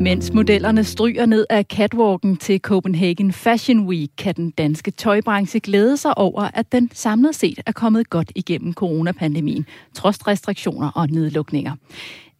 Mens 0.00 0.32
modellerne 0.32 0.84
stryger 0.84 1.26
ned 1.26 1.46
af 1.50 1.64
catwalken 1.64 2.36
til 2.36 2.60
Copenhagen 2.60 3.32
Fashion 3.32 3.86
Week, 3.86 4.10
kan 4.18 4.34
den 4.34 4.50
danske 4.50 4.90
tøjbranche 4.90 5.60
glæde 5.60 5.96
sig 5.96 6.18
over, 6.18 6.50
at 6.54 6.72
den 6.72 6.90
samlet 6.94 7.34
set 7.34 7.60
er 7.66 7.72
kommet 7.72 8.10
godt 8.10 8.32
igennem 8.34 8.74
coronapandemien, 8.74 9.66
trods 9.94 10.26
restriktioner 10.26 10.90
og 10.94 11.08
nedlukninger. 11.08 11.72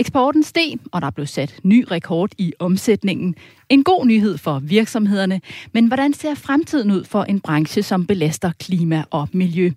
Eksporten 0.00 0.42
steg, 0.42 0.78
og 0.92 1.02
der 1.02 1.10
blev 1.10 1.26
sat 1.26 1.54
ny 1.62 1.84
rekord 1.90 2.30
i 2.38 2.52
omsætningen. 2.58 3.34
En 3.68 3.84
god 3.84 4.06
nyhed 4.06 4.38
for 4.38 4.58
virksomhederne, 4.58 5.40
men 5.72 5.86
hvordan 5.86 6.12
ser 6.12 6.34
fremtiden 6.34 6.90
ud 6.90 7.04
for 7.04 7.24
en 7.24 7.40
branche, 7.40 7.82
som 7.82 8.06
belaster 8.06 8.52
klima 8.60 9.04
og 9.10 9.28
miljø? 9.32 9.70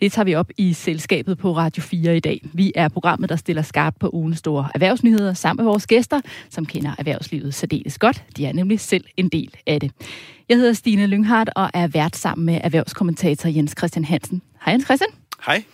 Det 0.00 0.12
tager 0.12 0.24
vi 0.24 0.34
op 0.34 0.50
i 0.58 0.72
selskabet 0.72 1.38
på 1.38 1.56
Radio 1.56 1.82
4 1.82 2.16
i 2.16 2.20
dag. 2.20 2.40
Vi 2.52 2.72
er 2.74 2.88
programmet, 2.88 3.28
der 3.28 3.36
stiller 3.36 3.62
skarpt 3.62 3.98
på 3.98 4.10
ugens 4.12 4.38
store 4.38 4.68
erhvervsnyheder 4.74 5.34
sammen 5.34 5.64
med 5.64 5.70
vores 5.72 5.86
gæster, 5.86 6.20
som 6.50 6.66
kender 6.66 6.92
erhvervslivet 6.98 7.54
særdeles 7.54 7.98
godt. 7.98 8.24
De 8.36 8.46
er 8.46 8.52
nemlig 8.52 8.80
selv 8.80 9.04
en 9.16 9.28
del 9.28 9.54
af 9.66 9.80
det. 9.80 9.90
Jeg 10.48 10.56
hedder 10.56 10.72
Stine 10.72 11.06
Lynghardt 11.06 11.50
og 11.56 11.70
er 11.74 11.86
vært 11.86 12.16
sammen 12.16 12.46
med 12.46 12.60
erhvervskommentator 12.64 13.48
Jens 13.48 13.74
Christian 13.78 14.04
Hansen. 14.04 14.42
Hej 14.64 14.72
Jens 14.72 14.84
Christian. 14.84 15.10
Hej. 15.46 15.64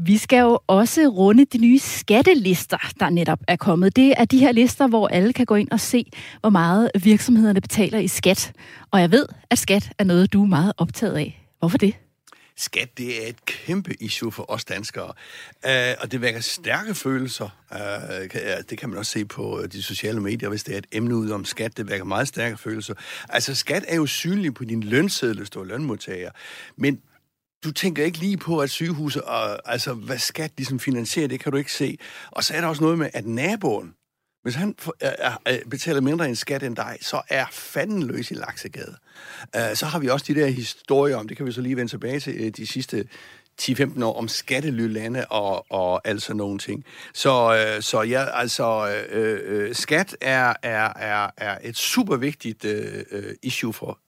Vi 0.00 0.16
skal 0.16 0.38
jo 0.38 0.58
også 0.66 1.00
runde 1.00 1.44
de 1.44 1.58
nye 1.58 1.78
skattelister, 1.78 2.92
der 3.00 3.10
netop 3.10 3.38
er 3.48 3.56
kommet. 3.56 3.96
Det 3.96 4.14
er 4.16 4.24
de 4.24 4.38
her 4.38 4.52
lister, 4.52 4.86
hvor 4.86 5.08
alle 5.08 5.32
kan 5.32 5.46
gå 5.46 5.54
ind 5.54 5.70
og 5.70 5.80
se, 5.80 6.10
hvor 6.40 6.50
meget 6.50 6.90
virksomhederne 7.02 7.60
betaler 7.60 7.98
i 7.98 8.08
skat. 8.08 8.52
Og 8.90 9.00
jeg 9.00 9.10
ved, 9.10 9.26
at 9.50 9.58
skat 9.58 9.90
er 9.98 10.04
noget, 10.04 10.32
du 10.32 10.42
er 10.42 10.46
meget 10.46 10.72
optaget 10.76 11.16
af. 11.16 11.46
Hvorfor 11.58 11.78
det? 11.78 11.94
Skat, 12.56 12.98
det 12.98 13.24
er 13.24 13.28
et 13.28 13.44
kæmpe 13.44 14.02
issue 14.02 14.32
for 14.32 14.50
os 14.50 14.64
danskere, 14.64 15.12
uh, 15.64 16.02
og 16.02 16.12
det 16.12 16.20
vækker 16.20 16.40
stærke 16.40 16.94
følelser. 16.94 17.48
Uh, 17.70 17.78
det 18.70 18.78
kan 18.78 18.88
man 18.88 18.98
også 18.98 19.12
se 19.12 19.24
på 19.24 19.60
øh, 19.60 19.72
de 19.72 19.82
sociale 19.82 20.20
medier, 20.20 20.48
hvis 20.48 20.64
det 20.64 20.74
er 20.74 20.78
et 20.78 20.86
emne 20.92 21.16
ud 21.16 21.30
om 21.30 21.44
skat. 21.44 21.76
Det 21.76 21.90
vækker 21.90 22.04
meget 22.04 22.28
stærke 22.28 22.56
følelser. 22.56 22.94
Altså, 23.28 23.54
skat 23.54 23.84
er 23.88 23.96
jo 23.96 24.06
synlig 24.06 24.54
på 24.54 24.64
din 24.64 24.82
lønseddel, 24.82 25.38
hvis 25.38 25.50
du 25.50 25.60
er 25.60 25.64
lønmodtager. 25.64 26.30
Men 26.76 27.00
du 27.64 27.72
tænker 27.72 28.04
ikke 28.04 28.18
lige 28.18 28.36
på, 28.36 28.58
at 28.58 28.70
sygehuset, 28.70 29.22
og, 29.22 29.72
altså 29.72 29.94
hvad 29.94 30.18
skat 30.18 30.52
ligesom 30.56 30.80
finansierer, 30.80 31.28
det 31.28 31.40
kan 31.40 31.52
du 31.52 31.58
ikke 31.58 31.72
se. 31.72 31.98
Og 32.30 32.44
så 32.44 32.54
er 32.54 32.60
der 32.60 32.68
også 32.68 32.82
noget 32.82 32.98
med, 32.98 33.10
at 33.14 33.26
naboen, 33.26 33.94
hvis 34.42 34.54
han 34.54 34.74
betaler 35.70 36.00
mindre 36.00 36.28
end 36.28 36.36
skat 36.36 36.62
end 36.62 36.76
dig, 36.76 36.98
så 37.00 37.22
er 37.28 37.46
fanden 37.52 38.02
løs 38.02 38.30
i 38.30 38.34
laksegade. 38.34 38.96
Uh, 39.56 39.74
så 39.74 39.86
har 39.86 39.98
vi 39.98 40.08
også 40.08 40.24
de 40.28 40.40
der 40.40 40.46
historier 40.46 41.16
om, 41.16 41.28
det 41.28 41.36
kan 41.36 41.46
vi 41.46 41.52
så 41.52 41.60
lige 41.60 41.76
vende 41.76 41.92
tilbage 41.92 42.20
til 42.20 42.34
øh, 42.34 42.50
de 42.50 42.66
sidste 42.66 43.08
10-15 43.62 44.04
år, 44.04 44.18
om 44.18 44.28
skattelylande 44.28 45.26
og, 45.26 45.66
og 45.70 46.08
altså 46.08 46.34
nogle 46.34 46.58
ting. 46.58 46.84
Så, 47.14 47.54
øh, 47.54 47.82
så 47.82 48.02
ja, 48.02 48.24
altså, 48.40 48.96
øh, 49.10 49.40
øh, 49.44 49.74
skat 49.74 50.16
er, 50.20 50.54
er, 50.62 50.92
er, 50.96 51.30
er 51.36 51.58
et 51.62 51.76
super 51.76 52.16
vigtigt 52.16 52.64
øh, 52.64 53.04
øh, 53.10 53.34
issue 53.42 53.72
for 53.72 53.98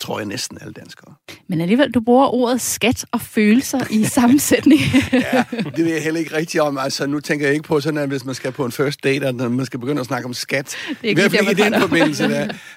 tror 0.00 0.18
jeg 0.18 0.26
næsten 0.26 0.58
alle 0.60 0.72
danskere. 0.72 1.14
Men 1.48 1.60
alligevel, 1.60 1.90
du 1.90 2.00
bruger 2.00 2.34
ordet 2.34 2.60
skat 2.60 3.04
og 3.12 3.20
følelser 3.20 3.80
i 3.90 4.04
sammensætning. 4.18 4.80
ja, 5.12 5.44
det 5.52 5.84
vil 5.84 5.92
jeg 5.92 6.02
heller 6.02 6.20
ikke 6.20 6.36
rigtig 6.36 6.62
om. 6.62 6.78
Altså, 6.78 7.06
nu 7.06 7.20
tænker 7.20 7.46
jeg 7.46 7.54
ikke 7.54 7.68
på 7.68 7.80
sådan, 7.80 7.98
at 7.98 8.08
hvis 8.08 8.24
man 8.24 8.34
skal 8.34 8.52
på 8.52 8.64
en 8.64 8.72
first 8.72 9.04
date, 9.04 9.26
at 9.26 9.34
man 9.34 9.66
skal 9.66 9.80
begynde 9.80 10.00
at 10.00 10.06
snakke 10.06 10.26
om 10.26 10.34
skat. 10.34 10.76
Det 10.88 10.96
er 11.02 11.08
ikke, 11.08 11.10
I 11.10 11.14
hvert 11.14 11.32
fald 11.32 11.48
ikke 11.48 11.62
i 11.62 11.64
den 11.64 11.80
forbindelse. 11.80 12.28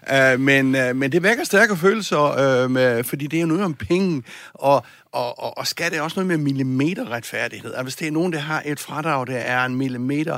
Der. 0.07 0.33
Uh, 0.33 0.39
men, 0.39 0.65
uh, 0.75 0.95
men 0.95 1.11
det 1.11 1.23
vækker 1.23 1.43
stærke 1.43 1.77
følelser, 1.77 2.63
uh, 2.63 2.71
med, 2.71 3.03
fordi 3.03 3.27
det 3.27 3.41
er 3.41 3.45
noget 3.45 3.63
om 3.63 3.73
penge, 3.73 4.23
og, 4.53 4.85
og, 5.11 5.39
og, 5.39 5.57
og 5.57 5.67
skat 5.67 5.93
er 5.93 6.01
også 6.01 6.19
noget 6.19 6.27
med 6.27 6.37
millimeterretfærdighed. 6.37 7.69
Altså, 7.69 7.83
hvis 7.83 7.95
det 7.95 8.07
er 8.07 8.11
nogen, 8.11 8.33
der 8.33 8.39
har 8.39 8.63
et 8.65 8.79
fradrag, 8.79 9.27
der 9.27 9.37
er 9.37 9.65
en 9.65 9.75
millimeter 9.75 10.37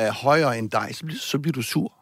uh, 0.00 0.04
højere 0.04 0.58
end 0.58 0.70
dig, 0.70 0.88
så 0.92 1.04
bliver, 1.04 1.20
så 1.20 1.38
bliver 1.38 1.52
du 1.52 1.62
sur. 1.62 1.97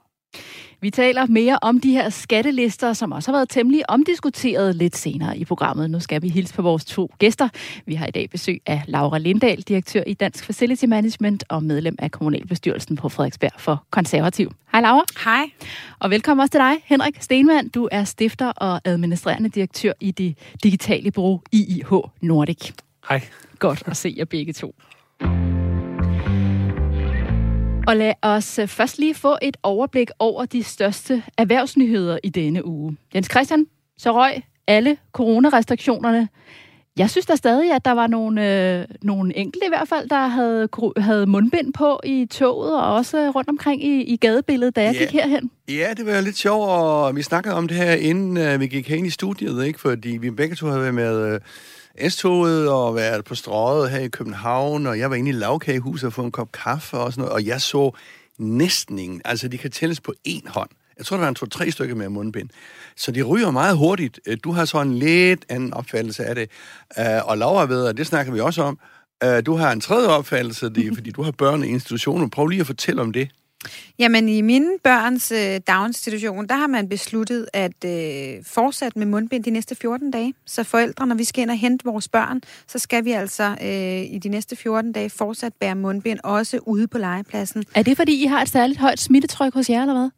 Vi 0.80 0.90
taler 0.90 1.26
mere 1.26 1.58
om 1.62 1.80
de 1.80 1.92
her 1.92 2.08
skattelister, 2.08 2.92
som 2.92 3.12
også 3.12 3.30
har 3.30 3.38
været 3.38 3.48
temmelig 3.48 3.90
omdiskuteret 3.90 4.74
lidt 4.76 4.96
senere 4.96 5.38
i 5.38 5.44
programmet. 5.44 5.90
Nu 5.90 6.00
skal 6.00 6.22
vi 6.22 6.28
hilse 6.28 6.54
på 6.54 6.62
vores 6.62 6.84
to 6.84 7.10
gæster. 7.18 7.48
Vi 7.86 7.94
har 7.94 8.06
i 8.06 8.10
dag 8.10 8.30
besøg 8.30 8.60
af 8.66 8.82
Laura 8.86 9.18
Lindahl, 9.18 9.62
direktør 9.62 10.02
i 10.06 10.14
Dansk 10.14 10.44
Facility 10.44 10.84
Management 10.84 11.44
og 11.48 11.62
medlem 11.62 11.96
af 11.98 12.10
kommunalbestyrelsen 12.10 12.96
på 12.96 13.08
Frederiksberg 13.08 13.52
for 13.58 13.84
Konservativ. 13.90 14.52
Hej 14.72 14.80
Laura. 14.80 15.04
Hej. 15.24 15.50
Og 15.98 16.10
velkommen 16.10 16.42
også 16.42 16.50
til 16.50 16.60
dig, 16.60 16.74
Henrik 16.84 17.16
Stenmann. 17.22 17.68
Du 17.68 17.88
er 17.92 18.04
stifter 18.04 18.48
og 18.48 18.80
administrerende 18.84 19.48
direktør 19.48 19.92
i 20.00 20.10
det 20.10 20.38
digitale 20.62 21.10
bureau 21.10 21.40
IIH 21.52 21.92
Nordic. 22.20 22.72
Hej. 23.08 23.20
Godt 23.58 23.82
at 23.86 23.96
se 23.96 24.14
jer 24.18 24.24
begge 24.24 24.52
to. 24.52 24.74
Og 27.86 27.96
lad 27.96 28.14
os 28.22 28.58
øh, 28.58 28.68
først 28.68 28.98
lige 28.98 29.14
få 29.14 29.36
et 29.42 29.56
overblik 29.62 30.10
over 30.18 30.44
de 30.44 30.62
største 30.62 31.22
erhvervsnyheder 31.38 32.18
i 32.22 32.28
denne 32.28 32.66
uge. 32.66 32.96
Jens 33.14 33.28
Christian, 33.30 33.66
så 33.98 34.12
røg 34.12 34.42
alle 34.66 34.96
coronarestriktionerne. 35.12 36.28
Jeg 36.96 37.10
synes 37.10 37.26
da 37.26 37.34
stadig, 37.34 37.72
at 37.72 37.84
der 37.84 37.92
var 37.92 38.06
nogle, 38.06 38.70
øh, 38.78 38.84
nogle 39.02 39.36
enkelte 39.36 39.66
i 39.66 39.68
hvert 39.68 39.88
fald, 39.88 40.08
der 40.08 40.26
havde, 40.26 40.68
havde 40.96 41.26
mundbind 41.26 41.72
på 41.72 42.00
i 42.04 42.26
toget 42.30 42.80
og 42.82 42.94
også 42.94 43.30
rundt 43.30 43.48
omkring 43.48 43.84
i, 43.84 44.02
i 44.02 44.16
gadebilledet, 44.16 44.76
da 44.76 44.82
jeg 44.82 44.94
ja. 44.94 44.98
gik 44.98 45.12
herhen. 45.12 45.50
Ja, 45.68 45.94
det 45.96 46.06
var 46.06 46.20
lidt 46.20 46.38
sjovt, 46.38 46.68
og 46.68 47.16
vi 47.16 47.22
snakkede 47.22 47.54
om 47.54 47.68
det 47.68 47.76
her, 47.76 47.92
inden 47.92 48.36
øh, 48.36 48.60
vi 48.60 48.66
gik 48.66 48.88
hen 48.88 49.06
i 49.06 49.10
studiet, 49.10 49.66
ikke? 49.66 49.80
fordi 49.80 50.08
vi 50.08 50.30
begge 50.30 50.56
to 50.56 50.66
havde 50.66 50.80
været 50.80 50.94
med... 50.94 51.34
Øh, 51.34 51.40
S-toget 52.08 52.70
og 52.70 52.94
været 52.94 53.24
på 53.24 53.34
strøget 53.34 53.90
her 53.90 53.98
i 53.98 54.08
København, 54.08 54.86
og 54.86 54.98
jeg 54.98 55.10
var 55.10 55.16
inde 55.16 55.30
i 55.30 55.32
lavkagehuset 55.32 56.06
og 56.06 56.12
få 56.12 56.22
en 56.22 56.30
kop 56.30 56.52
kaffe 56.52 56.96
og 56.96 57.12
sådan 57.12 57.22
noget, 57.22 57.32
og 57.32 57.46
jeg 57.46 57.60
så 57.60 57.90
næsten 58.38 58.98
ingen. 58.98 59.20
Altså, 59.24 59.48
de 59.48 59.58
kan 59.58 59.70
tælles 59.70 60.00
på 60.00 60.14
én 60.28 60.50
hånd. 60.50 60.70
Jeg 60.98 61.06
tror, 61.06 61.16
der 61.16 61.22
var 61.22 61.28
en 61.28 61.34
to-tre 61.34 61.70
stykker 61.70 61.94
med 61.94 62.08
mundbind. 62.08 62.48
Så 62.96 63.12
de 63.12 63.22
ryger 63.22 63.50
meget 63.50 63.76
hurtigt. 63.76 64.20
Øh, 64.26 64.36
du 64.44 64.52
har 64.52 64.64
så 64.64 64.80
en 64.80 64.98
lidt 64.98 65.44
anden 65.48 65.74
opfattelse 65.74 66.24
af 66.24 66.34
det. 66.34 66.50
Øh, 66.98 67.26
og 67.26 67.38
Laura 67.38 67.66
ved, 67.66 67.86
og 67.86 67.96
det 67.96 68.06
snakker 68.06 68.32
vi 68.32 68.40
også 68.40 68.62
om, 68.62 68.78
øh, 69.24 69.46
du 69.46 69.56
har 69.56 69.72
en 69.72 69.80
tredje 69.80 70.08
opfattelse, 70.08 70.68
det 70.68 70.86
er, 70.86 70.94
fordi 70.98 71.10
du 71.10 71.22
har 71.22 71.30
børn 71.30 71.64
i 71.64 71.66
institutionen. 71.66 72.30
Prøv 72.30 72.46
lige 72.46 72.60
at 72.60 72.66
fortælle 72.66 73.02
om 73.02 73.12
det. 73.12 73.28
Jamen, 73.98 74.28
i 74.28 74.40
mine 74.40 74.70
børns 74.84 75.32
øh, 75.32 75.60
daginstitution, 75.66 76.46
der 76.46 76.54
har 76.54 76.66
man 76.66 76.88
besluttet 76.88 77.46
at 77.52 77.84
øh, 77.84 78.44
fortsætte 78.44 78.98
med 78.98 79.06
mundbind 79.06 79.44
de 79.44 79.50
næste 79.50 79.74
14 79.74 80.10
dage. 80.10 80.34
Så 80.46 80.64
forældre, 80.64 81.06
når 81.06 81.14
vi 81.14 81.24
skal 81.24 81.42
ind 81.42 81.50
og 81.50 81.58
hente 81.58 81.84
vores 81.84 82.08
børn, 82.08 82.40
så 82.66 82.78
skal 82.78 83.04
vi 83.04 83.12
altså 83.12 83.56
øh, 83.62 84.14
i 84.14 84.18
de 84.22 84.28
næste 84.28 84.56
14 84.56 84.92
dage 84.92 85.10
fortsat 85.10 85.54
bære 85.54 85.74
mundbind, 85.74 86.18
også 86.24 86.58
ude 86.66 86.88
på 86.88 86.98
legepladsen. 86.98 87.64
Er 87.74 87.82
det, 87.82 87.96
fordi 87.96 88.22
I 88.22 88.26
har 88.26 88.42
et 88.42 88.48
særligt 88.48 88.80
højt 88.80 89.00
smittetryk 89.00 89.54
hos 89.54 89.70
jer, 89.70 89.80
eller 89.80 89.94
hvad? 89.94 90.10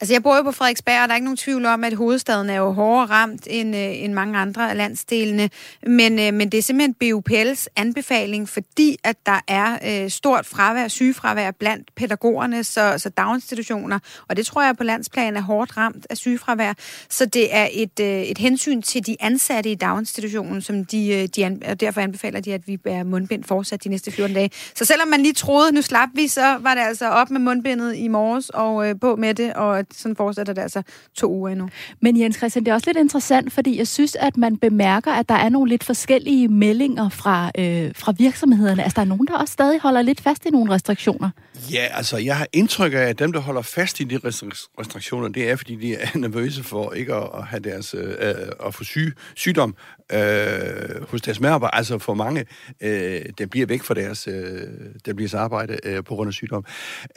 Altså, 0.00 0.14
jeg 0.14 0.22
bor 0.22 0.36
jo 0.36 0.42
på 0.42 0.52
Frederiksberg, 0.52 1.02
og 1.02 1.08
der 1.08 1.12
er 1.12 1.16
ikke 1.16 1.24
nogen 1.24 1.36
tvivl 1.36 1.66
om, 1.66 1.84
at 1.84 1.94
hovedstaden 1.94 2.50
er 2.50 2.56
jo 2.56 2.72
hårdere 2.72 3.06
ramt 3.06 3.46
end, 3.50 3.76
øh, 3.76 4.02
end 4.02 4.12
mange 4.12 4.38
andre 4.38 4.70
af 4.70 4.76
landsdelene. 4.76 5.50
Men, 5.86 6.18
øh, 6.18 6.34
men 6.34 6.52
det 6.52 6.58
er 6.58 6.62
simpelthen 6.62 6.94
BUPL's 7.04 7.66
anbefaling, 7.76 8.48
fordi 8.48 8.96
at 9.04 9.16
der 9.26 9.40
er 9.48 9.78
øh, 10.04 10.10
stort 10.10 10.46
fravær, 10.46 10.88
sygefravær 10.88 11.50
blandt 11.50 11.94
pædagogerne, 11.94 12.64
så, 12.64 12.94
så 12.98 13.08
daginstitutioner, 13.08 13.98
og 14.28 14.36
det 14.36 14.46
tror 14.46 14.62
jeg 14.62 14.76
på 14.76 14.84
landsplan 14.84 15.36
er 15.36 15.40
hårdt 15.40 15.76
ramt 15.76 16.06
af 16.10 16.16
sygefravær. 16.16 16.72
Så 17.10 17.26
det 17.26 17.56
er 17.56 17.68
et, 17.72 18.00
øh, 18.00 18.22
et 18.22 18.38
hensyn 18.38 18.82
til 18.82 19.06
de 19.06 19.16
ansatte 19.20 19.70
i 19.70 19.74
daginstitutionen, 19.74 20.62
som 20.62 20.84
de, 20.84 21.08
øh, 21.08 21.28
de 21.36 21.44
an, 21.44 21.62
og 21.68 21.80
derfor 21.80 22.00
anbefaler 22.00 22.40
de, 22.40 22.54
at 22.54 22.68
vi 22.68 22.76
bærer 22.76 23.04
mundbind 23.04 23.44
fortsat 23.44 23.84
de 23.84 23.88
næste 23.88 24.10
14 24.10 24.34
dage. 24.34 24.50
Så 24.74 24.84
selvom 24.84 25.08
man 25.08 25.20
lige 25.20 25.34
troede, 25.34 25.72
nu 25.72 25.82
slap 25.82 26.08
vi, 26.14 26.28
så 26.28 26.56
var 26.60 26.74
det 26.74 26.82
altså 26.82 27.08
op 27.08 27.30
med 27.30 27.40
mundbindet 27.40 27.96
i 27.96 28.08
morges 28.08 28.50
og 28.50 28.88
øh, 28.88 28.94
på 29.00 29.16
med 29.16 29.34
det, 29.34 29.53
og 29.54 29.84
sådan 29.92 30.16
fortsætter 30.16 30.52
det 30.52 30.62
altså 30.62 30.82
to 31.14 31.32
uger 31.32 31.48
endnu. 31.48 31.68
Men 32.00 32.20
Jens 32.20 32.36
Christian, 32.36 32.64
det 32.64 32.70
er 32.70 32.74
også 32.74 32.88
lidt 32.88 32.98
interessant, 32.98 33.52
fordi 33.52 33.78
jeg 33.78 33.88
synes, 33.88 34.16
at 34.20 34.36
man 34.36 34.56
bemærker, 34.56 35.12
at 35.12 35.28
der 35.28 35.34
er 35.34 35.48
nogle 35.48 35.68
lidt 35.68 35.84
forskellige 35.84 36.48
meldinger 36.48 37.08
fra, 37.08 37.50
øh, 37.58 37.92
fra 37.96 38.12
virksomhederne. 38.18 38.82
Altså, 38.82 38.96
der 38.96 39.02
er 39.02 39.06
nogen, 39.06 39.26
der 39.26 39.38
også 39.38 39.52
stadig 39.52 39.80
holder 39.80 40.02
lidt 40.02 40.20
fast 40.20 40.46
i 40.46 40.50
nogle 40.50 40.72
restriktioner. 40.72 41.30
Ja, 41.72 41.88
altså, 41.90 42.16
jeg 42.16 42.36
har 42.36 42.46
indtryk 42.52 42.92
af, 42.92 42.98
at 42.98 43.18
dem, 43.18 43.32
der 43.32 43.40
holder 43.40 43.62
fast 43.62 44.00
i 44.00 44.04
de 44.04 44.20
restriktioner, 44.24 45.28
det 45.28 45.50
er, 45.50 45.56
fordi 45.56 45.76
de 45.76 45.94
er 45.94 46.08
nervøse 46.18 46.62
for 46.62 46.92
ikke 46.92 47.14
at 47.14 47.46
have 47.46 47.60
deres, 47.60 47.94
øh, 47.94 48.14
øh, 48.20 48.34
at 48.66 48.74
få 48.74 48.84
syg, 48.84 49.16
sygdom 49.34 49.76
øh, 50.12 51.08
hos 51.08 51.22
deres 51.22 51.40
medarbejdere. 51.40 51.74
Altså, 51.74 51.98
for 51.98 52.14
mange, 52.14 52.44
øh, 52.80 53.22
der 53.38 53.46
bliver 53.46 53.66
væk 53.66 53.82
fra 53.82 53.94
deres, 53.94 54.28
øh, 54.28 54.60
der 55.06 55.14
bliver 55.14 55.38
arbejde 55.38 55.78
øh, 55.84 56.04
på 56.04 56.14
grund 56.14 56.28
af 56.28 56.34
sygdom. 56.34 56.64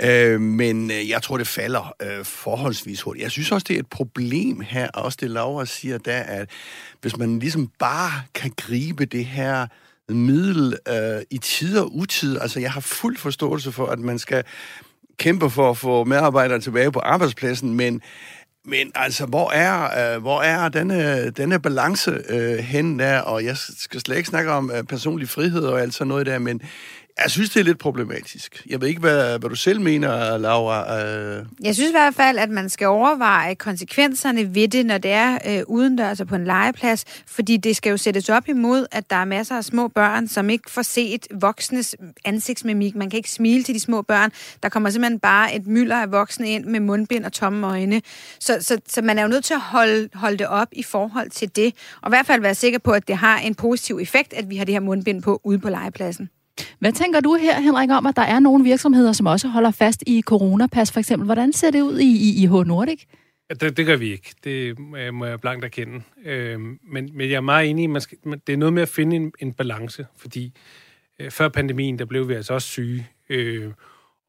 Øh, 0.01 0.41
men 0.41 0.91
øh, 0.91 1.09
jeg 1.09 1.21
tror, 1.21 1.38
det 1.38 1.47
falder 1.47 1.95
øh, 2.01 2.25
forholdsvis 2.25 3.01
hurtigt. 3.01 3.23
Jeg 3.23 3.31
synes 3.31 3.51
også, 3.51 3.65
det 3.67 3.75
er 3.75 3.79
et 3.79 3.89
problem 3.89 4.61
her, 4.61 4.88
også 4.88 5.17
det 5.21 5.29
Laura 5.29 5.65
siger, 5.65 5.97
der 5.97 6.19
at 6.19 6.50
hvis 7.01 7.17
man 7.17 7.39
ligesom 7.39 7.71
bare 7.79 8.11
kan 8.33 8.51
gribe 8.57 9.05
det 9.05 9.25
her 9.25 9.67
middel 10.09 10.77
øh, 10.88 11.21
i 11.30 11.38
tid 11.38 11.77
og 11.80 11.95
utid, 11.95 12.39
altså 12.42 12.59
jeg 12.59 12.71
har 12.71 12.81
fuld 12.81 13.18
forståelse 13.18 13.71
for, 13.71 13.86
at 13.86 14.00
man 14.00 14.19
skal 14.19 14.44
kæmpe 15.18 15.50
for 15.50 15.69
at 15.69 15.77
få 15.77 16.04
medarbejdere 16.04 16.59
tilbage 16.59 16.92
på 16.92 17.00
arbejdspladsen, 17.00 17.74
men 17.74 18.01
Men 18.69 18.92
altså, 18.95 19.25
hvor 19.25 19.51
er, 19.51 20.15
øh, 20.15 20.21
hvor 20.21 20.42
er 20.42 20.69
denne, 20.69 21.30
denne 21.30 21.59
balance 21.59 22.12
øh, 22.30 22.57
hen 22.57 23.00
der? 23.00 23.19
Og 23.19 23.45
jeg 23.45 23.57
skal 23.57 24.00
slet 24.00 24.18
ikke 24.18 24.30
snakke 24.30 24.51
om 24.51 24.71
øh, 24.71 24.83
personlig 24.83 25.30
frihed 25.30 25.63
og 25.63 25.81
alt 25.81 25.94
sådan 25.94 26.07
noget 26.07 26.25
der, 26.25 26.39
men 26.39 26.62
jeg 27.23 27.31
synes, 27.31 27.49
det 27.49 27.59
er 27.59 27.63
lidt 27.63 27.79
problematisk. 27.79 28.63
Jeg 28.69 28.81
ved 28.81 28.87
ikke, 28.87 28.99
hvad, 28.99 29.39
hvad 29.39 29.49
du 29.49 29.55
selv 29.55 29.81
mener, 29.81 30.37
Laura. 30.37 31.03
Øh... 31.03 31.45
Jeg 31.63 31.75
synes 31.75 31.89
i 31.89 31.93
hvert 31.93 32.15
fald, 32.15 32.37
at 32.37 32.49
man 32.49 32.69
skal 32.69 32.87
overveje 32.87 33.55
konsekvenserne 33.55 34.55
ved 34.55 34.67
det, 34.67 34.85
når 34.85 34.97
det 34.97 35.11
er 35.11 35.37
øh, 35.47 35.63
udendørs 35.67 36.09
altså 36.09 36.25
på 36.25 36.35
en 36.35 36.43
legeplads, 36.43 37.05
fordi 37.27 37.57
det 37.57 37.75
skal 37.75 37.89
jo 37.89 37.97
sættes 37.97 38.29
op 38.29 38.49
imod, 38.49 38.85
at 38.91 39.09
der 39.09 39.15
er 39.15 39.25
masser 39.25 39.57
af 39.57 39.63
små 39.63 39.87
børn, 39.87 40.27
som 40.27 40.49
ikke 40.49 40.71
får 40.71 40.81
set 40.81 41.27
voksnes 41.41 41.95
ansigtsmimik. 42.25 42.95
Man 42.95 43.09
kan 43.09 43.17
ikke 43.17 43.31
smile 43.31 43.63
til 43.63 43.75
de 43.75 43.79
små 43.79 44.01
børn. 44.01 44.31
Der 44.63 44.69
kommer 44.69 44.89
simpelthen 44.89 45.19
bare 45.19 45.55
et 45.55 45.67
mylder 45.67 45.95
af 45.95 46.11
voksne 46.11 46.49
ind 46.49 46.65
med 46.65 46.79
mundbind 46.79 47.25
og 47.25 47.33
tomme 47.33 47.67
øjne. 47.67 48.01
Så, 48.39 48.57
så, 48.61 48.77
så 48.87 49.01
man 49.01 49.17
er 49.17 49.21
jo 49.21 49.27
nødt 49.27 49.45
til 49.45 49.53
at 49.53 49.61
holde, 49.61 50.09
holde 50.13 50.37
det 50.37 50.47
op 50.47 50.67
i 50.71 50.83
forhold 50.83 51.29
til 51.29 51.55
det, 51.55 51.73
og 52.01 52.09
i 52.09 52.11
hvert 52.11 52.25
fald 52.25 52.41
være 52.41 52.55
sikker 52.55 52.79
på, 52.79 52.91
at 52.91 53.07
det 53.07 53.17
har 53.17 53.37
en 53.37 53.55
positiv 53.55 53.99
effekt, 54.01 54.33
at 54.33 54.49
vi 54.49 54.57
har 54.57 54.65
det 54.65 54.73
her 54.73 54.79
mundbind 54.79 55.21
på 55.21 55.41
ude 55.43 55.59
på 55.59 55.69
legepladsen. 55.69 56.29
Hvad 56.80 56.92
tænker 56.92 57.19
du 57.19 57.36
her, 57.36 57.62
Henrik, 57.62 57.89
om, 57.89 58.06
at 58.06 58.15
der 58.15 58.21
er 58.21 58.39
nogle 58.39 58.63
virksomheder, 58.63 59.12
som 59.12 59.25
også 59.25 59.48
holder 59.48 59.71
fast 59.71 60.04
i 60.07 60.21
coronapas 60.21 60.92
for 60.92 61.00
eksempel? 61.00 61.25
Hvordan 61.25 61.54
ser 61.54 61.71
det 61.71 61.81
ud 61.81 62.00
i, 62.00 62.30
i, 62.30 62.44
i 62.44 62.45
H 62.45 62.51
Nordic? 62.51 63.06
Ja, 63.50 63.54
det, 63.54 63.77
det 63.77 63.86
gør 63.86 63.95
vi 63.95 64.12
ikke. 64.12 64.36
Det 64.44 64.80
må 65.13 65.25
jeg 65.25 65.42
blankt 65.42 65.65
erkende. 65.65 66.01
Øh, 66.25 66.59
men, 66.59 67.09
men 67.13 67.30
jeg 67.30 67.36
er 67.36 67.42
meget 67.42 67.69
enig 67.69 67.83
i, 67.83 67.88
man 67.88 68.01
skal, 68.01 68.18
det 68.48 68.54
er 68.54 68.57
noget 68.57 68.74
med 68.74 68.81
at 68.81 68.89
finde 68.89 69.15
en, 69.15 69.31
en 69.39 69.54
balance, 69.54 70.06
fordi 70.18 70.54
øh, 71.19 71.31
før 71.31 71.50
pandemien, 71.50 72.00
der 72.00 72.06
blev 72.06 72.30
vi 72.30 72.33
altså 72.33 72.54
også 72.54 72.68
syge. 72.68 73.07
Øh, 73.30 73.71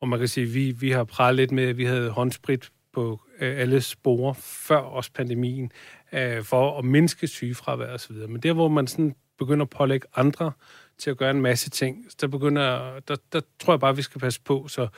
og 0.01 0.09
man 0.09 0.19
kan 0.19 0.29
sige, 0.29 0.47
vi, 0.47 0.71
vi 0.71 0.91
har 0.91 1.05
pralet 1.05 1.37
lidt 1.37 1.53
med, 1.53 1.65
at 1.65 1.79
vi 1.79 1.85
havde 1.85 2.11
håndsprit 2.11 2.71
på 2.93 3.21
øh, 3.41 3.61
alle 3.61 3.81
spore 3.81 4.35
før 4.35 4.77
også 4.77 5.11
pandemien, 5.13 5.73
øh, 6.13 6.43
for 6.43 6.79
at 6.79 6.85
mindske 6.85 7.27
sygefravær 7.27 7.95
osv. 7.95 8.17
Men 8.17 8.41
der, 8.41 8.53
hvor 8.53 8.69
man 8.69 8.87
sådan 8.87 9.15
begynder 9.39 9.65
at 9.65 9.71
pålægge 9.71 10.07
andre 10.17 10.53
til 10.99 11.11
at 11.11 11.17
gøre 11.17 11.31
en 11.31 11.41
masse 11.41 11.71
ting. 11.71 12.07
Så 12.09 12.17
der, 12.21 12.27
begynder, 12.27 13.01
der, 13.09 13.17
der 13.33 13.41
tror 13.61 13.73
jeg 13.73 13.81
bare, 13.81 13.97
vi 13.97 14.03
skal 14.03 14.21
passe 14.21 14.41
på. 14.45 14.69
Så 14.69 14.89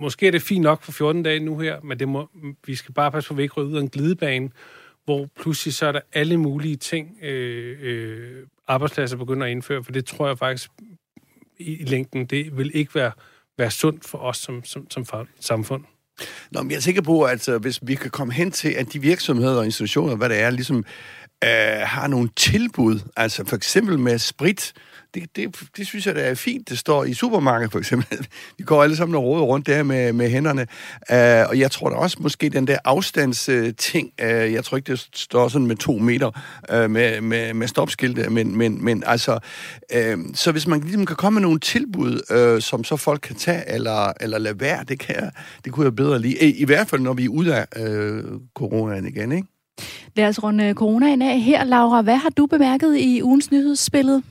måske 0.00 0.26
er 0.26 0.30
det 0.30 0.42
fint 0.42 0.62
nok 0.62 0.82
for 0.82 0.92
14 0.92 1.22
dage 1.22 1.40
nu 1.40 1.58
her, 1.58 1.80
men 1.80 1.98
det 1.98 2.08
må, 2.08 2.28
vi 2.66 2.74
skal 2.74 2.94
bare 2.94 3.12
passe 3.12 3.28
på, 3.28 3.34
at 3.34 3.38
vi 3.38 3.42
ikke 3.42 3.62
ud 3.62 3.76
af 3.76 3.80
en 3.80 3.88
glidebane, 3.88 4.50
hvor 5.04 5.28
pludselig 5.40 5.74
så 5.74 5.86
er 5.86 5.92
der 5.92 6.00
alle 6.12 6.36
mulige 6.36 6.76
ting, 6.76 7.18
øh, 7.22 7.78
øh, 7.80 8.46
arbejdspladser 8.68 9.16
begynder 9.16 9.46
at 9.46 9.52
indføre, 9.52 9.84
for 9.84 9.92
det 9.92 10.06
tror 10.06 10.26
jeg 10.26 10.38
faktisk 10.38 10.70
i, 11.58 11.76
i 11.80 11.84
længden, 11.84 12.26
det 12.26 12.56
vil 12.58 12.70
ikke 12.74 12.94
være, 12.94 13.12
være 13.58 13.70
sundt 13.70 14.04
for 14.04 14.18
os 14.18 14.36
som, 14.36 14.64
som, 14.64 14.90
som 14.90 15.26
samfund. 15.40 15.84
Nå, 16.50 16.62
men 16.62 16.70
jeg 16.70 16.76
er 16.76 16.80
sikker 16.80 17.02
på, 17.02 17.22
at 17.22 17.48
øh, 17.48 17.60
hvis 17.60 17.78
vi 17.82 17.94
kan 17.94 18.10
komme 18.10 18.32
hen 18.32 18.50
til, 18.50 18.68
at 18.68 18.92
de 18.92 19.00
virksomheder 19.00 19.58
og 19.58 19.64
institutioner, 19.64 20.16
hvad 20.16 20.28
det 20.28 20.40
er, 20.40 20.50
ligesom 20.50 20.84
uh, 21.44 21.80
har 21.82 22.06
nogle 22.06 22.28
tilbud, 22.36 23.00
altså 23.16 23.44
for 23.46 23.56
eksempel 23.56 23.98
med 23.98 24.18
sprit, 24.18 24.72
det, 25.14 25.36
det, 25.36 25.56
det 25.76 25.86
synes 25.86 26.06
jeg, 26.06 26.14
det 26.14 26.26
er 26.26 26.34
fint. 26.34 26.68
Det 26.68 26.78
står 26.78 27.04
i 27.04 27.14
supermarkedet, 27.14 27.72
for 27.72 27.78
eksempel. 27.78 28.26
Vi 28.58 28.64
går 28.64 28.82
alle 28.82 28.96
sammen 28.96 29.14
og 29.16 29.24
råder 29.24 29.44
rundt 29.44 29.66
der 29.66 29.82
med, 29.82 30.12
med 30.12 30.30
hænderne. 30.30 30.66
Uh, 31.10 31.50
og 31.50 31.58
jeg 31.58 31.70
tror 31.70 31.90
da 31.90 31.96
også, 31.96 32.16
måske 32.20 32.48
den 32.48 32.66
der 32.66 32.78
afstandsting, 32.84 34.10
uh, 34.22 34.28
jeg 34.28 34.64
tror 34.64 34.76
ikke, 34.76 34.92
det 34.92 35.08
står 35.14 35.48
sådan 35.48 35.66
med 35.66 35.76
to 35.76 35.98
meter 35.98 36.30
uh, 36.74 36.90
med, 36.90 37.20
med, 37.20 37.54
med 37.54 37.68
stopskilte, 37.68 38.30
men, 38.30 38.58
men, 38.58 38.84
men 38.84 39.02
altså, 39.06 39.38
uh, 39.94 40.24
så 40.34 40.52
hvis 40.52 40.66
man 40.66 40.80
ligesom 40.80 41.06
kan 41.06 41.16
komme 41.16 41.34
med 41.34 41.42
nogle 41.42 41.60
tilbud, 41.60 42.20
uh, 42.56 42.62
som 42.62 42.84
så 42.84 42.96
folk 42.96 43.20
kan 43.20 43.36
tage, 43.36 43.70
eller, 43.70 44.12
eller 44.20 44.38
lade 44.38 44.60
være, 44.60 44.84
det, 44.84 44.98
kan 44.98 45.14
jeg, 45.14 45.30
det 45.64 45.72
kunne 45.72 45.84
jeg 45.84 45.96
bedre 45.96 46.18
lide. 46.18 46.36
I, 46.38 46.60
I 46.60 46.64
hvert 46.64 46.88
fald, 46.88 47.00
når 47.00 47.12
vi 47.12 47.24
er 47.24 47.28
ude 47.28 47.54
af 47.56 47.66
uh, 47.80 48.40
coronaen 48.54 49.06
igen, 49.06 49.32
ikke? 49.32 49.48
Lad 50.16 50.28
os 50.28 50.42
runde 50.42 50.74
coronaen 50.74 51.22
af 51.22 51.40
her, 51.40 51.64
Laura. 51.64 52.02
Hvad 52.02 52.16
har 52.16 52.30
du 52.30 52.46
bemærket 52.46 52.96
i 52.96 53.22
ugens 53.22 53.50
nyhedsspillet? 53.50 54.22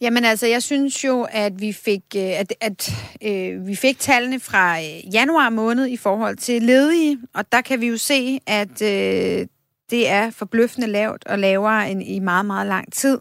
Jamen 0.00 0.24
altså, 0.24 0.46
jeg 0.46 0.62
synes 0.62 1.04
jo, 1.04 1.26
at 1.30 1.60
vi 1.60 1.72
fik, 1.72 2.02
øh, 2.16 2.40
at, 2.40 2.54
at, 2.60 2.92
øh, 3.22 3.66
vi 3.66 3.74
fik 3.74 3.98
tallene 3.98 4.40
fra 4.40 4.78
øh, 4.78 5.14
januar 5.14 5.50
måned 5.50 5.86
i 5.86 5.96
forhold 5.96 6.36
til 6.36 6.62
ledige, 6.62 7.18
og 7.34 7.52
der 7.52 7.60
kan 7.60 7.80
vi 7.80 7.86
jo 7.86 7.96
se, 7.96 8.40
at 8.46 8.82
øh, 8.82 9.46
det 9.90 10.08
er 10.08 10.30
forbløffende 10.30 10.86
lavt 10.86 11.26
og 11.26 11.38
lavere 11.38 11.90
end 11.90 12.02
i 12.02 12.18
meget, 12.18 12.46
meget 12.46 12.66
lang 12.66 12.92
tid. 12.92 13.18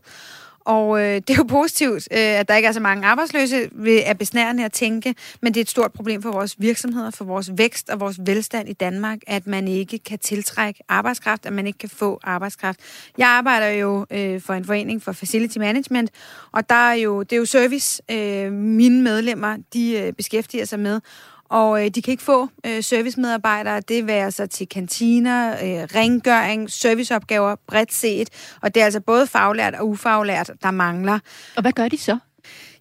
Og 0.70 1.02
øh, 1.02 1.16
det 1.28 1.30
er 1.30 1.36
jo 1.38 1.44
positivt, 1.44 2.08
øh, 2.12 2.20
at 2.20 2.48
der 2.48 2.56
ikke 2.56 2.68
er 2.68 2.72
så 2.72 2.80
mange 2.80 3.08
arbejdsløse, 3.08 3.70
ved 3.72 4.02
er 4.06 4.14
besnærende 4.14 4.66
at 4.66 4.72
tænke, 4.72 5.16
men 5.42 5.54
det 5.54 5.60
er 5.60 5.62
et 5.62 5.70
stort 5.70 5.92
problem 5.94 6.22
for 6.22 6.32
vores 6.32 6.56
virksomheder, 6.60 7.12
for 7.12 7.26
vores 7.26 7.52
vækst 7.58 7.90
og 7.90 8.00
vores 8.00 8.20
velstand 8.26 8.70
i 8.70 8.74
Danmark, 8.74 9.20
at 9.28 9.48
man 9.48 9.68
ikke 9.68 10.00
kan 10.00 10.20
tiltrække 10.20 10.84
arbejdskraft, 10.90 11.46
at 11.46 11.54
man 11.54 11.68
ikke 11.68 11.80
kan 11.80 11.90
få 11.90 12.20
arbejdskraft. 12.24 12.80
Jeg 13.18 13.28
arbejder 13.28 13.68
jo 13.68 14.06
øh, 14.12 14.42
for 14.42 14.54
en 14.54 14.66
forening 14.66 15.04
for 15.04 15.12
Facility 15.12 15.58
Management, 15.58 16.12
og 16.52 16.70
der 16.70 16.90
er 16.90 16.94
jo, 16.94 17.24
det 17.24 17.34
er 17.34 17.38
jo 17.38 17.46
service, 17.46 18.02
øh, 18.12 18.52
mine 18.52 19.02
medlemmer 19.04 19.58
de 19.74 19.98
øh, 19.98 20.14
beskæftiger 20.14 20.66
sig 20.66 20.80
med, 20.80 21.02
og 21.50 21.86
øh, 21.86 21.92
de 21.96 22.02
kan 22.02 22.12
ikke 22.12 22.24
få 22.24 22.50
øh, 22.66 22.84
servicemedarbejdere. 22.84 23.80
Det 23.80 24.08
være 24.08 24.32
sig 24.32 24.50
til 24.50 24.68
kantiner, 24.68 25.52
øh, 25.52 25.88
rengøring, 25.96 26.72
serviceopgaver 26.72 27.56
bredt 27.68 27.94
set. 27.94 28.30
Og 28.62 28.76
det 28.76 28.82
er 28.82 28.86
altså 28.86 29.02
både 29.02 29.28
faglært 29.28 29.76
og 29.76 29.90
ufaglært, 29.90 30.52
der 30.64 30.72
mangler. 30.72 31.20
Og 31.56 31.62
hvad 31.62 31.72
gør 31.72 31.88
de 31.88 31.98
så? 31.98 32.18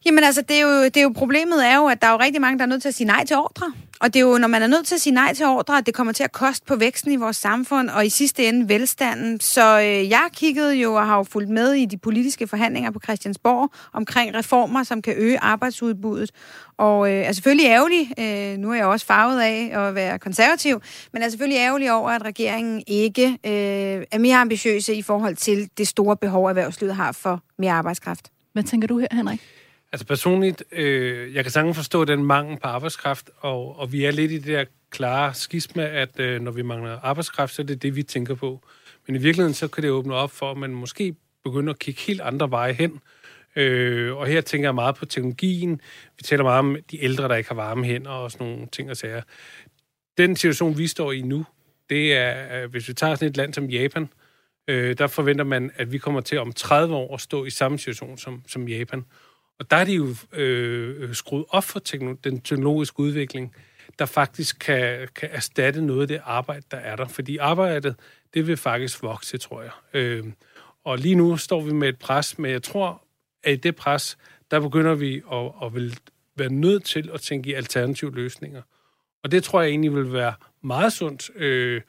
Jamen 0.06 0.24
altså, 0.24 0.42
det 0.42 0.56
er, 0.56 0.60
jo, 0.60 0.84
det 0.84 0.96
er 0.96 1.02
jo 1.02 1.12
problemet 1.16 1.66
er 1.66 1.76
jo, 1.76 1.86
at 1.86 2.02
der 2.02 2.08
er 2.08 2.12
jo 2.12 2.18
rigtig 2.18 2.40
mange, 2.40 2.58
der 2.58 2.64
er 2.64 2.68
nødt 2.68 2.82
til 2.82 2.88
at 2.88 2.94
sige 2.94 3.06
nej 3.06 3.24
til 3.24 3.36
ordre. 3.36 3.72
Og 4.00 4.14
det 4.14 4.20
er 4.20 4.24
jo, 4.24 4.38
når 4.38 4.48
man 4.48 4.62
er 4.62 4.66
nødt 4.66 4.86
til 4.86 4.94
at 4.94 5.00
sige 5.00 5.14
nej 5.14 5.34
til 5.34 5.46
ordre, 5.46 5.78
at 5.78 5.86
det 5.86 5.94
kommer 5.94 6.12
til 6.12 6.24
at 6.24 6.32
koste 6.32 6.66
på 6.66 6.76
væksten 6.76 7.12
i 7.12 7.16
vores 7.16 7.36
samfund, 7.36 7.90
og 7.90 8.06
i 8.06 8.08
sidste 8.08 8.48
ende 8.48 8.68
velstanden. 8.68 9.40
Så 9.40 9.80
øh, 9.80 10.08
jeg 10.08 10.28
kiggede 10.32 10.74
jo 10.74 10.94
og 10.94 11.06
har 11.06 11.16
jo 11.16 11.22
fulgt 11.22 11.50
med 11.50 11.72
i 11.72 11.84
de 11.84 11.98
politiske 11.98 12.46
forhandlinger 12.46 12.90
på 12.90 13.00
Christiansborg 13.04 13.70
omkring 13.92 14.34
reformer, 14.34 14.82
som 14.82 15.02
kan 15.02 15.14
øge 15.16 15.38
arbejdsudbuddet. 15.38 16.30
Og 16.76 17.12
øh, 17.12 17.14
er 17.14 17.32
selvfølgelig 17.32 17.66
ærgerlig, 17.66 18.12
øh, 18.18 18.58
nu 18.58 18.70
er 18.70 18.74
jeg 18.74 18.86
også 18.86 19.06
farvet 19.06 19.40
af 19.40 19.70
at 19.72 19.94
være 19.94 20.18
konservativ, 20.18 20.82
men 21.12 21.22
er 21.22 21.28
selvfølgelig 21.28 21.58
ærgerlig 21.58 21.92
over, 21.92 22.10
at 22.10 22.24
regeringen 22.24 22.82
ikke 22.86 23.26
øh, 23.26 24.04
er 24.10 24.18
mere 24.18 24.36
ambitiøse 24.36 24.94
i 24.94 25.02
forhold 25.02 25.36
til 25.36 25.70
det 25.78 25.88
store 25.88 26.16
behov, 26.16 26.44
erhvervslivet 26.44 26.94
har 26.94 27.12
for 27.12 27.42
mere 27.58 27.72
arbejdskraft. 27.72 28.30
Hvad 28.52 28.62
tænker 28.62 28.88
du 28.88 28.98
her, 28.98 29.08
Henrik? 29.12 29.40
Altså 29.92 30.06
personligt, 30.06 30.64
øh, 30.72 31.34
jeg 31.34 31.44
kan 31.44 31.50
sagtens 31.50 31.76
forstå 31.76 32.04
den 32.04 32.24
mangel 32.24 32.58
på 32.60 32.68
arbejdskraft, 32.68 33.30
og, 33.38 33.78
og 33.78 33.92
vi 33.92 34.04
er 34.04 34.10
lidt 34.10 34.32
i 34.32 34.38
det 34.38 34.46
der 34.46 34.64
klare 34.90 35.34
skisme, 35.34 35.88
at 35.88 36.20
øh, 36.20 36.40
når 36.40 36.50
vi 36.50 36.62
mangler 36.62 36.98
arbejdskraft, 37.02 37.54
så 37.54 37.62
er 37.62 37.66
det 37.66 37.82
det, 37.82 37.96
vi 37.96 38.02
tænker 38.02 38.34
på. 38.34 38.60
Men 39.06 39.16
i 39.16 39.18
virkeligheden, 39.18 39.54
så 39.54 39.68
kan 39.68 39.82
det 39.82 39.90
åbne 39.90 40.14
op 40.14 40.30
for, 40.30 40.50
at 40.50 40.56
man 40.56 40.70
måske 40.70 41.14
begynder 41.44 41.72
at 41.72 41.78
kigge 41.78 42.00
helt 42.00 42.20
andre 42.20 42.50
veje 42.50 42.72
hen. 42.72 43.00
Øh, 43.56 44.16
og 44.16 44.26
her 44.26 44.40
tænker 44.40 44.68
jeg 44.68 44.74
meget 44.74 44.96
på 44.96 45.06
teknologien. 45.06 45.80
Vi 46.16 46.22
taler 46.22 46.42
meget 46.42 46.58
om 46.58 46.76
de 46.90 47.04
ældre, 47.04 47.28
der 47.28 47.34
ikke 47.34 47.50
har 47.50 47.54
varme 47.54 47.84
hænder 47.84 48.10
og 48.10 48.30
sådan 48.30 48.46
nogle 48.46 48.66
ting 48.66 48.90
og 48.90 48.96
sager. 48.96 49.22
Den 50.18 50.36
situation, 50.36 50.78
vi 50.78 50.86
står 50.86 51.12
i 51.12 51.22
nu, 51.22 51.46
det 51.90 52.12
er, 52.12 52.62
øh, 52.62 52.70
hvis 52.70 52.88
vi 52.88 52.92
tager 52.92 53.14
sådan 53.14 53.28
et 53.28 53.36
land 53.36 53.54
som 53.54 53.64
Japan, 53.64 54.08
øh, 54.68 54.98
der 54.98 55.06
forventer 55.06 55.44
man, 55.44 55.70
at 55.76 55.92
vi 55.92 55.98
kommer 55.98 56.20
til 56.20 56.38
om 56.38 56.52
30 56.52 56.94
år 56.94 57.14
at 57.14 57.20
stå 57.20 57.44
i 57.44 57.50
samme 57.50 57.78
situation 57.78 58.18
som, 58.18 58.42
som 58.46 58.68
Japan. 58.68 59.04
Og 59.58 59.70
der 59.70 59.76
er 59.76 59.84
de 59.84 59.92
jo 59.92 60.14
øh, 60.32 61.14
skruet 61.14 61.44
op 61.48 61.64
for 61.64 61.80
teknolo- 61.88 62.20
den 62.24 62.40
teknologiske 62.40 63.00
udvikling, 63.00 63.54
der 63.98 64.06
faktisk 64.06 64.58
kan, 64.58 65.08
kan 65.14 65.28
erstatte 65.32 65.82
noget 65.82 66.02
af 66.02 66.08
det 66.08 66.20
arbejde, 66.24 66.62
der 66.70 66.76
er 66.76 66.96
der. 66.96 67.08
Fordi 67.08 67.36
arbejdet, 67.36 67.96
det 68.34 68.46
vil 68.46 68.56
faktisk 68.56 69.02
vokse, 69.02 69.38
tror 69.38 69.62
jeg. 69.62 69.70
Øh, 69.94 70.24
og 70.84 70.98
lige 70.98 71.14
nu 71.14 71.36
står 71.36 71.60
vi 71.60 71.72
med 71.72 71.88
et 71.88 71.98
pres, 71.98 72.38
men 72.38 72.50
jeg 72.50 72.62
tror, 72.62 73.02
at 73.44 73.52
i 73.52 73.56
det 73.56 73.76
pres, 73.76 74.18
der 74.50 74.60
begynder 74.60 74.94
vi 74.94 75.22
at, 75.32 75.52
at 75.62 75.74
vil 75.74 75.98
være 76.36 76.52
nødt 76.52 76.84
til 76.84 77.10
at 77.14 77.20
tænke 77.20 77.50
i 77.50 77.52
alternative 77.52 78.14
løsninger. 78.14 78.62
Og 79.22 79.30
det 79.30 79.44
tror 79.44 79.60
jeg 79.60 79.70
egentlig 79.70 79.94
vil 79.94 80.12
være 80.12 80.34
meget 80.62 80.92
sundt 80.92 81.30
øh, 81.36 81.82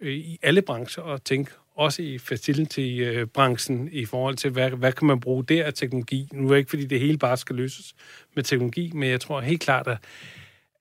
øh 0.00 0.12
i 0.12 0.38
alle 0.42 0.62
brancher 0.62 1.02
at 1.02 1.22
tænke, 1.22 1.50
også 1.76 2.02
i 2.02 2.18
facility-branchen 2.18 3.88
i 3.92 4.04
forhold 4.04 4.36
til, 4.36 4.50
hvad, 4.50 4.70
hvad 4.70 4.92
kan 4.92 5.06
man 5.06 5.20
bruge 5.20 5.44
der 5.44 5.64
af 5.64 5.74
teknologi. 5.74 6.28
Nu 6.32 6.46
er 6.46 6.50
det 6.50 6.58
ikke, 6.58 6.70
fordi 6.70 6.86
det 6.86 7.00
hele 7.00 7.18
bare 7.18 7.36
skal 7.36 7.56
løses 7.56 7.94
med 8.34 8.44
teknologi, 8.44 8.90
men 8.94 9.10
jeg 9.10 9.20
tror 9.20 9.40
helt 9.40 9.60
klart, 9.60 9.86
at 9.86 9.98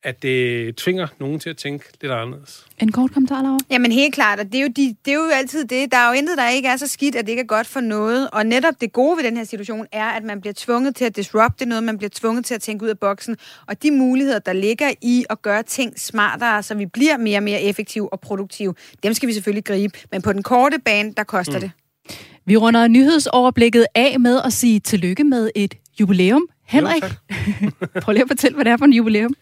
at 0.05 0.23
det 0.23 0.75
tvinger 0.75 1.07
nogen 1.19 1.39
til 1.39 1.49
at 1.49 1.57
tænke 1.57 1.85
lidt 2.01 2.11
anderledes. 2.13 2.65
En 2.81 2.91
kort 2.91 3.11
kommentar, 3.13 3.41
Laura? 3.41 3.57
Jamen 3.69 3.91
helt 3.91 4.13
klart, 4.13 4.39
og 4.39 4.45
det 4.45 4.55
er, 4.55 4.61
jo 4.61 4.67
de, 4.67 4.95
det 5.05 5.11
er 5.11 5.15
jo 5.15 5.29
altid 5.33 5.65
det. 5.65 5.91
Der 5.91 5.97
er 5.97 6.07
jo 6.07 6.13
intet, 6.13 6.37
der 6.37 6.49
ikke 6.49 6.67
er 6.67 6.77
så 6.77 6.87
skidt, 6.87 7.15
at 7.15 7.25
det 7.25 7.29
ikke 7.31 7.41
er 7.41 7.45
godt 7.45 7.67
for 7.67 7.79
noget. 7.79 8.29
Og 8.29 8.45
netop 8.45 8.73
det 8.81 8.93
gode 8.93 9.17
ved 9.17 9.23
den 9.23 9.37
her 9.37 9.43
situation 9.43 9.85
er, 9.91 10.05
at 10.05 10.23
man 10.23 10.41
bliver 10.41 10.53
tvunget 10.57 10.95
til 10.95 11.05
at 11.05 11.15
disrupte 11.15 11.65
noget, 11.65 11.83
man 11.83 11.97
bliver 11.97 12.09
tvunget 12.13 12.45
til 12.45 12.55
at 12.55 12.61
tænke 12.61 12.85
ud 12.85 12.89
af 12.89 12.99
boksen. 12.99 13.37
Og 13.67 13.83
de 13.83 13.91
muligheder, 13.91 14.39
der 14.39 14.53
ligger 14.53 14.91
i 15.01 15.25
at 15.29 15.41
gøre 15.41 15.63
ting 15.63 15.99
smartere, 15.99 16.63
så 16.63 16.75
vi 16.75 16.85
bliver 16.85 17.17
mere 17.17 17.37
og 17.37 17.43
mere 17.43 17.61
effektive 17.61 18.13
og 18.13 18.19
produktive, 18.19 18.73
dem 19.03 19.13
skal 19.13 19.27
vi 19.27 19.33
selvfølgelig 19.33 19.65
gribe. 19.65 19.99
Men 20.11 20.21
på 20.21 20.33
den 20.33 20.43
korte 20.43 20.79
bane, 20.85 21.13
der 21.17 21.23
koster 21.23 21.53
mm. 21.53 21.59
det. 21.59 21.71
Vi 22.45 22.57
runder 22.57 22.87
nyhedsoverblikket 22.87 23.85
af 23.95 24.19
med 24.19 24.41
at 24.45 24.53
sige 24.53 24.79
tillykke 24.79 25.23
med 25.23 25.49
et 25.55 25.75
jubilæum. 25.99 26.47
Henrik, 26.65 27.03
prøv 28.01 28.13
lige 28.13 28.23
at 28.23 28.27
fortælle, 28.27 28.55
hvad 28.55 28.65
det 28.65 28.71
er 28.71 28.77
for 28.77 28.85
en 28.85 28.93
jubilæum. 28.93 29.35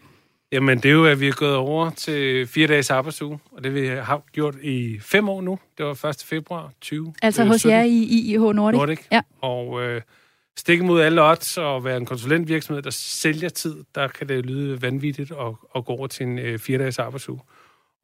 Jamen, 0.54 0.78
det 0.78 0.88
er 0.88 0.92
jo, 0.92 1.06
at 1.06 1.20
vi 1.20 1.28
er 1.28 1.32
gået 1.32 1.56
over 1.56 1.90
til 1.90 2.46
fire 2.46 2.66
dages 2.66 2.90
arbejdsuge, 2.90 3.38
og 3.52 3.64
det 3.64 3.74
vi 3.74 3.86
har 3.86 4.22
gjort 4.32 4.54
i 4.62 4.98
fem 5.00 5.28
år 5.28 5.40
nu. 5.40 5.58
Det 5.78 5.86
var 5.86 6.04
1. 6.04 6.24
februar 6.24 6.72
20. 6.80 7.14
Altså 7.22 7.44
hos 7.44 7.66
jer 7.66 7.82
i 7.82 7.98
IIH 7.98 8.40
Nordic? 8.40 8.78
Nordic. 8.78 8.98
Ja. 9.12 9.20
Og 9.40 9.82
øh, 9.82 10.02
stikke 10.58 10.84
mod 10.84 11.00
alle 11.00 11.22
odds 11.22 11.58
og 11.58 11.84
være 11.84 11.96
en 11.96 12.06
konsulentvirksomhed, 12.06 12.82
der 12.82 12.90
sælger 12.90 13.48
tid, 13.48 13.84
der 13.94 14.08
kan 14.08 14.28
det 14.28 14.46
lyde 14.46 14.82
vanvittigt 14.82 15.30
at, 15.30 15.54
at 15.76 15.84
gå 15.84 15.92
over 15.92 16.06
til 16.06 16.26
en 16.26 16.38
øh, 16.38 16.58
fire 16.58 16.78
dages 16.78 16.98
arbejdsuge. 16.98 17.40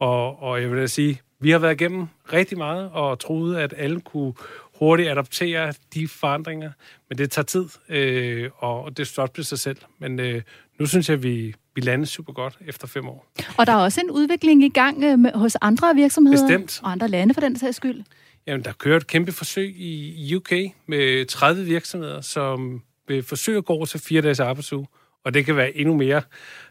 Og, 0.01 0.43
og 0.43 0.63
jeg 0.63 0.71
vil 0.71 0.79
da 0.79 0.87
sige, 0.87 1.21
vi 1.41 1.51
har 1.51 1.59
været 1.59 1.81
igennem 1.81 2.07
rigtig 2.33 2.59
meget 2.59 2.91
og 2.93 3.19
troede, 3.19 3.63
at 3.63 3.75
alle 3.77 4.01
kunne 4.01 4.35
hurtigt 4.79 5.11
adoptere 5.11 5.73
de 5.95 6.09
forandringer, 6.09 6.73
men 7.09 7.19
det 7.19 7.31
tager 7.31 7.45
tid, 7.47 7.65
øh, 7.89 8.51
og 8.57 8.97
det 8.97 9.19
op 9.19 9.37
sig 9.41 9.59
selv. 9.59 9.77
Men 9.99 10.21
øh, 10.21 10.43
nu 10.81 10.87
synes 10.87 11.09
jeg, 11.09 11.15
at 11.15 11.23
vi, 11.23 11.55
vi 11.75 11.81
lander 11.81 12.07
super 12.07 12.33
godt 12.33 12.59
efter 12.67 12.87
fem 12.87 13.09
år. 13.09 13.33
Og 13.59 13.67
der 13.67 13.73
er 13.73 13.77
også 13.77 14.01
en 14.01 14.11
udvikling 14.11 14.65
i 14.65 14.69
gang 14.69 15.05
øh, 15.05 15.19
med, 15.19 15.33
hos 15.33 15.57
andre 15.61 15.95
virksomheder 15.95 16.47
Bestemt. 16.47 16.81
og 16.83 16.91
andre 16.91 17.09
lande 17.09 17.35
for 17.35 17.41
den 17.41 17.59
sags 17.59 17.77
skyld. 17.77 18.03
Jamen, 18.47 18.65
der 18.65 18.73
kører 18.73 18.97
et 18.97 19.07
kæmpe 19.07 19.33
forsøg 19.33 19.75
i 19.77 20.35
UK 20.37 20.53
med 20.87 21.27
30 21.27 21.65
virksomheder, 21.65 22.21
som 22.21 22.83
vil 23.09 23.23
forsøge 23.23 23.59
at 23.59 23.65
gå 23.65 23.73
over 23.73 23.87
til 23.87 24.01
fire 24.01 24.23
dages 24.23 24.41
arbejdsuge. 24.41 24.87
Og 25.25 25.35
det 25.35 25.47
kan 25.47 25.57
være 25.57 25.77
endnu 25.77 25.97
mere 25.97 26.23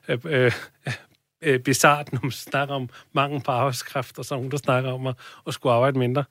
øh, 0.08 0.20
øh, 0.26 0.52
øh, 1.42 1.60
bizart, 1.60 2.14
når 2.14 2.20
man 2.24 2.32
snakker 2.32 2.76
om 2.76 2.90
mangel 3.14 3.42
på 3.42 3.52
arbejdskraft, 3.52 4.20
og 4.20 4.26
så 4.26 4.36
nogen, 4.36 4.52
der 4.52 4.58
snakker 4.58 4.92
om 4.92 5.08
at, 5.08 5.16
at 5.48 5.54
skulle 5.54 5.74
arbejde 5.74 6.00
mindre. 6.00 6.24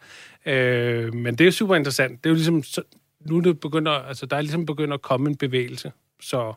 Øh, 0.46 1.14
men 1.14 1.34
det 1.34 1.46
er 1.46 1.50
super 1.50 1.74
interessant. 1.74 2.24
Det 2.24 2.28
er 2.28 2.30
jo 2.30 2.34
ligesom, 2.34 2.62
så, 2.62 2.82
nu 3.20 3.36
er 3.36 3.40
det 3.40 3.60
begynder, 3.60 3.92
altså, 3.92 4.26
der 4.26 4.36
er 4.36 4.40
ligesom 4.40 4.66
begyndt 4.66 4.94
at 4.94 5.02
komme 5.02 5.30
en 5.30 5.36
bevægelse. 5.36 5.92
Så 6.20 6.54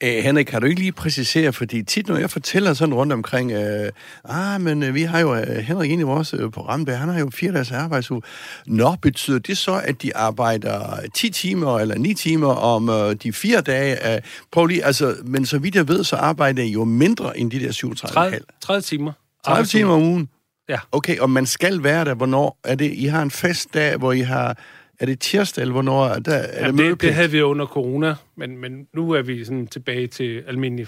Æh, 0.00 0.24
Henrik, 0.24 0.46
kan 0.46 0.60
du 0.60 0.66
ikke 0.66 0.80
lige 0.80 0.92
præcisere, 0.92 1.52
fordi 1.52 1.82
tit 1.82 2.08
når 2.08 2.16
jeg 2.16 2.30
fortæller 2.30 2.74
sådan 2.74 2.94
rundt 2.94 3.12
omkring, 3.12 3.52
øh, 3.52 3.90
ah, 4.24 4.60
men 4.60 4.82
øh, 4.82 4.94
vi 4.94 5.02
har 5.02 5.20
jo 5.20 5.34
øh, 5.34 5.56
Henrik 5.56 5.90
ind 5.90 6.00
i 6.00 6.04
vores 6.04 6.34
øh, 6.34 6.50
program, 6.50 6.84
der, 6.86 6.96
han 6.96 7.08
har 7.08 7.20
jo 7.20 7.30
fire 7.34 7.52
dages 7.52 7.72
arbejdsuge. 7.72 8.22
Nå, 8.66 8.96
betyder 9.02 9.38
det 9.38 9.58
så, 9.58 9.80
at 9.84 10.02
de 10.02 10.16
arbejder 10.16 11.00
10 11.14 11.30
timer 11.30 11.78
eller 11.78 11.98
9 11.98 12.14
timer 12.14 12.54
om 12.54 12.88
øh, 12.88 13.14
de 13.14 13.32
fire 13.32 13.60
dage? 13.60 14.14
Øh, 14.14 14.20
prøv 14.52 14.66
lige, 14.66 14.84
altså, 14.84 15.16
men 15.24 15.46
så 15.46 15.58
vidt 15.58 15.74
jeg 15.74 15.88
ved, 15.88 16.04
så 16.04 16.16
arbejder 16.16 16.62
I 16.62 16.70
jo 16.70 16.84
mindre 16.84 17.38
end 17.38 17.50
de 17.50 17.60
der 17.60 17.70
37,5. 17.70 17.94
30, 17.94 18.38
30 18.60 18.82
timer. 18.82 19.12
30 19.44 19.66
timer 19.66 19.94
om 19.94 20.02
ugen? 20.02 20.28
Ja. 20.68 20.78
Okay, 20.92 21.18
og 21.18 21.30
man 21.30 21.46
skal 21.46 21.82
være 21.82 22.04
der, 22.04 22.14
hvornår? 22.14 22.58
Er 22.64 22.74
det, 22.74 22.92
I 22.92 23.04
har 23.04 23.22
en 23.22 23.30
fest 23.30 23.74
dag, 23.74 23.96
hvor 23.96 24.12
I 24.12 24.20
har... 24.20 24.56
Er 25.02 25.06
det 25.06 25.20
tirsdag, 25.20 25.62
eller 25.62 25.72
hvornår 25.72 26.04
er 26.06 26.18
der, 26.18 26.32
er 26.34 26.66
Ja, 26.66 26.72
der 26.72 26.76
det, 26.76 27.00
det 27.00 27.14
havde 27.14 27.30
vi 27.30 27.42
under 27.42 27.66
corona, 27.66 28.14
men, 28.36 28.56
men 28.56 28.86
nu 28.94 29.10
er 29.10 29.22
vi 29.22 29.44
sådan 29.44 29.66
tilbage 29.66 30.06
til 30.06 30.44
almindelig 30.46 30.86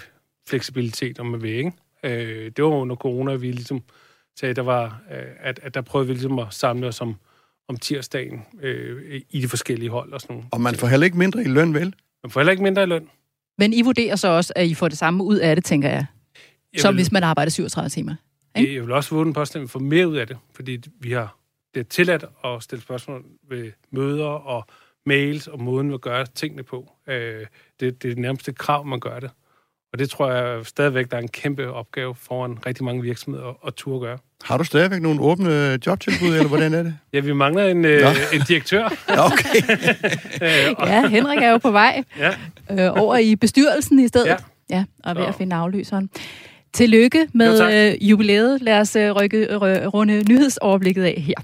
fleksibilitet, 0.49 1.19
om 1.19 1.25
man 1.25 1.41
vil, 1.41 1.51
ikke? 1.51 1.71
Øh, 2.03 2.51
det 2.57 2.63
var 2.63 2.69
under 2.69 2.95
corona, 2.95 3.35
vi 3.35 3.51
ligesom 3.51 3.81
sagde, 4.39 4.53
der 4.53 4.61
var, 4.61 5.01
øh, 5.11 5.23
at, 5.39 5.59
at 5.63 5.73
der 5.73 5.81
prøvede 5.81 6.07
vi 6.07 6.13
ligesom 6.13 6.39
at 6.39 6.47
samle 6.49 6.87
os 6.87 7.01
om, 7.01 7.15
om 7.67 7.77
tirsdagen 7.77 8.41
øh, 8.61 9.21
i 9.29 9.41
de 9.41 9.47
forskellige 9.47 9.89
hold 9.89 10.13
og 10.13 10.21
sådan 10.21 10.35
noget. 10.35 10.49
Og 10.51 10.61
man 10.61 10.75
får 10.75 10.87
heller 10.87 11.05
ikke 11.05 11.17
mindre 11.17 11.41
i 11.41 11.47
løn, 11.47 11.73
vel? 11.73 11.93
Man 12.23 12.29
får 12.31 12.39
heller 12.39 12.51
ikke 12.51 12.63
mindre 12.63 12.83
i 12.83 12.85
løn. 12.85 13.07
Men 13.57 13.73
I 13.73 13.81
vurderer 13.81 14.15
så 14.15 14.27
også, 14.27 14.53
at 14.55 14.67
I 14.67 14.73
får 14.73 14.87
det 14.87 14.97
samme 14.97 15.23
ud 15.23 15.37
af 15.37 15.55
det, 15.55 15.65
tænker 15.65 15.89
jeg, 15.89 16.05
Jeg 16.73 16.81
som 16.81 16.93
vil, 16.93 16.97
hvis 17.03 17.11
man 17.11 17.23
arbejder 17.23 17.49
37 17.49 17.89
timer. 17.89 18.15
ikke? 18.57 18.75
jeg 18.75 18.83
vil 18.83 18.91
også 18.91 19.15
våge 19.15 19.25
den 19.25 19.33
påstand, 19.33 19.61
at 19.61 19.63
vi 19.63 19.71
får 19.71 19.79
mere 19.79 20.07
ud 20.07 20.15
af 20.15 20.27
det, 20.27 20.37
fordi 20.55 20.83
vi 20.99 21.11
har 21.11 21.37
det 21.75 21.79
er 21.79 21.89
tilladt 21.89 22.25
at 22.45 22.63
stille 22.63 22.81
spørgsmål 22.81 23.23
ved 23.49 23.71
møder 23.91 24.25
og 24.25 24.65
mails 25.05 25.47
og 25.47 25.61
måden, 25.63 25.91
vi 25.91 25.97
gør 25.97 26.25
tingene 26.25 26.63
på. 26.63 26.91
Øh, 27.07 27.15
det, 27.15 27.45
det 27.79 27.89
er 27.89 27.93
det 28.01 28.17
nærmeste 28.17 28.53
krav, 28.53 28.85
man 28.85 28.99
gør 28.99 29.19
det. 29.19 29.29
Og 29.93 29.99
det 29.99 30.09
tror 30.09 30.31
jeg 30.31 30.65
stadigvæk, 30.65 31.11
der 31.11 31.17
er 31.17 31.21
en 31.21 31.27
kæmpe 31.27 31.71
opgave 31.73 32.15
foran 32.15 32.57
rigtig 32.65 32.85
mange 32.85 33.01
virksomheder 33.01 33.45
at, 33.49 33.55
at 33.67 33.73
turde 33.73 33.99
gøre. 34.05 34.17
Har 34.43 34.57
du 34.57 34.63
stadigvæk 34.63 35.01
nogle 35.01 35.21
åbne 35.21 35.79
jobtilbud, 35.87 36.27
eller 36.27 36.47
hvordan 36.47 36.73
er 36.73 36.83
det? 36.83 36.97
Ja, 37.13 37.19
vi 37.19 37.33
mangler 37.33 37.65
en, 37.65 37.85
øh, 37.85 38.01
en 38.33 38.41
direktør. 38.47 38.85
Okay. 39.07 39.61
øh, 40.41 40.75
Ja, 40.87 41.07
Henrik 41.07 41.37
er 41.41 41.49
jo 41.49 41.57
på 41.57 41.71
vej 41.71 42.03
ja, 42.17 42.29
øh, 42.71 43.01
over 43.01 43.17
i 43.17 43.35
bestyrelsen 43.35 43.99
i 43.99 44.07
stedet. 44.07 44.27
Ja. 44.27 44.35
ja 44.69 44.85
og 45.03 45.09
er 45.11 45.13
ved 45.13 45.23
Så. 45.23 45.27
at 45.27 45.35
finde 45.35 45.55
afløseren. 45.55 46.09
Tillykke 46.73 47.19
Jo, 47.19 47.27
med 47.33 47.57
tak. 47.57 47.73
øh, 48.01 48.09
jubilæet. 48.09 48.61
Lad 48.61 48.79
os 48.79 48.95
øh, 48.95 49.11
rykke, 49.11 49.45
rø- 49.45 49.85
runde 49.85 50.23
nyhedsoverblikket 50.29 51.03
af 51.03 51.21
her. 51.21 51.35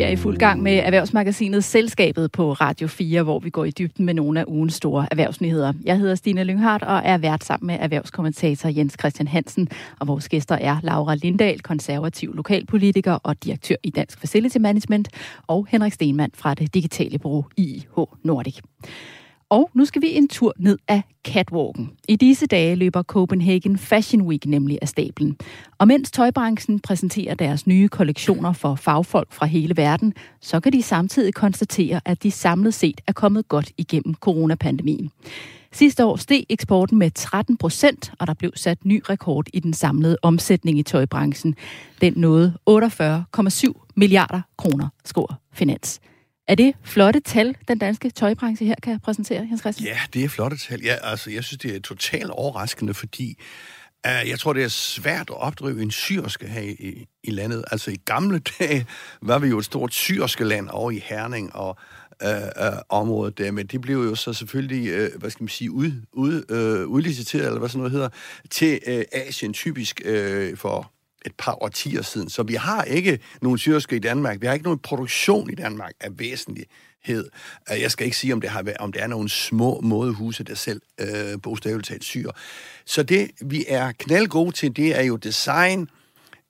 Vi 0.00 0.04
er 0.04 0.08
i 0.08 0.16
fuld 0.16 0.36
gang 0.36 0.62
med 0.62 0.72
erhvervsmagasinet 0.72 1.64
Selskabet 1.64 2.32
på 2.32 2.52
Radio 2.52 2.88
4, 2.88 3.22
hvor 3.22 3.38
vi 3.38 3.50
går 3.50 3.64
i 3.64 3.70
dybden 3.70 4.06
med 4.06 4.14
nogle 4.14 4.40
af 4.40 4.44
ugens 4.48 4.74
store 4.74 5.06
erhvervsnyheder. 5.10 5.72
Jeg 5.84 5.98
hedder 5.98 6.14
Stine 6.14 6.44
Lynghardt 6.44 6.82
og 6.82 7.00
er 7.04 7.18
vært 7.18 7.44
sammen 7.44 7.66
med 7.66 7.76
erhvervskommentator 7.80 8.68
Jens 8.68 8.96
Christian 9.00 9.28
Hansen. 9.28 9.68
Og 9.98 10.08
vores 10.08 10.28
gæster 10.28 10.54
er 10.54 10.76
Laura 10.82 11.14
Lindahl, 11.14 11.60
konservativ 11.60 12.34
lokalpolitiker 12.34 13.12
og 13.12 13.44
direktør 13.44 13.74
i 13.82 13.90
Dansk 13.90 14.20
Facility 14.20 14.58
Management, 14.58 15.08
og 15.46 15.66
Henrik 15.70 15.92
Stenmann 15.92 16.32
fra 16.34 16.54
det 16.54 16.74
digitale 16.74 17.18
bureau 17.18 17.44
IH 17.56 17.84
Nordic. 18.24 18.60
Og 19.50 19.70
nu 19.74 19.84
skal 19.84 20.02
vi 20.02 20.16
en 20.16 20.28
tur 20.28 20.52
ned 20.58 20.78
af 20.88 21.02
catwalken. 21.24 21.90
I 22.08 22.16
disse 22.16 22.46
dage 22.46 22.74
løber 22.74 23.02
Copenhagen 23.02 23.78
Fashion 23.78 24.22
Week 24.22 24.46
nemlig 24.46 24.78
af 24.82 24.88
stablen. 24.88 25.36
Og 25.78 25.88
mens 25.88 26.10
tøjbranchen 26.10 26.80
præsenterer 26.80 27.34
deres 27.34 27.66
nye 27.66 27.88
kollektioner 27.88 28.52
for 28.52 28.74
fagfolk 28.74 29.32
fra 29.32 29.46
hele 29.46 29.76
verden, 29.76 30.14
så 30.40 30.60
kan 30.60 30.72
de 30.72 30.82
samtidig 30.82 31.34
konstatere, 31.34 32.00
at 32.04 32.22
de 32.22 32.30
samlet 32.30 32.74
set 32.74 33.00
er 33.06 33.12
kommet 33.12 33.48
godt 33.48 33.72
igennem 33.78 34.14
coronapandemien. 34.14 35.10
Sidste 35.72 36.04
år 36.04 36.16
steg 36.16 36.44
eksporten 36.48 36.98
med 36.98 37.10
13 37.10 37.56
procent, 37.56 38.12
og 38.18 38.26
der 38.26 38.34
blev 38.34 38.52
sat 38.54 38.84
ny 38.84 39.02
rekord 39.08 39.46
i 39.52 39.60
den 39.60 39.72
samlede 39.72 40.16
omsætning 40.22 40.78
i 40.78 40.82
tøjbranchen. 40.82 41.54
Den 42.00 42.12
nåede 42.16 42.54
48,7 42.70 43.92
milliarder 43.96 44.40
kroner, 44.56 44.88
skor 45.04 45.40
Finans. 45.52 46.00
Er 46.50 46.54
det 46.54 46.74
flotte 46.84 47.20
tal, 47.20 47.56
den 47.68 47.78
danske 47.78 48.10
tøjbranche 48.10 48.66
her 48.66 48.74
kan 48.82 49.00
præsentere, 49.00 49.46
Jens 49.50 49.60
Christian? 49.60 49.86
Ja, 49.94 50.00
det 50.14 50.24
er 50.24 50.28
flotte 50.28 50.56
tal. 50.56 50.82
Ja, 50.82 50.96
altså, 51.02 51.30
jeg 51.30 51.44
synes, 51.44 51.58
det 51.58 51.76
er 51.76 51.80
totalt 51.80 52.30
overraskende, 52.30 52.94
fordi 52.94 53.36
uh, 54.06 54.28
jeg 54.28 54.38
tror, 54.38 54.52
det 54.52 54.64
er 54.64 54.68
svært 54.68 55.30
at 55.30 55.36
opdrive 55.36 55.82
en 55.82 55.90
syrske 55.90 56.46
her 56.46 56.60
i, 56.60 57.06
i 57.24 57.30
landet. 57.30 57.64
Altså, 57.70 57.90
i 57.90 57.96
gamle 58.04 58.38
dage 58.58 58.86
var 59.22 59.38
vi 59.38 59.48
jo 59.48 59.58
et 59.58 59.64
stort 59.64 59.94
syrske 59.94 60.44
land 60.44 60.68
over 60.68 60.90
i 60.90 61.02
Herning 61.04 61.56
og 61.56 61.78
uh, 62.24 62.66
uh, 62.66 62.78
området 62.88 63.38
der, 63.38 63.50
men 63.50 63.66
det 63.66 63.80
blev 63.80 63.96
jo 63.96 64.14
så 64.14 64.32
selvfølgelig, 64.32 65.02
uh, 65.02 65.20
hvad 65.20 65.30
skal 65.30 65.42
man 65.42 65.48
sige, 65.48 65.70
ud, 65.70 65.92
ud, 66.12 66.34
uh, 66.84 66.92
udliciteret, 66.92 67.46
eller 67.46 67.58
hvad 67.58 67.68
sådan 67.68 67.78
noget 67.78 67.92
hedder, 67.92 68.08
til 68.50 68.80
uh, 68.88 69.02
Asien 69.12 69.52
typisk 69.52 70.00
uh, 70.04 70.56
for 70.56 70.92
et 71.26 71.32
par 71.38 71.62
årtier 71.62 72.02
siden. 72.02 72.30
Så 72.30 72.42
vi 72.42 72.54
har 72.54 72.82
ikke 72.84 73.18
nogen 73.42 73.58
syrske 73.58 73.96
i 73.96 73.98
Danmark. 73.98 74.40
Vi 74.40 74.46
har 74.46 74.54
ikke 74.54 74.64
nogen 74.64 74.78
produktion 74.78 75.50
i 75.50 75.54
Danmark 75.54 75.92
af 76.00 76.08
væsentlighed. 76.18 77.28
Øh, 77.72 77.80
jeg 77.80 77.90
skal 77.90 78.04
ikke 78.04 78.16
sige, 78.16 78.32
om 78.32 78.40
det, 78.40 78.50
har, 78.50 78.62
været- 78.62 78.76
om 78.76 78.92
det 78.92 79.02
er 79.02 79.06
nogle 79.06 79.28
små 79.28 79.80
modehuse, 79.80 80.44
der 80.44 80.54
selv 80.54 80.80
øh, 81.00 81.38
bogstaveligt 81.42 81.88
talt 81.88 82.04
syr. 82.04 82.30
Så 82.86 83.02
det, 83.02 83.30
vi 83.40 83.64
er 83.68 83.92
knaldgode 83.98 84.52
til, 84.52 84.76
det 84.76 84.98
er 84.98 85.02
jo 85.02 85.16
design, 85.16 85.88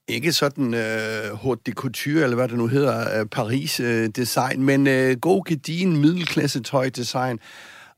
ikke 0.09 0.33
sådan 0.33 0.75
øh, 0.75 1.39
haute 1.43 1.62
de 1.67 1.73
couture, 1.73 2.23
eller 2.23 2.37
hvad 2.37 2.49
det 2.49 2.59
nu 2.59 2.67
hedder, 2.67 3.21
øh, 3.21 3.27
Paris-design, 3.27 4.59
øh, 4.61 4.65
men 4.67 4.87
øh, 4.87 5.17
god 5.17 5.45
gedigen 5.45 5.97
middelklasse 5.97 6.61
tøj-design. 6.62 7.39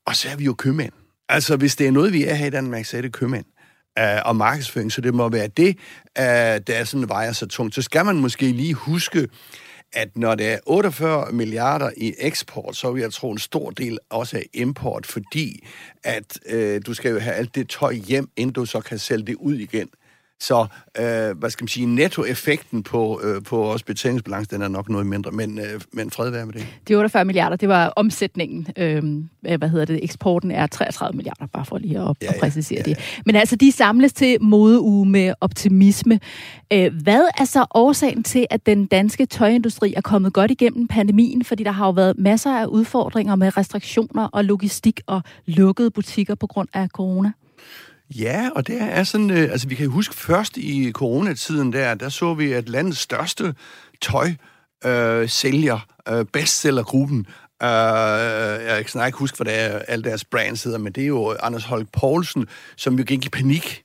Og 0.06 0.16
så 0.16 0.28
er 0.28 0.36
vi 0.36 0.44
jo 0.44 0.54
købmænd. 0.54 0.92
Altså, 1.28 1.56
hvis 1.56 1.76
det 1.76 1.86
er 1.86 1.90
noget, 1.90 2.12
vi 2.12 2.24
er 2.24 2.34
her 2.34 2.46
i 2.46 2.50
Danmark, 2.50 2.84
så 2.84 2.96
er 2.96 3.00
det 3.00 3.12
købmænd 3.12 3.44
øh, 3.98 4.18
og 4.24 4.36
markedsføring, 4.36 4.92
så 4.92 5.00
det 5.00 5.14
må 5.14 5.28
være 5.28 5.48
det, 5.48 5.68
øh, 6.18 6.24
der 6.66 6.74
er 6.74 6.84
sådan 6.84 7.08
vejer 7.08 7.32
så 7.32 7.46
tungt. 7.46 7.74
Så 7.74 7.82
skal 7.82 8.04
man 8.04 8.16
måske 8.16 8.52
lige 8.52 8.74
huske, 8.74 9.28
at 9.92 10.16
når 10.16 10.34
det 10.34 10.52
er 10.52 10.58
48 10.66 11.32
milliarder 11.32 11.90
i 11.96 12.14
eksport, 12.18 12.76
så 12.76 12.92
vil 12.92 13.00
jeg 13.00 13.12
tro 13.12 13.30
en 13.32 13.38
stor 13.38 13.70
del 13.70 13.98
også 14.10 14.36
af 14.36 14.46
import, 14.54 15.06
fordi 15.06 15.66
at 16.04 16.38
øh, 16.46 16.80
du 16.86 16.94
skal 16.94 17.10
jo 17.10 17.18
have 17.18 17.34
alt 17.34 17.54
det 17.54 17.68
tøj 17.68 17.92
hjem, 17.92 18.28
inden 18.36 18.54
du 18.54 18.64
så 18.64 18.80
kan 18.80 18.98
sælge 18.98 19.26
det 19.26 19.34
ud 19.34 19.54
igen. 19.54 19.88
Så, 20.42 20.66
øh, 20.98 21.38
hvad 21.38 21.50
skal 21.50 21.62
man 21.62 21.68
sige, 21.68 21.86
nettoeffekten 21.86 22.82
på, 22.82 23.20
øh, 23.24 23.42
på 23.42 23.56
vores 23.56 23.82
betalingsbalance, 23.82 24.50
den 24.50 24.62
er 24.62 24.68
nok 24.68 24.88
noget 24.88 25.06
mindre, 25.06 25.30
men, 25.30 25.58
øh, 25.58 25.80
men 25.92 26.10
fred 26.10 26.30
være 26.30 26.46
med 26.46 26.54
det. 26.54 26.66
De 26.88 26.94
48 26.94 27.24
milliarder, 27.24 27.56
det 27.56 27.68
var 27.68 27.92
omsætningen. 27.96 28.66
Øhm, 28.76 29.28
hvad 29.40 29.68
hedder 29.68 29.84
det? 29.84 30.04
Eksporten 30.04 30.50
er 30.50 30.66
33 30.66 31.16
milliarder, 31.16 31.46
bare 31.46 31.64
for 31.64 31.78
lige 31.78 31.98
at, 31.98 32.02
ja, 32.02 32.12
Ja, 32.22 32.26
ja, 32.26 32.32
ja. 32.34 32.40
præcisere 32.40 32.82
Ja, 32.86 32.92
det. 32.92 33.20
Men 33.26 33.36
altså, 33.36 33.56
de 33.56 33.72
samles 33.72 34.12
til 34.12 34.36
modeuge 34.40 35.06
med 35.06 35.34
optimisme. 35.40 36.20
Øh, 36.72 36.94
hvad 37.02 37.24
er 37.38 37.44
så 37.44 37.66
årsagen 37.74 38.22
til, 38.22 38.46
at 38.50 38.66
den 38.66 38.86
danske 38.86 39.26
tøjindustri 39.26 39.94
er 39.96 40.00
kommet 40.00 40.32
godt 40.32 40.50
igennem 40.50 40.88
pandemien? 40.88 41.44
Fordi 41.44 41.64
der 41.64 41.72
har 41.72 41.86
jo 41.86 41.92
været 41.92 42.18
masser 42.18 42.58
af 42.58 42.66
udfordringer 42.66 43.36
med 43.36 43.56
restriktioner 43.56 44.28
og 44.32 44.44
logistik 44.44 45.00
og 45.06 45.22
lukkede 45.46 45.90
butikker 45.90 46.34
på 46.34 46.46
grund 46.46 46.68
af 46.74 46.88
corona. 46.88 47.32
Ja, 48.18 48.50
og 48.54 48.66
det 48.66 48.76
er 48.80 49.04
sådan, 49.04 49.30
øh, 49.30 49.52
altså 49.52 49.68
vi 49.68 49.74
kan 49.74 49.88
huske 49.88 50.14
først 50.14 50.56
i 50.56 50.92
coronatiden 50.92 51.72
der, 51.72 51.94
der 51.94 52.08
så 52.08 52.34
vi, 52.34 52.52
at 52.52 52.68
landets 52.68 52.98
største 52.98 53.54
tøj 54.00 54.32
øh, 54.84 55.28
sælger, 55.28 55.86
øh, 56.08 56.24
bestsellergruppen, 56.24 57.26
Uh, 57.62 57.68
jeg 57.68 58.86
kan 58.86 59.06
ikke 59.06 59.18
huske, 59.18 59.36
hvad 59.36 59.44
det 59.44 59.60
er, 59.60 59.78
alle 59.78 60.04
deres 60.04 60.24
brands 60.24 60.62
hedder, 60.62 60.78
men 60.78 60.92
det 60.92 61.02
er 61.02 61.06
jo 61.06 61.36
Anders 61.42 61.64
Holk 61.64 61.88
Poulsen, 61.92 62.46
som 62.76 62.98
jo 62.98 63.04
gik 63.04 63.26
i 63.26 63.28
panik 63.28 63.84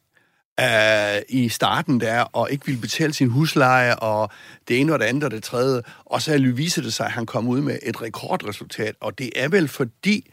uh, 0.61 1.21
i 1.29 1.49
starten 1.49 1.99
der, 1.99 2.21
og 2.21 2.51
ikke 2.51 2.65
ville 2.65 2.81
betale 2.81 3.13
sin 3.13 3.29
husleje, 3.29 3.95
og 3.95 4.31
det 4.67 4.79
ene 4.79 4.93
og 4.93 4.99
det 4.99 5.05
andet 5.05 5.23
og 5.23 5.31
det 5.31 5.43
tredje. 5.43 5.81
Og 6.05 6.21
så 6.21 6.37
viser 6.37 6.81
det 6.81 6.93
sig, 6.93 7.05
at 7.05 7.11
han 7.11 7.25
kom 7.25 7.47
ud 7.47 7.61
med 7.61 7.79
et 7.83 8.01
rekordresultat, 8.01 8.95
og 9.01 9.17
det 9.17 9.29
er 9.35 9.47
vel 9.47 9.67
fordi, 9.67 10.31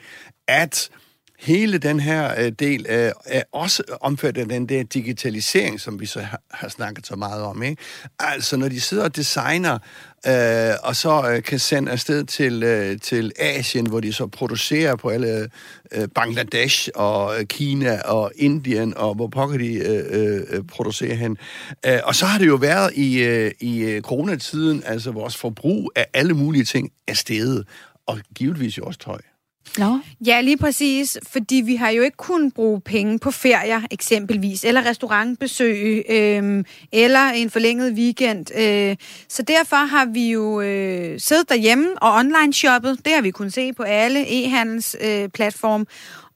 at 0.48 0.90
hele 1.38 1.78
den 1.78 2.00
her 2.00 2.40
øh, 2.40 2.52
del 2.58 2.86
øh, 2.88 3.12
er 3.24 3.42
også 3.52 3.82
omfattet 4.00 4.42
af 4.42 4.48
den 4.48 4.68
der 4.68 4.82
digitalisering, 4.82 5.80
som 5.80 6.00
vi 6.00 6.06
så 6.06 6.20
har, 6.20 6.40
har 6.50 6.68
snakket 6.68 7.06
så 7.06 7.16
meget 7.16 7.42
om. 7.42 7.62
Ikke? 7.62 7.82
Altså, 8.18 8.56
når 8.56 8.68
de 8.68 8.80
sidder 8.80 9.04
og 9.04 9.16
designer, 9.16 9.78
øh, 10.26 10.74
og 10.82 10.96
så 10.96 11.30
øh, 11.30 11.42
kan 11.42 11.58
sende 11.58 11.92
afsted 11.92 12.24
til, 12.24 12.62
øh, 12.62 13.00
til 13.00 13.32
Asien, 13.38 13.86
hvor 13.86 14.00
de 14.00 14.12
så 14.12 14.26
producerer 14.26 14.96
på 14.96 15.08
alle 15.08 15.50
øh, 15.92 16.08
Bangladesh 16.14 16.88
og 16.94 17.40
øh, 17.40 17.46
Kina 17.46 18.00
og 18.00 18.32
Indien, 18.36 18.96
og 18.96 19.14
hvor 19.14 19.26
pokker 19.26 19.58
de 19.58 19.74
øh, 19.74 20.42
øh, 20.50 20.62
producerer 20.64 21.14
hen. 21.14 21.38
Øh, 21.86 21.98
og 22.04 22.14
så 22.14 22.26
har 22.26 22.38
det 22.38 22.46
jo 22.46 22.54
været 22.54 22.92
i, 22.94 23.22
øh, 23.22 23.52
i 23.60 23.80
øh, 23.80 24.02
coronatiden, 24.02 24.82
altså 24.86 25.10
vores 25.10 25.36
forbrug 25.36 25.92
af 25.96 26.06
alle 26.14 26.34
mulige 26.34 26.64
ting 26.64 26.90
er 27.08 27.14
steget, 27.14 27.66
og 28.06 28.18
givetvis 28.34 28.78
jo 28.78 28.84
også 28.84 28.98
tøj. 28.98 29.20
No. 29.78 29.98
Ja, 30.26 30.40
lige 30.40 30.56
præcis, 30.56 31.18
fordi 31.32 31.54
vi 31.54 31.76
har 31.76 31.90
jo 31.90 32.02
ikke 32.02 32.16
kun 32.16 32.50
bruge 32.50 32.80
penge 32.80 33.18
på 33.18 33.30
ferier 33.30 33.80
eksempelvis, 33.90 34.64
eller 34.64 34.86
restaurantbesøg, 34.86 36.04
øh, 36.08 36.64
eller 36.92 37.28
en 37.28 37.50
forlænget 37.50 37.92
weekend. 37.92 38.58
Øh, 38.58 38.96
så 39.28 39.42
derfor 39.42 39.76
har 39.76 40.04
vi 40.04 40.30
jo 40.30 40.60
øh, 40.60 41.20
siddet 41.20 41.48
derhjemme 41.48 42.02
og 42.02 42.14
online-shoppet. 42.14 42.98
Det 43.04 43.12
har 43.14 43.22
vi 43.22 43.30
kunnet 43.30 43.52
se 43.52 43.72
på 43.72 43.82
alle 43.82 44.24
e-handelsplatforme. 44.26 45.80
Øh, 45.80 45.86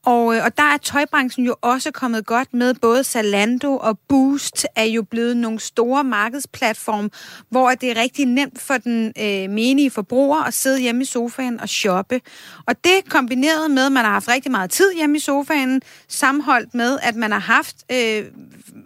og, 0.05 0.35
øh, 0.35 0.43
og 0.45 0.57
der 0.57 0.63
er 0.63 0.77
tøjbranchen 0.77 1.45
jo 1.45 1.55
også 1.61 1.91
kommet 1.91 2.25
godt 2.25 2.53
med. 2.53 2.73
Både 2.73 3.03
Zalando 3.03 3.77
og 3.77 3.99
Boost 4.07 4.65
er 4.75 4.83
jo 4.83 5.03
blevet 5.03 5.37
nogle 5.37 5.59
store 5.59 6.03
markedsplatform, 6.03 7.11
hvor 7.49 7.69
det 7.69 7.91
er 7.91 8.01
rigtig 8.01 8.25
nemt 8.25 8.61
for 8.61 8.77
den 8.77 9.13
øh, 9.19 9.49
menige 9.49 9.91
forbruger 9.91 10.43
at 10.43 10.53
sidde 10.53 10.79
hjemme 10.79 11.01
i 11.01 11.05
sofaen 11.05 11.59
og 11.59 11.69
shoppe. 11.69 12.21
Og 12.65 12.83
det 12.83 13.09
kombineret 13.09 13.71
med, 13.71 13.85
at 13.85 13.91
man 13.91 14.05
har 14.05 14.11
haft 14.11 14.29
rigtig 14.29 14.51
meget 14.51 14.69
tid 14.69 14.93
hjemme 14.95 15.17
i 15.17 15.19
sofaen, 15.19 15.81
sammenholdt 16.07 16.73
med, 16.73 16.99
at 17.01 17.15
man 17.15 17.31
har 17.31 17.39
haft 17.39 17.75
øh, 17.91 18.25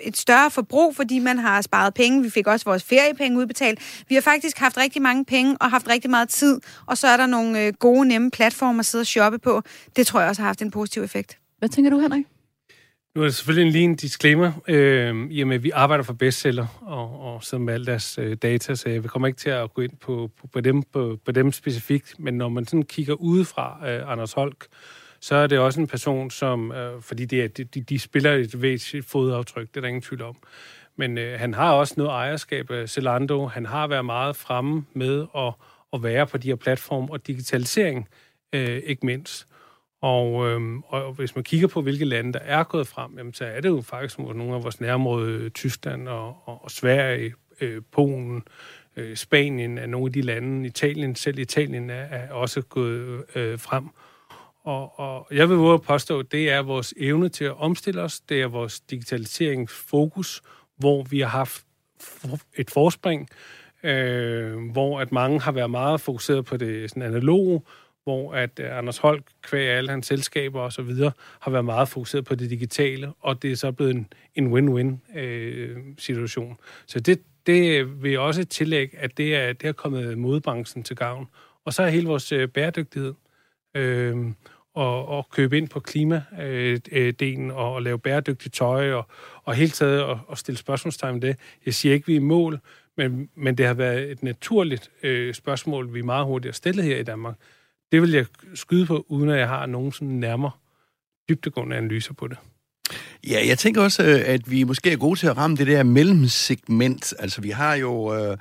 et 0.01 0.17
større 0.17 0.51
forbrug, 0.51 0.95
fordi 0.95 1.19
man 1.19 1.37
har 1.37 1.61
sparet 1.61 1.93
penge. 1.93 2.23
Vi 2.23 2.29
fik 2.29 2.47
også 2.47 2.65
vores 2.65 2.83
feriepenge 2.83 3.39
udbetalt. 3.39 3.79
Vi 4.09 4.15
har 4.15 4.21
faktisk 4.21 4.57
haft 4.57 4.77
rigtig 4.77 5.01
mange 5.01 5.25
penge 5.25 5.57
og 5.61 5.69
haft 5.69 5.87
rigtig 5.87 6.09
meget 6.09 6.29
tid, 6.29 6.59
og 6.85 6.97
så 6.97 7.07
er 7.07 7.17
der 7.17 7.25
nogle 7.25 7.61
øh, 7.61 7.73
gode, 7.73 8.07
nemme 8.07 8.31
platformer 8.31 8.79
at 8.79 8.85
sidde 8.85 9.01
og 9.01 9.07
shoppe 9.07 9.39
på. 9.39 9.61
Det 9.95 10.07
tror 10.07 10.19
jeg 10.19 10.29
også 10.29 10.41
har 10.41 10.47
haft 10.47 10.61
en 10.61 10.71
positiv 10.71 11.02
effekt. 11.03 11.37
Hvad 11.59 11.69
tænker 11.69 11.91
du, 11.91 11.99
Henrik? 11.99 12.25
Nu 13.15 13.21
er 13.21 13.25
det 13.25 13.35
selvfølgelig 13.35 13.67
en 13.67 13.71
lige 13.71 13.83
en 13.83 13.95
disclaimer, 13.95 14.51
øh, 14.67 15.27
i 15.31 15.41
og 15.41 15.47
med, 15.47 15.55
at 15.55 15.63
vi 15.63 15.69
arbejder 15.69 16.03
for 16.03 16.13
bestseller 16.13 16.67
og, 16.81 17.19
og 17.19 17.43
sidder 17.43 17.63
med 17.63 17.73
alle 17.73 17.85
deres 17.85 18.17
øh, 18.17 18.37
data, 18.37 18.75
så 18.75 18.89
jeg 18.89 19.03
kommer 19.03 19.27
ikke 19.27 19.39
til 19.39 19.49
at 19.49 19.73
gå 19.73 19.81
ind 19.81 19.97
på, 20.01 20.29
på, 20.41 20.47
på, 20.47 20.61
dem, 20.61 20.83
på, 20.83 21.19
på 21.25 21.31
dem 21.31 21.51
specifikt, 21.51 22.15
men 22.19 22.33
når 22.33 22.49
man 22.49 22.65
sådan 22.65 22.83
kigger 22.83 23.13
udefra 23.13 23.89
øh, 23.89 24.11
Anders 24.11 24.33
Holk, 24.33 24.67
så 25.19 25.35
er 25.35 25.47
det 25.47 25.59
også 25.59 25.79
en 25.79 25.87
person, 25.87 26.31
som, 26.31 26.71
øh, 26.71 27.01
fordi 27.01 27.25
det 27.25 27.43
er, 27.43 27.47
de, 27.47 27.63
de 27.63 27.99
spiller 27.99 28.31
et 28.31 28.61
væsentligt 28.61 29.05
fodaftryk, 29.05 29.67
det 29.67 29.77
er 29.77 29.81
der 29.81 29.87
ingen 29.87 30.01
tvivl 30.01 30.21
om. 30.21 30.35
Men 30.95 31.17
øh, 31.17 31.39
han 31.39 31.53
har 31.53 31.71
også 31.71 31.93
noget 31.97 32.11
ejerskab 32.11 32.71
af 32.71 32.89
Zalando. 32.89 33.45
Han 33.47 33.65
har 33.65 33.87
været 33.87 34.05
meget 34.05 34.35
fremme 34.35 34.85
med 34.93 35.25
at, 35.37 35.53
at 35.93 36.03
være 36.03 36.27
på 36.27 36.37
de 36.37 36.47
her 36.47 36.55
platforme 36.55 37.07
og 37.11 37.27
digitalisering, 37.27 38.07
øh, 38.53 38.81
ikke 38.85 39.05
mindst. 39.05 39.47
Og, 40.03 40.47
øhm, 40.47 40.83
og 40.87 41.13
hvis 41.13 41.35
man 41.35 41.43
kigger 41.43 41.67
på, 41.67 41.81
hvilke 41.81 42.05
lande, 42.05 42.33
der 42.33 42.39
er 42.39 42.63
gået 42.63 42.87
frem, 42.87 43.17
jamen, 43.17 43.33
så 43.33 43.45
er 43.45 43.61
det 43.61 43.69
jo 43.69 43.81
faktisk 43.81 44.19
nogle 44.19 44.55
af 44.55 44.63
vores 44.63 44.81
nærområde, 44.81 45.31
øh, 45.31 45.51
Tyskland 45.51 46.07
og, 46.07 46.37
og, 46.45 46.63
og 46.63 46.71
Sverige, 46.71 47.33
øh, 47.61 47.81
Polen, 47.91 48.43
øh, 48.95 49.15
Spanien 49.15 49.77
er 49.77 49.85
nogle 49.85 50.05
af 50.05 50.13
de 50.13 50.21
lande. 50.21 50.67
Italien, 50.67 51.15
selv 51.15 51.39
Italien 51.39 51.89
er, 51.89 51.95
er 51.95 52.31
også 52.33 52.61
gået 52.61 53.23
øh, 53.35 53.59
frem. 53.59 53.89
Og, 54.63 54.99
og 54.99 55.27
jeg 55.31 55.49
vil 55.49 55.57
våge 55.57 55.73
at 55.73 55.81
påstå, 55.81 56.19
at 56.19 56.31
det 56.31 56.51
er 56.51 56.61
vores 56.61 56.93
evne 56.97 57.29
til 57.29 57.45
at 57.45 57.57
omstille 57.57 58.01
os, 58.01 58.19
det 58.19 58.41
er 58.41 58.47
vores 58.47 58.79
digitaliseringsfokus, 58.79 60.41
hvor 60.77 61.03
vi 61.03 61.19
har 61.19 61.27
haft 61.27 61.65
et 62.55 62.71
forspring, 62.71 63.29
øh, 63.83 64.71
hvor 64.71 64.99
at 64.99 65.11
mange 65.11 65.41
har 65.41 65.51
været 65.51 65.71
meget 65.71 66.01
fokuseret 66.01 66.45
på 66.45 66.57
det 66.57 66.89
sådan 66.89 67.03
analoge, 67.03 67.61
hvor 68.03 68.33
at 68.33 68.59
øh, 68.59 68.77
Anders 68.77 68.97
Holk, 68.97 69.25
kvæg 69.41 69.69
alle 69.69 69.89
hans 69.89 70.07
selskaber 70.07 70.61
og 70.61 70.73
så 70.73 70.81
videre, 70.81 71.11
har 71.39 71.51
været 71.51 71.65
meget 71.65 71.89
fokuseret 71.89 72.25
på 72.25 72.35
det 72.35 72.49
digitale, 72.49 73.13
og 73.19 73.41
det 73.41 73.51
er 73.51 73.55
så 73.55 73.71
blevet 73.71 73.95
en, 73.95 74.07
en 74.35 74.53
win-win 74.53 75.19
øh, 75.19 75.77
situation. 75.97 76.57
Så 76.85 76.99
det, 76.99 77.21
det 77.45 77.87
vil 78.03 78.19
også 78.19 78.45
tillægge, 78.45 78.97
at 78.97 79.17
det 79.17 79.35
er, 79.35 79.53
det 79.53 79.67
er 79.67 79.71
kommet 79.71 80.17
modbranchen 80.17 80.83
til 80.83 80.95
gavn. 80.95 81.27
Og 81.65 81.73
så 81.73 81.83
er 81.83 81.89
hele 81.89 82.07
vores 82.07 82.31
øh, 82.31 82.47
bæredygtighed. 82.47 83.13
Øh, 83.75 84.15
og, 84.73 85.07
og 85.07 85.29
købe 85.29 85.57
ind 85.57 85.69
på 85.69 85.79
klimadelen 85.79 86.81
øh, 86.91 87.49
øh 87.49 87.57
og, 87.57 87.73
og 87.73 87.81
lave 87.81 87.99
bæredygtigt 87.99 88.55
tøj 88.55 88.91
og, 88.91 89.07
og 89.43 89.55
hele 89.55 89.71
taget 89.71 90.03
og, 90.03 90.19
og 90.27 90.37
stille 90.37 90.57
spørgsmålstegn 90.57 91.13
med 91.13 91.21
det. 91.21 91.37
Jeg 91.65 91.73
siger 91.73 91.93
ikke, 91.93 92.07
vi 92.07 92.13
er 92.13 92.19
i 92.19 92.23
mål, 92.23 92.59
men, 92.97 93.29
men 93.35 93.57
det 93.57 93.65
har 93.65 93.73
været 93.73 94.11
et 94.11 94.23
naturligt 94.23 94.91
øh, 95.03 95.33
spørgsmål, 95.33 95.93
vi 95.93 96.01
meget 96.01 96.25
hurtigt 96.25 96.47
har 96.47 96.53
stillet 96.53 96.85
her 96.85 96.97
i 96.97 97.03
Danmark. 97.03 97.35
Det 97.93 98.01
vil 98.01 98.11
jeg 98.11 98.25
skyde 98.55 98.85
på, 98.85 99.05
uden 99.09 99.29
at 99.29 99.39
jeg 99.39 99.47
har 99.47 99.65
nogen 99.65 99.91
sådan 99.91 100.07
nærmere 100.07 100.51
dybtegående 101.29 101.75
analyser 101.75 102.13
på 102.13 102.27
det. 102.27 102.37
Ja, 103.27 103.47
jeg 103.47 103.57
tænker 103.57 103.81
også, 103.81 104.03
øh, 104.03 104.21
at 104.25 104.51
vi 104.51 104.63
måske 104.63 104.91
er 104.91 104.97
gode 104.97 105.19
til 105.19 105.27
at 105.27 105.37
ramme 105.37 105.57
det 105.57 105.67
der 105.67 105.83
mellemsegment. 105.83 107.13
Altså, 107.19 107.41
vi 107.41 107.49
har 107.49 107.75
jo 107.75 108.15
øh, 108.15 108.37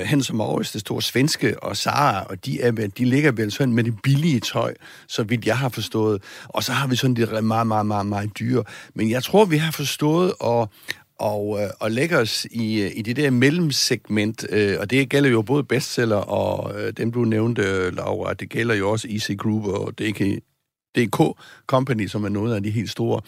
hen 0.00 0.22
som 0.22 0.40
Aarhus, 0.40 0.72
det 0.72 0.80
store 0.80 1.02
svenske, 1.02 1.62
og 1.62 1.76
Sara, 1.76 2.24
og 2.24 2.46
de, 2.46 2.60
er, 2.60 2.70
de 2.70 3.04
ligger 3.04 3.32
vel 3.32 3.52
sådan 3.52 3.74
med 3.74 3.84
det 3.84 4.02
billige 4.02 4.40
tøj, 4.40 4.74
så 5.08 5.22
vidt 5.22 5.46
jeg 5.46 5.58
har 5.58 5.68
forstået. 5.68 6.22
Og 6.48 6.64
så 6.64 6.72
har 6.72 6.86
vi 6.86 6.96
sådan 6.96 7.16
det 7.16 7.44
meget, 7.44 7.66
meget, 7.66 7.86
meget, 7.86 8.06
meget 8.06 8.38
dyre. 8.38 8.64
Men 8.94 9.10
jeg 9.10 9.22
tror, 9.22 9.44
vi 9.44 9.56
har 9.56 9.70
forstået 9.70 10.32
at, 10.44 10.68
og, 11.18 11.62
øh, 11.62 11.70
og 11.80 11.90
lægge 11.90 12.18
os 12.18 12.46
i, 12.50 12.82
øh, 12.82 12.90
i 12.94 13.02
det 13.02 13.16
der 13.16 13.30
mellemsegment, 13.30 14.46
øh, 14.50 14.76
og 14.80 14.90
det 14.90 15.08
gælder 15.08 15.30
jo 15.30 15.42
både 15.42 15.64
bestseller 15.64 16.16
og 16.16 16.80
øh, 16.80 16.92
dem, 16.92 17.12
du 17.12 17.24
nævnte, 17.24 17.90
Laura, 17.90 18.34
det 18.34 18.48
gælder 18.48 18.74
jo 18.74 18.90
også 18.90 19.08
Easy 19.10 19.32
Group 19.38 19.64
og 19.64 19.98
DK, 19.98 20.42
DK 20.96 21.38
Company, 21.66 22.06
som 22.06 22.24
er 22.24 22.28
noget 22.28 22.54
af 22.54 22.62
de 22.62 22.70
helt 22.70 22.90
store. 22.90 23.20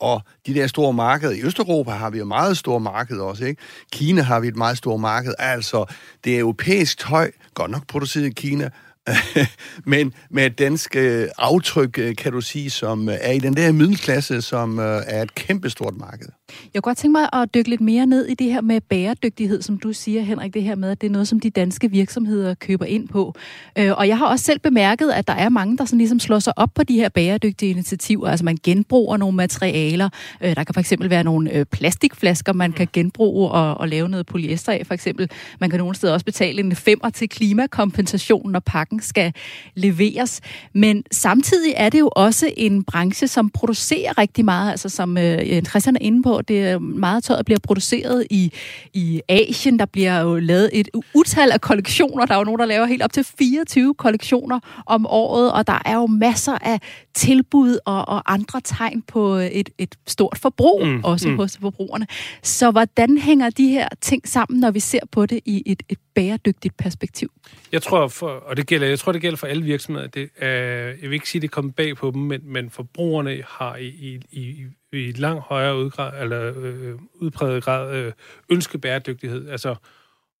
Og 0.00 0.22
de 0.46 0.54
der 0.54 0.66
store 0.66 0.92
markeder, 0.92 1.32
i 1.32 1.42
Østeuropa 1.42 1.90
har 1.90 2.10
vi 2.10 2.18
jo 2.18 2.24
meget 2.24 2.56
store 2.56 2.80
markeder 2.80 3.22
også, 3.22 3.44
ikke? 3.44 3.62
Kina 3.92 4.22
har 4.22 4.40
vi 4.40 4.48
et 4.48 4.56
meget 4.56 4.78
stort 4.78 5.00
marked, 5.00 5.34
altså 5.38 5.84
det 6.24 6.34
er 6.34 6.40
europæisk 6.40 6.98
tøj, 6.98 7.30
godt 7.54 7.70
nok 7.70 7.86
produceret 7.86 8.26
i 8.26 8.30
Kina, 8.30 8.70
men 9.92 10.14
med 10.30 10.46
et 10.46 10.58
dansk 10.58 10.96
øh, 10.96 11.28
aftryk, 11.38 11.98
øh, 11.98 12.16
kan 12.16 12.32
du 12.32 12.40
sige, 12.40 12.70
som 12.70 13.08
er 13.08 13.32
i 13.32 13.38
den 13.38 13.56
der 13.56 13.72
middelklasse, 13.72 14.42
som 14.42 14.78
øh, 14.78 15.02
er 15.06 15.22
et 15.22 15.34
kæmpestort 15.34 15.96
marked. 15.96 16.28
Jeg 16.74 16.82
kunne 16.82 16.90
godt 16.90 16.98
tænke 16.98 17.12
mig 17.12 17.28
at 17.42 17.54
dykke 17.54 17.70
lidt 17.70 17.80
mere 17.80 18.06
ned 18.06 18.26
i 18.26 18.34
det 18.34 18.52
her 18.52 18.60
med 18.60 18.80
bæredygtighed, 18.80 19.62
som 19.62 19.78
du 19.78 19.92
siger, 19.92 20.22
Henrik, 20.22 20.54
det 20.54 20.62
her 20.62 20.74
med, 20.74 20.90
at 20.90 21.00
det 21.00 21.06
er 21.06 21.10
noget, 21.10 21.28
som 21.28 21.40
de 21.40 21.50
danske 21.50 21.90
virksomheder 21.90 22.54
køber 22.54 22.84
ind 22.84 23.08
på. 23.08 23.34
Øh, 23.78 23.92
og 23.92 24.08
jeg 24.08 24.18
har 24.18 24.26
også 24.26 24.44
selv 24.44 24.58
bemærket, 24.58 25.10
at 25.10 25.28
der 25.28 25.32
er 25.32 25.48
mange, 25.48 25.78
der 25.78 25.84
sådan 25.84 25.98
ligesom 25.98 26.20
slår 26.20 26.38
sig 26.38 26.52
op 26.58 26.70
på 26.74 26.82
de 26.82 26.96
her 26.96 27.08
bæredygtige 27.08 27.70
initiativer. 27.70 28.28
Altså 28.28 28.44
man 28.44 28.58
genbruger 28.62 29.16
nogle 29.16 29.36
materialer. 29.36 30.08
Øh, 30.40 30.56
der 30.56 30.64
kan 30.64 30.74
for 30.74 30.80
eksempel 30.80 31.10
være 31.10 31.24
nogle 31.24 31.52
øh, 31.52 31.64
plastikflasker, 31.64 32.52
man 32.52 32.72
kan 32.72 32.88
genbruge 32.92 33.50
og, 33.50 33.74
og 33.74 33.88
lave 33.88 34.08
noget 34.08 34.26
polyester 34.26 34.72
af, 34.72 34.86
for 34.86 34.94
eksempel. 34.94 35.30
Man 35.60 35.70
kan 35.70 35.78
nogle 35.78 35.94
steder 35.94 36.12
også 36.12 36.26
betale 36.26 36.60
en 36.60 36.76
femmer 36.76 37.10
til 37.10 37.28
klimakompensation, 37.28 38.50
når 38.52 38.60
pakken 38.60 39.00
skal 39.00 39.32
leveres. 39.74 40.40
Men 40.72 41.04
samtidig 41.12 41.74
er 41.76 41.88
det 41.88 42.00
jo 42.00 42.10
også 42.16 42.50
en 42.56 42.84
branche, 42.84 43.28
som 43.28 43.50
producerer 43.50 44.18
rigtig 44.18 44.44
meget, 44.44 44.70
altså 44.70 44.88
som 44.88 45.18
øh, 45.18 45.62
Christian 45.62 45.96
er 45.96 46.00
inde 46.00 46.22
på, 46.22 46.41
det 46.48 46.60
er 46.60 46.78
meget 46.78 47.24
tøj, 47.24 47.36
der 47.36 47.42
bliver 47.42 47.58
produceret 47.62 48.26
i, 48.30 48.52
i 48.94 49.22
Asien. 49.28 49.78
Der 49.78 49.84
bliver 49.84 50.20
jo 50.20 50.38
lavet 50.38 50.70
et 50.72 50.88
utal 51.14 51.50
af 51.50 51.60
kollektioner. 51.60 52.26
Der 52.26 52.34
er 52.34 52.38
jo 52.38 52.44
nogen, 52.44 52.58
der 52.58 52.66
laver 52.66 52.86
helt 52.86 53.02
op 53.02 53.12
til 53.12 53.24
24 53.38 53.94
kollektioner 53.94 54.60
om 54.86 55.06
året, 55.06 55.52
og 55.52 55.66
der 55.66 55.82
er 55.84 55.94
jo 55.94 56.06
masser 56.06 56.58
af 56.60 56.80
tilbud 57.14 57.78
og, 57.84 58.08
og 58.08 58.32
andre 58.32 58.60
tegn 58.60 59.02
på 59.02 59.34
et, 59.34 59.70
et 59.78 59.94
stort 60.06 60.38
forbrug, 60.38 60.86
mm, 60.86 61.00
også 61.04 61.28
mm. 61.28 61.36
hos 61.36 61.58
forbrugerne. 61.60 62.06
Så 62.42 62.70
hvordan 62.70 63.18
hænger 63.18 63.50
de 63.50 63.68
her 63.68 63.88
ting 64.00 64.28
sammen, 64.28 64.60
når 64.60 64.70
vi 64.70 64.80
ser 64.80 65.00
på 65.10 65.26
det 65.26 65.40
i 65.44 65.62
et, 65.66 65.82
et 65.88 65.98
bæredygtigt 66.14 66.76
perspektiv? 66.76 67.32
Jeg 67.72 67.82
tror, 67.82 68.08
for, 68.08 68.28
og 68.28 68.56
det 68.56 68.66
gælder, 68.66 68.86
jeg 68.86 68.98
tror, 68.98 69.12
det 69.12 69.20
gælder 69.20 69.36
for 69.36 69.46
alle 69.46 69.64
virksomheder. 69.64 70.06
Det, 70.06 70.22
øh, 70.42 70.48
jeg 70.48 70.96
vil 71.02 71.12
ikke 71.12 71.28
sige, 71.28 71.40
at 71.40 71.42
det 71.42 71.50
kommer 71.50 71.72
bag 71.72 71.96
på 71.96 72.10
dem, 72.10 72.22
men, 72.22 72.40
men 72.44 72.70
forbrugerne 72.70 73.42
har 73.48 73.76
i, 73.76 73.86
i, 73.86 74.20
i, 74.30 74.64
i 74.92 75.12
langt 75.12 75.42
højere 75.42 75.76
udgrad, 75.76 76.22
eller, 76.22 76.52
øh, 76.56 76.94
udpræget 77.14 77.64
grad 77.64 77.94
øh, 77.96 78.12
ønske 78.48 78.78
bæredygtighed. 78.78 79.48
Altså, 79.48 79.74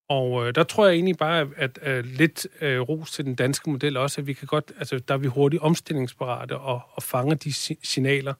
Og 0.08 0.46
øh, 0.46 0.54
der 0.54 0.62
tror 0.62 0.86
jeg 0.86 0.94
egentlig 0.94 1.16
bare, 1.16 1.40
at, 1.40 1.48
at, 1.56 1.78
at 1.78 2.06
lidt 2.06 2.46
øh, 2.60 2.80
ros 2.80 3.10
til 3.10 3.24
den 3.24 3.34
danske 3.34 3.70
model 3.70 3.96
også, 3.96 4.20
at 4.20 4.26
vi 4.26 4.32
kan 4.32 4.46
godt, 4.46 4.72
altså 4.78 4.98
der 4.98 5.14
er 5.14 5.18
vi 5.18 5.26
hurtigt 5.26 5.62
omstillingsparate 5.62 6.56
og, 6.56 6.80
og 6.92 7.02
fanger 7.02 7.34
de 7.34 7.52
signaler. 7.82 8.34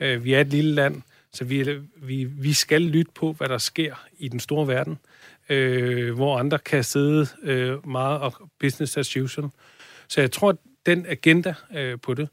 Øh, 0.00 0.24
vi 0.24 0.34
er 0.34 0.40
et 0.40 0.46
lille 0.46 0.74
land, 0.74 1.02
så 1.32 1.44
vi, 1.44 1.80
vi, 1.96 2.24
vi 2.24 2.52
skal 2.52 2.82
lytte 2.82 3.12
på, 3.14 3.32
hvad 3.32 3.48
der 3.48 3.58
sker 3.58 3.94
i 4.18 4.28
den 4.28 4.40
store 4.40 4.68
verden, 4.68 4.98
øh, 5.48 6.14
hvor 6.14 6.38
andre 6.38 6.58
kan 6.58 6.84
sidde 6.84 7.26
øh, 7.42 7.88
meget 7.88 8.20
og 8.20 8.50
business 8.60 8.96
as 8.96 9.16
usual. 9.16 9.48
Så 10.08 10.20
jeg 10.20 10.32
tror, 10.32 10.48
at 10.50 10.56
den 10.86 11.06
agenda 11.08 11.54
øh, 11.74 11.98
på 12.02 12.14
det, 12.14 12.28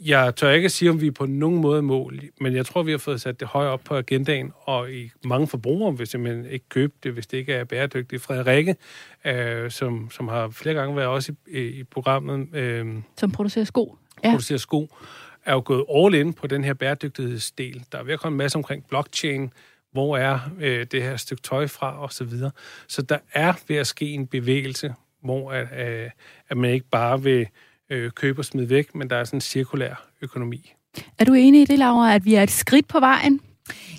jeg 0.00 0.36
tør 0.36 0.50
ikke 0.50 0.64
at 0.64 0.72
sige, 0.72 0.90
om 0.90 1.00
vi 1.00 1.06
er 1.06 1.12
på 1.12 1.26
nogen 1.26 1.60
måde 1.60 1.82
mål, 1.82 2.20
men 2.40 2.54
jeg 2.54 2.66
tror, 2.66 2.82
vi 2.82 2.90
har 2.90 2.98
fået 2.98 3.20
sat 3.20 3.40
det 3.40 3.48
højere 3.48 3.70
op 3.70 3.80
på 3.84 3.96
agendaen, 3.96 4.52
og 4.62 4.92
i 4.92 5.10
mange 5.24 5.46
forbrugere 5.46 5.98
vil 5.98 6.06
simpelthen 6.06 6.46
ikke 6.46 6.68
købe 6.68 6.92
det, 7.02 7.12
hvis 7.12 7.26
det 7.26 7.38
ikke 7.38 7.52
er 7.52 7.64
bæredygtigt. 7.64 8.22
Frederikke, 8.22 8.76
øh, 9.24 9.70
som, 9.70 10.10
som 10.10 10.28
har 10.28 10.48
flere 10.48 10.74
gange 10.74 10.96
været 10.96 11.08
også 11.08 11.34
i, 11.48 11.58
i 11.58 11.84
programmet... 11.84 12.54
Øh, 12.54 12.86
som 13.16 13.30
producerer 13.30 13.64
sko. 13.64 13.96
Ja. 14.24 14.30
Producerer 14.30 14.58
sko, 14.58 14.88
er 15.44 15.52
jo 15.52 15.62
gået 15.64 15.84
all 15.94 16.14
in 16.14 16.32
på 16.32 16.46
den 16.46 16.64
her 16.64 16.74
bæredygtighedsdel. 16.74 17.84
Der 17.92 17.98
er 17.98 18.02
ved 18.02 18.12
at 18.12 18.20
komme 18.20 18.34
en 18.34 18.38
masse 18.38 18.58
omkring 18.58 18.86
blockchain, 18.88 19.52
hvor 19.92 20.16
er 20.16 20.38
øh, 20.60 20.86
det 20.92 21.02
her 21.02 21.16
stykke 21.16 21.42
tøj 21.42 21.66
fra, 21.66 21.98
og 21.98 22.12
så 22.12 22.24
videre. 22.24 22.50
Så 22.88 23.02
der 23.02 23.18
er 23.32 23.52
ved 23.68 23.76
at 23.76 23.86
ske 23.86 24.10
en 24.10 24.26
bevægelse, 24.26 24.94
hvor 25.22 25.52
at, 25.52 25.66
øh, 25.86 26.10
at 26.48 26.56
man 26.56 26.70
ikke 26.70 26.86
bare 26.90 27.22
vil 27.22 27.46
øh, 27.92 28.10
købe 28.10 28.40
og 28.40 28.44
smide 28.44 28.68
væk, 28.68 28.94
men 28.94 29.10
der 29.10 29.16
er 29.16 29.24
sådan 29.24 29.36
en 29.36 29.40
cirkulær 29.40 30.08
økonomi. 30.22 30.72
Er 31.18 31.24
du 31.24 31.32
enig 31.32 31.62
i 31.62 31.64
det, 31.64 31.78
Laura, 31.78 32.14
at 32.14 32.24
vi 32.24 32.34
er 32.34 32.42
et 32.42 32.50
skridt 32.50 32.88
på 32.88 33.00
vejen? 33.00 33.40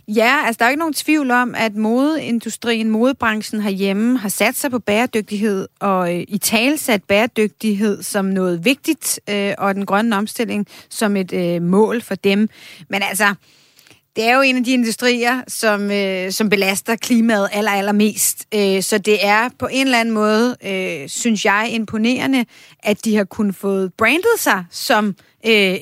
Ja, 0.08 0.44
altså 0.46 0.60
der 0.60 0.66
er 0.66 0.70
ikke 0.70 0.80
nogen 0.80 0.94
tvivl 0.94 1.32
om, 1.32 1.56
at 1.58 1.76
modeindustrien, 1.76 2.90
modebranchen 2.90 3.62
herhjemme 3.62 4.18
har 4.18 4.30
sat 4.30 4.56
sig 4.56 4.72
på 4.72 4.80
bæredygtighed 4.80 5.68
og 5.80 6.16
øh, 6.16 6.24
i 6.28 6.38
talsat 6.38 7.04
bæredygtighed 7.04 8.04
som 8.04 8.26
noget 8.26 8.66
vigtigt, 8.66 9.20
øh, 9.30 9.54
og 9.58 9.76
den 9.76 9.86
grønne 9.86 10.16
omstilling 10.16 10.68
som 10.90 11.16
et 11.16 11.34
øh, 11.34 11.62
mål 11.62 12.02
for 12.02 12.16
dem. 12.16 12.50
Men 12.90 13.02
altså, 13.02 13.36
det 14.16 14.24
er 14.24 14.36
jo 14.36 14.42
en 14.42 14.58
af 14.58 14.64
de 14.64 14.74
industrier, 14.74 15.42
som, 15.48 15.92
øh, 15.92 16.32
som 16.32 16.50
belaster 16.50 16.96
klimaet 16.96 17.50
aller, 17.52 17.72
allermest. 17.72 18.48
Øh, 18.56 18.84
så 18.84 18.98
det 18.98 19.26
er 19.26 19.50
på 19.60 19.68
en 19.72 19.88
eller 19.88 20.00
anden 20.00 20.14
måde, 20.14 20.58
øh, 20.66 21.10
synes 21.10 21.46
jeg, 21.46 21.70
imponerende, 21.72 22.46
at 22.80 23.06
de 23.06 23.16
har 23.16 23.24
kunnet 23.24 23.56
få 23.56 23.88
brandet 23.98 24.40
sig 24.40 24.66
som 24.72 25.16
øh, 25.46 25.76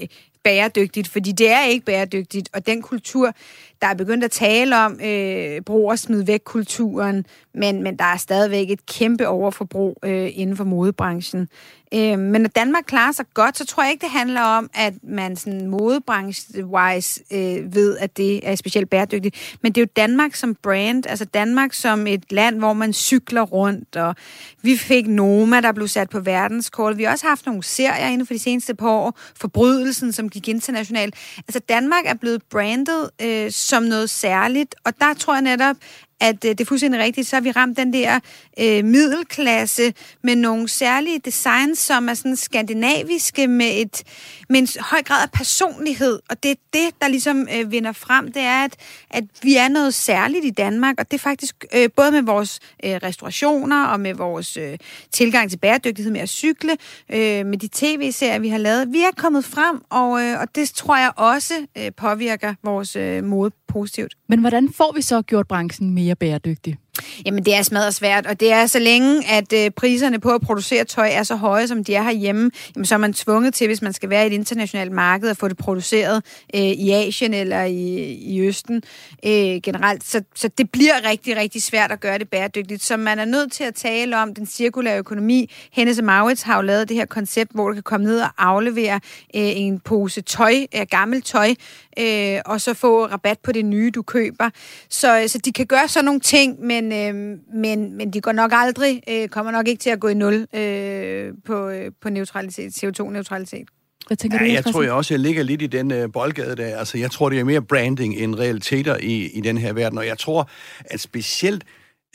bæredygtigt, 0.44 1.08
fordi 1.08 1.32
det 1.32 1.50
er 1.50 1.65
ikke 1.65 1.86
bæredygtigt, 1.86 2.50
og 2.54 2.67
den 2.67 2.82
kultur, 2.82 3.34
der 3.82 3.88
er 3.88 3.94
begyndt 3.94 4.24
at 4.24 4.32
tale 4.32 4.78
om 4.78 5.00
øh, 5.04 5.62
brug 5.62 5.89
og 5.89 6.00
smid 6.00 6.24
væk 6.24 6.41
kulturen, 6.46 7.26
men, 7.54 7.84
men 7.84 7.98
der 7.98 8.06
er 8.06 8.17
stadigvæk 8.17 8.70
et 8.70 8.86
kæmpe 8.86 9.28
overforbrug 9.28 9.98
øh, 10.04 10.30
inden 10.34 10.58
for 10.58 10.63
modebranchen. 10.63 11.48
Øh, 11.94 12.20
men 12.20 12.41
når 12.41 12.50
Danmark 12.50 12.84
klarer 12.88 13.12
sig 13.12 13.26
godt, 13.34 13.58
så 13.58 13.65
tror 13.65 13.84
jeg 13.84 13.91
ikke, 13.91 14.02
det 14.02 14.12
handler 14.12 14.41
om, 14.41 14.70
at 14.74 14.94
man 15.04 15.36
sådan 15.36 15.67
modebranche-wise 15.67 17.22
øh, 17.32 17.76
ved, 17.76 17.98
at 17.98 18.17
det 18.17 18.50
er 18.50 18.56
specielt 18.56 18.89
bæredygtigt. 18.89 19.58
Men 19.62 19.72
det 19.72 19.82
er 19.82 19.86
jo 19.86 19.89
Danmark 19.96 20.36
som 20.36 20.56
brand, 20.56 21.04
altså 21.08 21.26
Danmark 21.26 21.74
som 21.74 22.08
et 22.08 22.32
land, 22.32 22.58
hvor 22.58 22.74
man 22.74 22.94
cykler 22.94 23.41
rundt, 23.41 23.96
og 23.96 24.15
vi 24.62 24.78
fik 24.78 25.08
Noma, 25.08 25.62
der 25.62 25.72
blev 25.72 25.88
sat 25.88 26.10
på 26.10 26.20
verdenskort. 26.20 26.98
Vi 26.98 27.04
har 27.04 27.12
også 27.12 27.28
haft 27.28 27.46
nogle 27.46 27.63
serier 27.63 28.08
inden 28.08 28.28
for 28.28 28.34
de 28.34 28.39
seneste 28.39 28.76
par 28.76 28.89
år, 28.89 29.20
Forbrydelsen, 29.36 30.12
som 30.12 30.30
gik 30.30 30.48
internationalt. 30.48 31.15
Altså 31.38 31.60
Danmark 31.60 32.04
er 32.06 32.13
blevet 32.13 32.44
brandet 32.44 33.10
øh, 33.22 33.52
som 33.71 33.84
noget 33.84 34.10
særligt, 34.10 34.75
og 34.84 34.93
der 34.99 35.13
tror 35.13 35.34
jeg 35.34 35.41
netop, 35.41 35.75
at 36.21 36.45
øh, 36.45 36.51
det 36.51 36.62
er 36.62 36.65
fuldstændig 36.65 37.01
rigtigt, 37.01 37.27
så 37.27 37.36
har 37.36 37.41
vi 37.41 37.51
ramt 37.51 37.77
den 37.77 37.93
der 37.93 38.19
øh, 38.60 38.86
middelklasse 38.86 39.93
med 40.23 40.36
nogle 40.36 40.69
særlige 40.69 41.19
designs, 41.19 41.79
som 41.79 42.10
er 42.10 42.13
sådan 42.13 42.36
skandinaviske 42.36 43.47
med, 43.47 43.81
et, 43.81 44.03
men 44.52 44.68
høj 44.80 45.04
grad 45.04 45.24
af 45.24 45.32
personlighed. 45.32 46.20
Og 46.30 46.44
det 46.44 46.52
er 46.52 46.56
det, 46.74 47.02
der 47.02 47.08
ligesom 47.08 47.48
øh, 47.56 47.72
vinder 47.72 47.92
frem, 47.92 48.32
det 48.32 48.42
er, 48.42 48.64
at, 48.64 48.76
at 49.10 49.24
vi 49.44 49.56
er 49.56 49.68
noget 49.68 49.94
særligt 49.94 50.46
i 50.46 50.50
Danmark, 50.50 50.96
og 51.00 51.12
det 51.12 51.18
er 51.18 51.22
faktisk 51.22 51.66
øh, 51.76 51.90
både 51.96 52.12
med 52.12 52.22
vores 52.22 52.60
øh, 52.84 52.92
restaurationer 52.92 53.86
og 53.86 54.00
med 54.00 54.14
vores 54.14 54.58
øh, 54.58 54.78
tilgang 55.12 55.50
til 55.50 55.58
bæredygtighed 55.58 56.12
med 56.12 56.22
at 56.22 56.30
cykle, 56.30 56.78
øh, 57.10 57.46
med 57.46 57.58
de 57.58 57.70
tv-serier, 57.72 58.40
vi 58.40 58.50
har 58.50 58.58
lavet. 58.58 58.94
Vi 58.94 59.02
er 59.02 59.12
kommet 59.18 59.46
frem, 59.46 59.82
og, 59.90 60.22
øh, 60.22 60.40
og 60.40 60.56
det 60.56 60.70
tror 60.70 60.98
jeg 60.98 61.12
også 61.16 61.54
øh, 61.78 61.92
påvirker 61.98 62.54
vores 62.64 62.96
øh, 62.96 63.24
mode 63.24 63.52
positivt. 63.68 64.16
Men 64.30 64.40
hvordan 64.40 64.74
får 64.74 64.94
vi 64.96 65.02
så 65.02 65.22
gjort 65.22 65.48
branchen 65.48 65.94
mere 65.94 66.16
bæredygtig? 66.16 66.78
Jamen, 67.25 67.45
det 67.45 67.56
er 67.56 67.62
smadret 67.62 67.95
svært, 67.95 68.25
og 68.25 68.39
det 68.39 68.51
er 68.51 68.65
så 68.65 68.80
længe, 68.80 69.30
at 69.30 69.54
øh, 69.54 69.71
priserne 69.71 70.19
på 70.19 70.30
at 70.30 70.41
producere 70.41 70.84
tøj 70.84 71.10
er 71.12 71.23
så 71.23 71.36
høje, 71.36 71.67
som 71.67 71.84
de 71.84 71.95
er 71.95 72.04
herhjemme, 72.04 72.51
jamen, 72.75 72.86
så 72.86 72.95
er 72.95 72.99
man 72.99 73.13
tvunget 73.13 73.54
til, 73.54 73.67
hvis 73.67 73.82
man 73.82 73.93
skal 73.93 74.10
være 74.10 74.23
i 74.23 74.27
et 74.27 74.34
internationalt 74.34 74.91
marked, 74.91 75.30
at 75.30 75.38
få 75.38 75.47
det 75.47 75.58
produceret 75.58 76.23
øh, 76.56 76.62
i 76.62 76.91
Asien 76.91 77.34
eller 77.34 77.63
i, 77.63 77.97
i 78.13 78.41
Østen 78.47 78.84
øh, 79.25 79.62
generelt. 79.63 80.04
Så, 80.04 80.23
så 80.36 80.47
det 80.58 80.71
bliver 80.71 81.10
rigtig, 81.10 81.38
rigtig 81.38 81.63
svært 81.63 81.91
at 81.91 81.99
gøre 81.99 82.17
det 82.17 82.30
bæredygtigt. 82.30 82.84
Så 82.84 82.97
man 82.97 83.19
er 83.19 83.25
nødt 83.25 83.51
til 83.51 83.63
at 83.63 83.75
tale 83.75 84.17
om 84.17 84.34
den 84.34 84.45
cirkulære 84.45 84.97
økonomi. 84.97 85.49
Hennes 85.71 85.99
og 85.99 86.06
Maurits 86.06 86.41
har 86.41 86.56
jo 86.56 86.62
lavet 86.62 86.89
det 86.89 86.97
her 86.97 87.06
koncept, 87.06 87.51
hvor 87.54 87.67
du 87.67 87.73
kan 87.73 87.84
komme 87.84 88.06
ned 88.06 88.21
og 88.21 88.30
aflevere 88.38 88.95
øh, 89.36 89.51
en 89.56 89.80
pose 89.80 90.21
tøj, 90.21 90.56
øh, 90.75 90.86
gammelt 90.89 91.25
tøj, 91.25 91.54
øh, 91.99 92.39
og 92.45 92.62
så 92.62 92.73
få 92.73 93.06
rabat 93.06 93.39
på 93.39 93.51
det 93.51 93.65
nye, 93.65 93.91
du 93.95 94.01
køber. 94.01 94.49
Så, 94.89 95.19
øh, 95.19 95.30
så 95.30 95.38
de 95.38 95.51
kan 95.51 95.65
gøre 95.65 95.88
sådan 95.88 96.06
nogle 96.06 96.19
ting, 96.19 96.62
men, 96.65 96.81
øh, 96.86 97.38
men, 97.54 97.98
men 97.98 98.13
de 98.13 98.22
går 98.22 98.32
nok 98.32 98.52
aldrig, 98.54 99.02
øh, 99.10 99.28
kommer 99.28 99.52
nok 99.52 99.67
ikke 99.67 99.80
til 99.80 99.89
at 99.89 100.00
gå 100.00 100.08
i 100.08 100.13
nul 100.13 100.48
øh, 100.54 101.34
på, 101.46 101.70
øh, 101.70 101.91
på 102.02 102.10
neutralitet, 102.10 102.84
CO2-neutralitet. 102.84 103.67
Hvad 104.08 104.17
tænker 104.17 104.38
ja, 104.41 104.48
du, 104.48 104.52
jeg 104.52 104.65
tror 104.65 104.82
jeg 104.82 104.91
også, 104.91 105.13
jeg 105.13 105.20
ligger 105.20 105.44
lidt 105.44 105.62
i 105.62 105.67
den 105.67 105.91
øh, 105.91 106.12
boldgade 106.13 106.56
der. 106.56 106.78
Altså, 106.78 106.98
jeg 106.98 107.12
tror, 107.12 107.30
det 107.30 107.39
er 107.39 107.44
mere 107.44 107.62
branding 107.62 108.15
end 108.15 108.36
realiteter 108.36 108.98
i, 108.98 109.30
i 109.34 109.41
den 109.41 109.58
her 109.58 109.74
verden, 109.74 109.98
og 109.98 110.08
jeg 110.08 110.17
tror, 110.17 110.50
at 110.86 111.00
specielt 111.00 111.63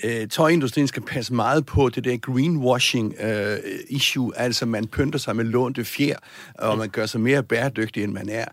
øh, 0.05 0.29
tøjindustrien 0.29 0.89
skal 0.89 1.03
passe 1.03 1.35
meget 1.35 1.67
på 1.67 1.89
det 1.89 2.05
der 2.05 2.17
greenwashing 2.17 3.15
øh, 3.21 3.59
issue, 3.89 4.33
altså 4.37 4.67
man 4.67 4.87
pynter 4.87 5.19
sig 5.19 5.37
med 5.37 5.45
lånte 5.45 5.85
fjer, 5.85 6.17
og 6.55 6.79
man 6.79 6.89
gør 6.89 7.07
sig 7.07 7.21
mere 7.21 7.43
bæredygtig, 7.43 8.05
end 8.05 8.13
man 8.13 8.29
er. 8.29 8.45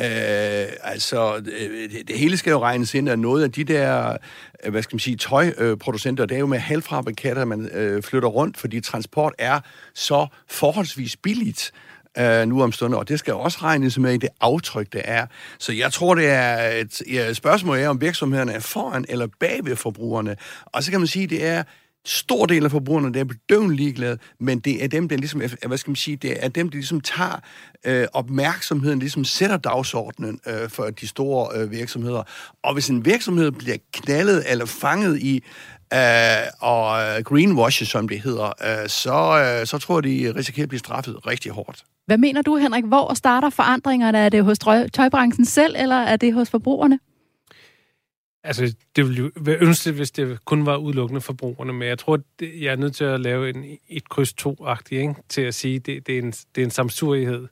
Øh, 0.00 0.72
altså, 0.82 1.40
det, 1.40 2.08
det 2.08 2.18
hele 2.18 2.36
skal 2.36 2.50
jo 2.50 2.58
regnes 2.58 2.94
ind, 2.94 3.08
og 3.08 3.18
noget 3.18 3.42
af 3.42 3.52
de 3.52 3.64
der, 3.64 4.16
øh, 4.64 4.70
hvad 4.70 4.82
skal 4.82 4.94
man 4.94 5.00
sige, 5.00 5.16
tøjproducenter, 5.16 6.26
det 6.26 6.34
er 6.34 6.40
jo 6.40 6.46
med 6.46 6.58
halvfabrikater, 6.58 7.44
man 7.44 7.70
øh, 7.72 8.02
flytter 8.02 8.28
rundt, 8.28 8.56
fordi 8.56 8.80
transport 8.80 9.34
er 9.38 9.60
så 9.94 10.26
forholdsvis 10.48 11.16
billigt 11.16 11.72
øh, 12.18 12.48
nu 12.48 12.62
om 12.62 12.72
stunden, 12.72 12.98
og 12.98 13.08
det 13.08 13.18
skal 13.18 13.34
også 13.34 13.58
regnes 13.62 13.98
med 13.98 14.14
i 14.14 14.16
det 14.16 14.28
aftryk, 14.40 14.92
det 14.92 15.02
er. 15.04 15.26
Så 15.58 15.72
jeg 15.72 15.92
tror, 15.92 16.14
det 16.14 16.28
er 16.28 16.68
et 16.68 17.02
ja, 17.12 17.32
spørgsmål 17.32 17.78
er, 17.78 17.88
om 17.88 18.00
virksomhederne 18.00 18.52
er 18.52 18.60
foran 18.60 19.04
eller 19.08 19.26
bag 19.40 19.60
ved 19.64 19.76
forbrugerne. 19.76 20.36
Og 20.66 20.82
så 20.82 20.90
kan 20.90 21.00
man 21.00 21.06
sige, 21.06 21.26
det 21.26 21.46
er 21.46 21.62
stor 22.04 22.46
del 22.46 22.64
af 22.64 22.70
forbrugerne, 22.70 23.14
der 23.14 23.20
er 23.20 23.24
bedøvende 23.24 23.76
ligeglade, 23.76 24.18
men 24.40 24.58
det 24.58 24.84
er 24.84 24.88
dem, 24.88 25.08
der 25.08 25.16
ligesom, 25.16 25.42
øh, 25.42 25.50
hvad 25.66 25.78
skal 25.78 25.90
man 25.90 25.96
sige, 25.96 26.16
det 26.16 26.44
er 26.44 26.48
dem, 26.48 26.68
der 26.68 26.76
ligesom 26.76 27.00
tager 27.00 27.40
øh, 27.84 28.06
opmærksomheden, 28.12 28.98
ligesom 28.98 29.24
sætter 29.24 29.56
dagsordenen 29.56 30.40
øh, 30.46 30.68
for 30.68 30.84
de 30.84 31.08
store 31.08 31.58
øh, 31.58 31.70
virksomheder. 31.70 32.22
Og 32.62 32.72
hvis 32.72 32.88
en 32.88 33.04
virksomhed 33.04 33.50
bliver 33.50 33.76
knaldet 33.92 34.44
eller 34.50 34.64
fanget 34.64 35.22
i 35.22 35.44
øh, 35.92 36.46
og 36.60 37.24
greenwash, 37.24 37.84
som 37.84 38.08
det 38.08 38.20
hedder, 38.20 38.46
øh, 38.46 38.88
så, 38.88 39.58
øh, 39.60 39.66
så 39.66 39.78
tror 39.78 39.96
jeg, 39.96 40.04
de 40.04 40.38
risikerer 40.38 40.64
at 40.64 40.68
blive 40.68 40.78
straffet 40.78 41.26
rigtig 41.26 41.52
hårdt. 41.52 41.84
Hvad 42.06 42.18
mener 42.18 42.42
du, 42.42 42.56
Henrik? 42.56 42.84
Hvor 42.84 43.14
starter 43.14 43.50
forandringerne? 43.50 44.18
Er 44.18 44.28
det 44.28 44.44
hos 44.44 44.58
tøjbranchen 44.92 45.44
selv, 45.44 45.76
eller 45.78 45.96
er 45.96 46.16
det 46.16 46.34
hos 46.34 46.50
forbrugerne? 46.50 46.98
Altså, 48.44 48.74
det 48.96 49.04
ville 49.04 49.18
jo 49.18 49.30
være 49.36 49.56
ønskeligt, 49.60 49.96
hvis 49.96 50.10
det 50.10 50.44
kun 50.44 50.66
var 50.66 50.76
udelukkende 50.76 51.20
forbrugerne, 51.20 51.72
men 51.72 51.88
jeg 51.88 51.98
tror, 51.98 52.20
jeg 52.40 52.72
er 52.72 52.76
nødt 52.76 52.96
til 52.96 53.04
at 53.04 53.20
lave 53.20 53.50
en, 53.50 53.64
et 53.88 54.08
kryds 54.08 54.32
to 54.32 54.66
ikke? 54.90 55.14
til 55.28 55.40
at 55.40 55.54
sige, 55.54 55.76
at 55.76 55.86
det, 55.86 56.06
det, 56.06 56.18
er 56.18 56.22
en, 56.22 56.30
det 56.30 56.60
er 56.60 56.64
en 56.64 56.70
samsurighed. 56.70 57.48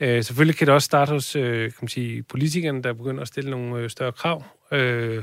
Øh, 0.00 0.24
selvfølgelig 0.24 0.56
kan 0.56 0.66
det 0.66 0.74
også 0.74 0.86
starte 0.86 1.12
hos 1.12 1.36
øh, 1.36 1.62
kan 1.62 1.78
man 1.80 1.88
sige, 1.88 2.22
politikerne, 2.22 2.82
der 2.82 2.92
begynder 2.92 3.22
at 3.22 3.28
stille 3.28 3.50
nogle 3.50 3.76
øh, 3.76 3.90
større 3.90 4.12
krav 4.12 4.44
øh, 4.72 5.22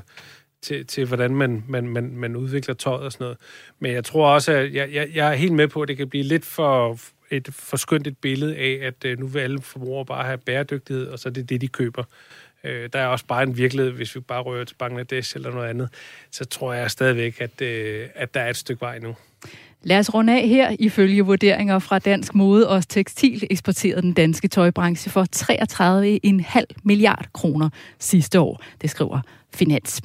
til, 0.61 0.85
til 0.85 1.05
hvordan 1.05 1.35
man, 1.35 1.63
man, 1.67 1.87
man, 1.87 2.15
man 2.15 2.35
udvikler 2.35 2.75
tøjet 2.75 3.01
og 3.01 3.11
sådan 3.11 3.23
noget. 3.23 3.37
Men 3.79 3.91
jeg 3.91 4.03
tror 4.03 4.29
også, 4.29 4.51
at 4.51 4.73
jeg, 4.73 4.93
jeg, 4.93 5.09
jeg 5.13 5.31
er 5.31 5.35
helt 5.35 5.53
med 5.53 5.67
på, 5.67 5.81
at 5.81 5.87
det 5.87 5.97
kan 5.97 6.09
blive 6.09 6.23
lidt 6.23 6.45
for 6.45 6.99
et 7.31 7.47
forskyndt 7.51 8.07
et 8.07 8.17
billede 8.17 8.55
af, 8.55 8.79
at 8.81 9.05
øh, 9.05 9.19
nu 9.19 9.27
vil 9.27 9.39
alle 9.39 9.61
forbrugere 9.61 10.05
bare 10.05 10.25
have 10.25 10.37
bæredygtighed, 10.37 11.07
og 11.07 11.19
så 11.19 11.29
er 11.29 11.33
det 11.33 11.49
det, 11.49 11.61
de 11.61 11.67
køber. 11.67 12.03
Øh, 12.63 12.89
der 12.93 12.99
er 12.99 13.07
også 13.07 13.25
bare 13.25 13.43
en 13.43 13.57
virkelighed, 13.57 13.91
hvis 13.91 14.15
vi 14.15 14.19
bare 14.19 14.41
rører 14.41 14.65
til 14.65 14.75
Bangladesh 14.75 15.35
eller 15.35 15.51
noget 15.51 15.69
andet, 15.69 15.89
så 16.31 16.45
tror 16.45 16.73
jeg 16.73 16.91
stadigvæk, 16.91 17.41
at, 17.41 17.61
øh, 17.61 18.07
at 18.15 18.33
der 18.33 18.39
er 18.39 18.49
et 18.49 18.57
stykke 18.57 18.81
vej 18.81 18.99
nu. 18.99 19.15
Lad 19.83 19.99
os 19.99 20.13
runde 20.13 20.41
af 20.41 20.47
her. 20.47 20.75
Ifølge 20.79 21.21
vurderinger 21.21 21.79
fra 21.79 21.99
Dansk 21.99 22.35
Mode 22.35 22.69
og 22.69 22.87
Tekstil 22.87 23.47
eksporterede 23.49 24.01
den 24.01 24.13
danske 24.13 24.47
tøjbranche 24.47 25.11
for 25.11 25.25
33,5 25.35 26.81
milliard 26.83 27.25
kroner 27.33 27.69
sidste 27.99 28.39
år. 28.39 28.63
Det 28.81 28.89
skriver 28.89 29.21
Finans. 29.51 30.01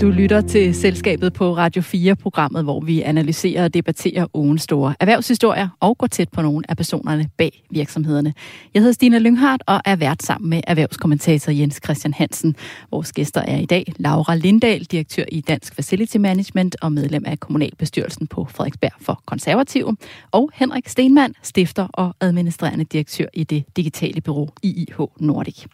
Du 0.00 0.10
lytter 0.10 0.40
til 0.40 0.74
Selskabet 0.74 1.32
på 1.32 1.56
Radio 1.56 1.82
4-programmet, 1.82 2.64
hvor 2.64 2.80
vi 2.80 3.02
analyserer 3.02 3.64
og 3.64 3.74
debatterer 3.74 4.26
ugens 4.34 4.62
store 4.62 4.94
erhvervshistorier 5.00 5.68
og 5.80 5.98
går 5.98 6.06
tæt 6.06 6.28
på 6.28 6.42
nogle 6.42 6.64
af 6.68 6.76
personerne 6.76 7.28
bag 7.38 7.62
virksomhederne. 7.70 8.34
Jeg 8.74 8.82
hedder 8.82 8.92
Stina 8.92 9.18
Lynghardt 9.18 9.62
og 9.66 9.80
er 9.84 9.96
vært 9.96 10.22
sammen 10.22 10.50
med 10.50 10.60
erhvervskommentator 10.66 11.52
Jens 11.52 11.80
Christian 11.84 12.14
Hansen. 12.14 12.56
Vores 12.90 13.12
gæster 13.12 13.40
er 13.40 13.58
i 13.58 13.66
dag 13.66 13.92
Laura 13.96 14.34
Lindahl, 14.34 14.84
direktør 14.84 15.24
i 15.32 15.40
Dansk 15.40 15.74
Facility 15.74 16.16
Management 16.16 16.76
og 16.82 16.92
medlem 16.92 17.24
af 17.26 17.40
kommunalbestyrelsen 17.40 18.26
på 18.26 18.44
Frederiksberg 18.50 18.92
for 19.00 19.22
Konservative, 19.26 19.96
og 20.30 20.50
Henrik 20.54 20.88
Stenmann, 20.88 21.34
stifter 21.42 21.88
og 21.92 22.14
administrerende 22.20 22.84
direktør 22.84 23.26
i 23.34 23.44
det 23.44 23.64
digitale 23.76 24.20
bureau 24.20 24.48
IIH 24.62 25.00
Nordic. 25.20 25.66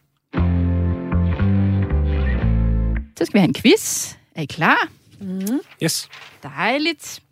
Så 3.18 3.24
skal 3.24 3.34
vi 3.34 3.38
have 3.38 3.48
en 3.48 3.54
quiz. 3.54 4.14
Er 4.34 4.42
I 4.42 4.46
klar? 4.46 4.88
Mm. 5.20 5.60
Yes. 5.82 6.08
Dejligt. 6.42 7.22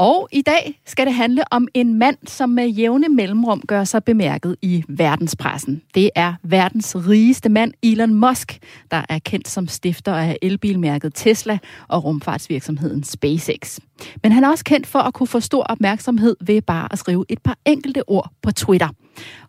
Og 0.00 0.28
i 0.32 0.42
dag 0.42 0.80
skal 0.86 1.06
det 1.06 1.14
handle 1.14 1.52
om 1.52 1.68
en 1.74 1.94
mand, 1.94 2.16
som 2.26 2.48
med 2.48 2.68
jævne 2.68 3.08
mellemrum 3.08 3.62
gør 3.68 3.84
sig 3.84 4.04
bemærket 4.04 4.56
i 4.62 4.84
verdenspressen. 4.88 5.82
Det 5.94 6.10
er 6.14 6.34
verdens 6.42 6.96
rigeste 6.96 7.48
mand, 7.48 7.72
Elon 7.82 8.14
Musk, 8.14 8.58
der 8.90 9.02
er 9.08 9.18
kendt 9.18 9.48
som 9.48 9.68
stifter 9.68 10.14
af 10.14 10.36
elbilmærket 10.42 11.12
Tesla 11.14 11.58
og 11.88 12.04
rumfartsvirksomheden 12.04 13.04
SpaceX. 13.04 13.78
Men 14.22 14.32
han 14.32 14.44
er 14.44 14.48
også 14.48 14.64
kendt 14.64 14.86
for 14.86 14.98
at 14.98 15.14
kunne 15.14 15.26
få 15.26 15.40
stor 15.40 15.62
opmærksomhed 15.62 16.36
ved 16.40 16.62
bare 16.62 16.88
at 16.92 16.98
skrive 16.98 17.24
et 17.28 17.42
par 17.42 17.58
enkelte 17.64 18.08
ord 18.08 18.30
på 18.42 18.50
Twitter. 18.50 18.88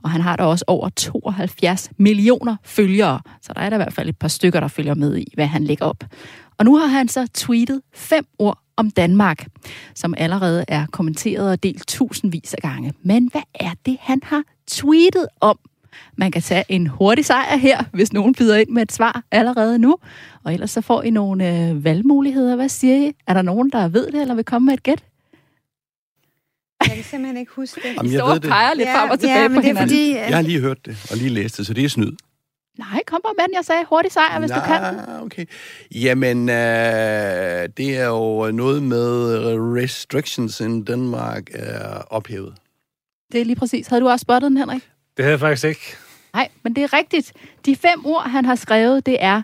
Og 0.04 0.10
han 0.10 0.22
har 0.22 0.36
da 0.36 0.44
også 0.44 0.66
over 0.68 0.90
72 0.90 1.92
millioner 1.98 2.56
følgere, 2.64 3.20
så 3.42 3.54
der 3.54 3.62
er 3.62 3.70
der 3.70 3.78
i 3.78 3.84
hvert 3.84 3.94
fald 3.94 4.10
et 4.10 4.18
par 4.18 4.28
stykker, 4.28 4.60
der 4.60 4.68
følger 4.68 4.96
med 4.96 5.18
i, 5.18 5.32
hvad 5.36 5.46
han 5.46 5.64
lægger 5.64 5.86
op. 5.86 6.04
Og 6.62 6.66
nu 6.66 6.78
har 6.78 6.88
han 6.88 7.08
så 7.08 7.28
tweetet 7.34 7.82
fem 7.94 8.26
ord 8.40 8.60
om 8.76 8.92
Danmark, 8.92 9.48
som 9.96 10.14
allerede 10.18 10.66
er 10.68 10.86
kommenteret 10.92 11.52
og 11.52 11.64
delt 11.64 11.88
tusindvis 11.88 12.54
af 12.54 12.62
gange. 12.62 12.94
Men 13.04 13.30
hvad 13.32 13.42
er 13.54 13.72
det, 13.86 13.98
han 14.00 14.20
har 14.24 14.44
tweetet 14.68 15.28
om? 15.40 15.60
Man 16.18 16.32
kan 16.32 16.42
tage 16.42 16.64
en 16.70 16.88
hurtig 16.88 17.26
sejr 17.26 17.58
her, 17.58 17.84
hvis 17.94 18.14
nogen 18.14 18.36
byder 18.36 18.56
ind 18.56 18.70
med 18.70 18.82
et 18.82 18.92
svar 18.92 19.24
allerede 19.32 19.80
nu. 19.80 19.98
Og 20.44 20.54
ellers 20.54 20.72
så 20.72 20.82
får 20.82 21.04
I 21.04 21.10
nogle 21.10 21.70
øh, 21.70 21.84
valgmuligheder. 21.84 22.56
Hvad 22.56 22.70
siger 22.70 23.08
I? 23.08 23.14
Er 23.28 23.34
der 23.34 23.42
nogen, 23.42 23.70
der 23.70 23.88
ved 23.88 24.12
det, 24.12 24.22
eller 24.22 24.36
vil 24.36 24.46
komme 24.46 24.66
med 24.66 24.74
et 24.74 24.84
gæt? 24.84 25.04
Jeg 26.88 26.96
kan 26.96 27.04
simpelthen 27.04 27.38
ikke 27.38 27.52
huske 27.56 27.82
det. 27.84 27.96
Jamen, 27.98 28.14
jeg 28.14 28.26
ved 28.26 28.40
det. 28.40 28.50
peger 28.50 28.74
lidt 28.74 28.88
ja, 28.88 29.02
frem 29.02 29.10
og 29.10 29.20
tilbage 29.20 29.42
ja, 29.42 29.48
men 29.48 29.56
på 29.56 29.62
det 29.62 29.70
er 29.70 29.74
hinanden. 29.74 29.90
Fordi, 29.90 30.12
Jeg 30.16 30.36
har 30.36 30.42
lige 30.42 30.60
hørt 30.60 30.86
det, 30.86 31.08
og 31.12 31.18
lige 31.18 31.30
læst 31.30 31.58
det, 31.58 31.66
så 31.66 31.74
det 31.74 31.86
er 31.86 31.90
snyd. 31.90 32.12
Nej, 32.80 33.02
kom 33.08 33.22
på 33.26 33.34
mand, 33.40 33.52
jeg 33.56 33.66
sagde 33.66 33.86
hurtig 33.90 34.12
sejr, 34.12 34.40
hvis 34.40 34.50
Nej, 34.50 34.60
du 34.60 34.66
kan. 34.66 35.22
okay. 35.22 35.46
Jamen, 35.96 36.50
øh, 36.50 37.70
det 37.78 37.98
er 37.98 38.08
jo 38.08 38.52
noget 38.52 38.84
med 38.84 39.38
restrictions 39.82 40.60
in 40.60 40.84
Denmark 40.84 41.50
er 41.54 42.02
ophævet. 42.10 42.54
Det 43.32 43.42
er 43.42 43.46
lige 43.46 43.56
præcis. 43.56 43.88
Havde 43.88 44.02
du 44.02 44.10
også 44.10 44.24
spottet 44.24 44.50
den, 44.50 44.58
Henrik? 44.58 44.82
Det 45.18 45.26
havde 45.26 45.32
jeg 45.32 45.40
faktisk 45.40 45.66
ikke. 45.68 45.96
Nej, 46.34 46.50
men 46.64 46.76
det 46.76 46.84
er 46.84 46.94
rigtigt. 46.94 47.34
De 47.66 47.76
fem 47.76 48.06
ord, 48.06 48.24
han 48.30 48.46
har 48.46 48.56
skrevet, 48.56 49.06
det 49.06 49.18
er 49.20 49.42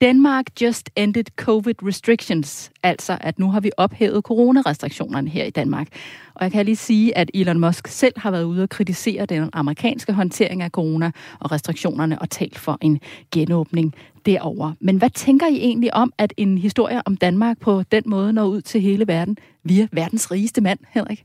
Denmark 0.00 0.44
just 0.60 0.90
ended 0.96 1.24
COVID 1.36 1.74
restrictions, 1.82 2.70
altså 2.82 3.18
at 3.20 3.38
nu 3.38 3.50
har 3.50 3.60
vi 3.60 3.70
ophævet 3.76 4.24
coronarestriktionerne 4.24 5.30
her 5.30 5.44
i 5.44 5.50
Danmark. 5.50 5.88
Og 6.34 6.44
jeg 6.44 6.52
kan 6.52 6.64
lige 6.64 6.76
sige, 6.76 7.18
at 7.18 7.30
Elon 7.34 7.60
Musk 7.60 7.88
selv 7.88 8.14
har 8.16 8.30
været 8.30 8.44
ude 8.44 8.62
og 8.62 8.68
kritisere 8.68 9.26
den 9.26 9.50
amerikanske 9.52 10.12
håndtering 10.12 10.62
af 10.62 10.70
corona 10.70 11.10
og 11.40 11.52
restriktionerne 11.52 12.18
og 12.18 12.30
talt 12.30 12.58
for 12.58 12.78
en 12.80 13.00
genåbning 13.32 13.94
derover. 14.26 14.72
Men 14.80 14.96
hvad 14.96 15.10
tænker 15.10 15.46
I 15.46 15.56
egentlig 15.56 15.94
om, 15.94 16.12
at 16.18 16.34
en 16.36 16.58
historie 16.58 17.02
om 17.06 17.16
Danmark 17.16 17.60
på 17.60 17.82
den 17.92 18.02
måde 18.06 18.32
når 18.32 18.46
ud 18.46 18.60
til 18.60 18.80
hele 18.80 19.08
verden 19.08 19.36
via 19.64 19.88
verdens 19.92 20.30
rigeste 20.30 20.60
mand, 20.60 20.78
Henrik? 20.90 21.24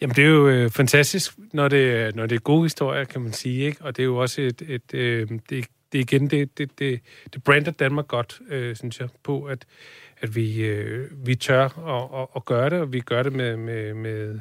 Jamen, 0.00 0.16
det 0.16 0.24
er 0.24 0.28
jo 0.28 0.48
øh, 0.48 0.70
fantastisk, 0.70 1.32
når 1.52 1.68
det, 1.68 2.16
når 2.16 2.26
det 2.26 2.36
er 2.36 2.40
gode 2.40 2.62
historier, 2.62 3.04
kan 3.04 3.20
man 3.20 3.32
sige. 3.32 3.66
Ikke? 3.66 3.84
Og 3.84 3.96
det 3.96 4.02
er 4.02 4.06
jo 4.06 4.16
også 4.16 4.40
et, 4.40 4.62
et, 4.68 4.94
øh, 4.94 5.28
det, 5.50 5.66
det 5.92 5.98
igen, 5.98 6.26
det, 6.30 6.58
det, 6.58 6.78
det, 6.78 7.00
det 7.34 7.44
brander 7.44 7.70
Danmark 7.70 8.08
godt, 8.08 8.40
øh, 8.48 8.76
synes 8.76 9.00
jeg, 9.00 9.08
på, 9.22 9.42
at, 9.42 9.64
at 10.20 10.36
vi, 10.36 10.64
øh, 10.64 11.26
vi 11.26 11.34
tør 11.34 11.64
at, 11.64 12.20
at, 12.22 12.28
at 12.36 12.44
gøre 12.44 12.70
det, 12.70 12.80
og 12.80 12.92
vi 12.92 13.00
gør 13.00 13.22
det 13.22 13.32
med, 13.32 13.56
med, 13.56 13.94
med, 13.94 14.38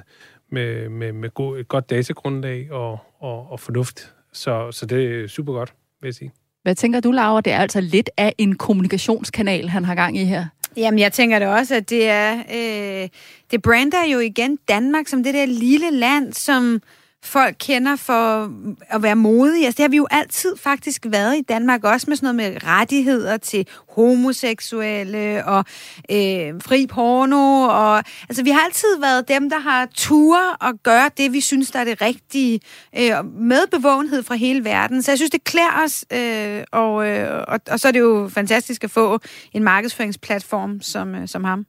med, 0.52 0.90
med, 0.90 1.12
med 1.12 1.30
god, 1.34 1.60
et 1.60 1.68
godt 1.68 1.90
datagrundlag 1.90 2.72
og, 2.72 2.98
og, 3.20 3.52
og 3.52 3.60
fornuft. 3.60 4.14
Så, 4.34 4.72
så 4.72 4.86
det 4.86 5.24
er 5.24 5.28
super 5.28 5.54
godt, 5.54 5.74
vil 6.02 6.08
jeg 6.08 6.14
sige. 6.14 6.32
Hvad 6.64 6.76
tænker 6.76 7.00
du, 7.00 7.12
Laura? 7.12 7.42
Det 7.42 7.54
er 7.54 7.58
altså 7.58 7.82
lidt 7.82 8.10
af 8.18 8.36
en 8.38 8.56
kommunikationskanal, 8.56 9.70
han 9.70 9.86
har 9.86 9.96
gang 9.96 10.18
i 10.18 10.26
her. 10.26 10.46
Jamen, 10.78 11.00
jeg 11.00 11.14
tænker 11.14 11.40
det 11.40 11.48
også, 11.48 11.76
at 11.76 11.90
det 11.90 12.10
er... 12.10 12.34
Øh, 12.34 13.10
det 13.52 13.62
brander 13.62 14.06
jo 14.14 14.20
igen 14.20 14.58
Danmark 14.68 15.08
som 15.08 15.24
det 15.24 15.34
der 15.34 15.46
lille 15.46 15.92
land, 15.92 16.34
som 16.34 16.82
folk 17.24 17.56
kender 17.60 17.96
for 17.96 18.52
at 18.90 19.04
være 19.04 19.16
modige. 19.16 19.66
Altså, 19.66 19.78
det 19.78 19.84
har 19.84 19.90
vi 19.90 19.98
jo 19.98 20.08
altid 20.12 20.58
faktisk 20.58 21.06
været 21.10 21.38
i 21.38 21.42
Danmark, 21.42 21.84
også 21.84 22.06
med 22.10 22.18
sådan 22.18 22.36
noget 22.36 22.54
med 22.54 22.64
rettigheder 22.64 23.38
til 23.38 23.68
homoseksuelle 23.90 25.46
og 25.46 25.66
øh, 26.12 26.62
fri 26.62 26.88
porno. 26.88 27.62
Og, 27.62 28.04
altså, 28.30 28.44
vi 28.44 28.50
har 28.50 28.60
altid 28.60 29.00
været 29.00 29.28
dem, 29.28 29.50
der 29.50 29.60
har 29.60 29.88
tur 29.96 30.40
og 30.62 30.74
gøre 30.84 31.10
det, 31.18 31.34
vi 31.34 31.42
synes, 31.42 31.72
der 31.72 31.80
er 31.80 31.84
det 31.84 32.02
rigtige, 32.02 32.60
øh, 32.98 33.26
med 33.26 33.68
bevågenhed 33.72 34.24
fra 34.24 34.36
hele 34.36 34.64
verden. 34.64 35.02
Så 35.02 35.12
jeg 35.12 35.18
synes, 35.18 35.32
det 35.32 35.44
klæder 35.44 35.84
os, 35.86 36.06
øh, 36.14 36.64
og, 36.72 37.08
øh, 37.08 37.44
og, 37.48 37.60
og 37.72 37.80
så 37.80 37.88
er 37.88 37.92
det 37.92 38.00
jo 38.00 38.30
fantastisk 38.34 38.84
at 38.84 38.92
få 38.92 39.20
en 39.54 39.64
markedsføringsplatform 39.64 40.82
som, 40.82 41.16
øh, 41.16 41.28
som 41.28 41.44
ham. 41.44 41.66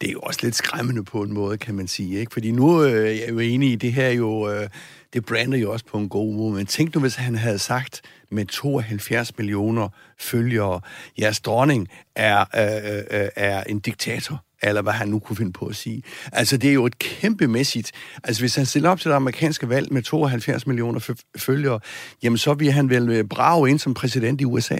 Det 0.00 0.08
er 0.08 0.12
jo 0.12 0.20
også 0.20 0.40
lidt 0.42 0.54
skræmmende 0.54 1.04
på 1.04 1.22
en 1.22 1.32
måde, 1.32 1.58
kan 1.58 1.74
man 1.74 1.88
sige. 1.88 2.20
Ikke? 2.20 2.32
Fordi 2.32 2.50
nu 2.50 2.84
øh, 2.84 2.92
jeg 2.92 3.00
er 3.00 3.10
jeg 3.10 3.30
jo 3.30 3.38
enig 3.38 3.72
i, 3.72 3.76
det 3.76 3.92
her 3.92 4.10
jo, 4.10 4.50
øh, 4.50 4.68
det 5.12 5.24
brander 5.24 5.58
jo 5.58 5.72
også 5.72 5.84
på 5.84 5.98
en 5.98 6.08
god 6.08 6.34
måde. 6.34 6.54
Men 6.54 6.66
tænk 6.66 6.94
nu, 6.94 7.00
hvis 7.00 7.14
han 7.14 7.34
havde 7.34 7.58
sagt 7.58 8.02
med 8.30 8.46
72 8.46 9.38
millioner 9.38 9.88
følgere, 10.18 10.80
jeres 11.20 11.40
dronning 11.40 11.88
er, 12.16 12.44
øh, 12.56 12.92
øh, 12.92 13.22
øh, 13.22 13.28
er 13.36 13.62
en 13.64 13.78
diktator 13.78 14.44
eller 14.62 14.82
hvad 14.82 14.92
han 14.92 15.08
nu 15.08 15.18
kunne 15.18 15.36
finde 15.36 15.52
på 15.52 15.66
at 15.66 15.76
sige. 15.76 16.02
Altså, 16.32 16.56
det 16.56 16.70
er 16.70 16.74
jo 16.74 16.86
et 16.86 16.98
kæmpemæssigt... 16.98 17.92
Altså, 18.24 18.42
hvis 18.42 18.56
han 18.56 18.66
stiller 18.66 18.90
op 18.90 19.00
til 19.00 19.10
det 19.10 19.16
amerikanske 19.16 19.68
valg 19.68 19.92
med 19.92 20.02
72 20.02 20.66
millioner 20.66 21.14
følgere, 21.36 21.80
jamen, 22.22 22.38
så 22.38 22.54
vil 22.54 22.72
han 22.72 22.90
vel 22.90 23.10
øh, 23.10 23.24
brage 23.24 23.70
ind 23.70 23.78
som 23.78 23.94
præsident 23.94 24.40
i 24.40 24.44
USA. 24.44 24.76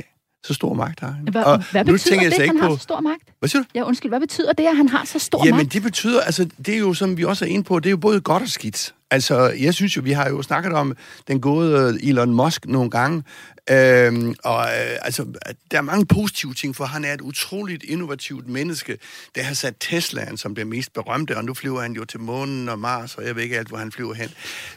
Så 0.47 0.55
stor 0.55 0.75
magt 0.75 1.01
har 1.01 1.11
han. 1.11 1.29
Hvad, 1.31 1.43
og 1.45 1.65
hvad 1.71 1.85
betyder 1.85 2.21
det, 2.21 2.33
at 2.33 2.47
han 2.47 2.59
på... 2.59 2.67
har 2.67 2.77
så 2.77 2.83
stor 2.83 3.01
magt? 3.01 3.23
Hvad 3.39 3.49
siger 3.49 3.63
du? 3.63 3.69
Ja, 3.75 3.83
undskyld, 3.83 4.11
hvad 4.11 4.21
betyder 4.21 4.53
det, 4.53 4.65
at 4.65 4.77
han 4.77 4.89
har 4.89 5.05
så 5.05 5.19
stor 5.19 5.39
Jamen, 5.39 5.51
magt? 5.51 5.61
Jamen, 5.61 5.69
det 5.69 5.83
betyder, 5.83 6.21
altså, 6.21 6.49
det 6.67 6.75
er 6.75 6.79
jo, 6.79 6.95
som 6.95 7.17
vi 7.17 7.25
også 7.25 7.45
er 7.45 7.49
inde 7.49 7.65
på, 7.65 7.79
det 7.79 7.87
er 7.87 7.91
jo 7.91 7.97
både 7.97 8.21
godt 8.21 8.43
og 8.43 8.49
skidt. 8.49 8.95
Altså, 9.13 9.49
jeg 9.49 9.75
synes 9.75 9.97
jo, 9.97 10.03
vi 10.05 10.13
har 10.13 10.29
jo 10.29 10.43
snakket 10.43 10.73
om 10.73 10.97
den 11.29 11.41
gode 11.41 11.79
øh, 12.03 12.09
Elon 12.09 12.35
Musk 12.35 12.67
nogle 12.67 12.91
gange, 12.91 13.23
Øhm, 13.71 14.35
og 14.45 14.61
øh, 14.61 14.97
altså, 15.03 15.25
der 15.71 15.79
er 15.79 15.83
mange 15.83 16.07
positive 16.07 16.55
ting, 16.55 16.77
for 16.77 16.85
han 16.85 17.05
er 17.05 17.15
et 17.15 17.21
utroligt 17.21 17.83
innovativt 17.83 18.49
menneske, 18.49 18.99
der 19.35 19.43
har 19.43 19.55
sat 19.55 19.75
Teslaen 19.81 20.37
som 20.37 20.55
det 20.55 20.67
mest 20.67 20.93
berømte, 20.93 21.37
og 21.37 21.45
nu 21.45 21.55
flyver 21.55 21.81
han 21.81 21.93
jo 21.93 22.05
til 22.05 22.21
månen 22.21 22.69
og 22.69 22.79
Mars, 22.79 23.15
og 23.15 23.27
jeg 23.27 23.37
ved 23.37 23.43
ikke 23.43 23.59
alt, 23.59 23.69
hvor 23.69 23.79
han 23.79 23.93
flyver 23.93 24.15
hen. 24.15 24.29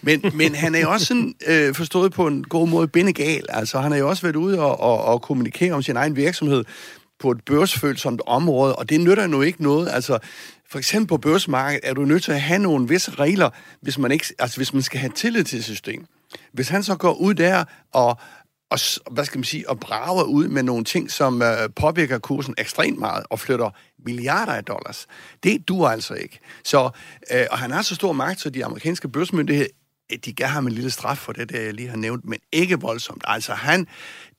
Men, 0.02 0.22
men 0.40 0.56
han 0.56 0.76
er 0.76 0.80
jo 0.80 0.92
også 0.92 1.06
sådan, 1.06 1.34
øh, 1.48 1.76
forstået 1.76 2.14
på 2.14 2.28
en 2.28 2.44
god 2.44 2.68
måde 2.68 2.88
bindegal. 2.88 3.46
Altså, 3.50 3.80
han 3.80 3.92
har 3.92 4.00
jo 4.00 4.10
også 4.10 4.22
været 4.22 4.36
ude 4.36 4.60
og, 4.60 4.80
og, 4.80 5.04
og 5.04 5.22
kommunikere 5.22 5.74
om 5.74 5.82
sin 5.82 5.96
egen 5.96 6.16
virksomhed 6.16 6.64
på 7.20 7.32
et 7.32 7.42
børsfølsomt 7.46 8.22
område, 8.28 8.76
og 8.76 8.90
det 8.90 9.02
nytter 9.02 9.28
nu 9.28 9.42
ikke 9.42 9.64
noget. 9.64 9.90
Altså, 9.92 10.20
for 10.70 10.78
eksempel 10.78 11.08
på 11.08 11.18
børsmarkedet 11.18 11.90
er 11.90 11.94
du 11.94 12.06
nødt 12.06 12.24
til 12.24 12.32
at 12.32 12.42
have 12.42 12.60
nogle 12.60 12.88
visse 12.88 13.12
regler, 13.12 13.50
hvis 13.82 13.98
man, 13.98 14.12
ikke, 14.12 14.26
altså, 14.40 14.58
hvis 14.58 14.74
man 14.74 14.82
skal 14.82 15.00
have 15.00 15.12
tillid 15.16 15.44
til 15.44 15.64
systemet. 15.64 16.08
Hvis 16.52 16.70
han 16.70 16.84
så 16.84 16.96
går 16.96 17.14
ud 17.14 17.34
der 17.34 17.64
og, 17.94 18.18
og, 18.70 18.80
hvad 19.12 19.26
skal 19.26 19.38
man 19.38 19.44
sige, 19.44 19.70
og 19.70 19.80
brager 19.80 20.24
ud 20.24 20.48
med 20.48 20.64
nogle 20.64 20.84
ting, 20.84 21.12
som 21.12 21.42
øh, 21.42 21.70
påvirker 21.76 22.20
kursen 22.20 22.56
ekstremt 22.58 23.00
meget 23.00 23.26
og 23.30 23.40
flytter 23.40 23.70
milliarder 24.06 24.54
af 24.54 24.64
dollars. 24.64 25.08
Det 25.44 25.68
duer 25.68 25.90
altså 25.90 26.14
ikke. 26.14 26.40
Så, 26.64 26.90
øh, 27.32 27.46
og 27.52 27.58
han 27.58 27.72
har 27.72 27.82
så 27.82 27.96
stor 27.96 28.14
magt, 28.14 28.40
så 28.42 28.50
de 28.50 28.66
amerikanske 28.66 29.10
børsmyndigheder 29.10 29.70
øh, 30.12 30.18
de 30.26 30.34
gav 30.34 30.48
ham 30.48 30.68
en 30.68 30.74
lille 30.74 30.92
straf 30.92 31.18
for 31.18 31.32
det, 31.32 31.50
der 31.50 31.60
jeg 31.60 31.74
lige 31.74 31.90
har 31.90 31.98
nævnt, 31.98 32.26
men 32.26 32.40
ikke 32.52 32.80
voldsomt. 32.80 33.24
Altså 33.28 33.54
han, 33.54 33.88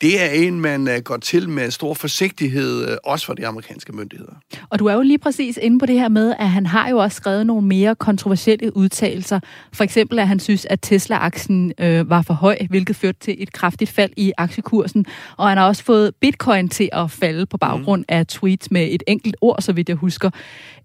det 0.01 0.23
er 0.23 0.29
en, 0.29 0.61
man 0.61 0.89
uh, 0.89 0.95
går 1.05 1.17
til 1.17 1.49
med 1.49 1.71
stor 1.71 1.95
forsigtighed, 1.95 2.91
uh, 2.91 2.97
også 3.05 3.27
for 3.27 3.35
de 3.35 3.47
amerikanske 3.47 3.93
myndigheder. 3.93 4.33
Og 4.71 4.79
du 4.79 4.87
er 4.87 4.95
jo 4.95 5.03
lige 5.03 5.19
præcis 5.19 5.59
inde 5.63 5.79
på 5.79 5.87
det 5.87 6.01
her 6.01 6.09
med, 6.09 6.35
at 6.39 6.49
han 6.49 6.67
har 6.67 6.89
jo 6.89 6.99
også 6.99 7.17
skrevet 7.17 7.47
nogle 7.47 7.67
mere 7.67 7.95
kontroversielle 7.95 8.77
udtalelser. 8.77 9.41
For 9.73 9.85
eksempel, 9.85 10.19
at 10.19 10.29
han 10.29 10.41
synes, 10.41 10.65
at 10.65 10.79
Tesla-aktien 10.83 11.73
øh, 11.81 12.11
var 12.11 12.23
for 12.23 12.35
høj, 12.35 12.59
hvilket 12.71 12.97
førte 12.97 13.19
til 13.19 13.37
et 13.39 13.53
kraftigt 13.53 13.91
fald 13.91 14.11
i 14.17 14.33
aktiekursen. 14.39 15.07
Og 15.37 15.49
han 15.49 15.59
har 15.59 15.67
også 15.67 15.85
fået 15.85 16.15
bitcoin 16.21 16.69
til 16.69 16.89
at 16.93 17.11
falde 17.11 17.47
på 17.47 17.57
baggrund 17.57 18.01
mm. 18.01 18.05
af 18.09 18.27
tweets 18.27 18.71
med 18.71 18.89
et 18.91 19.03
enkelt 19.07 19.37
ord, 19.41 19.63
så 19.63 19.73
vidt 19.73 19.89
jeg 19.89 19.97
husker. 19.97 20.31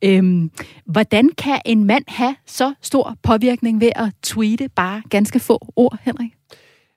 Øhm, 0.01 0.51
hvordan 0.85 1.29
kan 1.37 1.61
en 1.65 1.83
mand 1.83 2.03
have 2.07 2.35
så 2.47 2.73
stor 2.81 3.15
påvirkning 3.23 3.81
ved 3.81 3.91
at 3.95 4.09
tweete 4.23 4.69
bare 4.75 5.01
ganske 5.09 5.39
få 5.39 5.71
ord, 5.75 5.97
Henrik? 6.01 6.31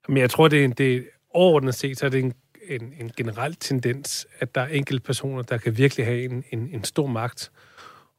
Men 0.08 0.16
jeg 0.16 0.30
tror, 0.30 0.48
det 0.48 0.64
er, 0.64 0.68
det 0.68 1.04
overordnet 1.34 1.74
set, 1.74 1.98
så 1.98 2.06
er 2.06 2.10
det 2.10 2.20
en, 2.20 2.32
en, 2.68 2.94
en 3.00 3.10
generel 3.16 3.54
tendens, 3.54 4.26
at 4.38 4.54
der 4.54 4.60
er 4.60 4.66
enkelte 4.66 5.02
personer, 5.02 5.42
der 5.42 5.58
kan 5.58 5.78
virkelig 5.78 6.06
have 6.06 6.24
en, 6.24 6.44
en, 6.50 6.68
en 6.72 6.84
stor 6.84 7.06
magt. 7.06 7.50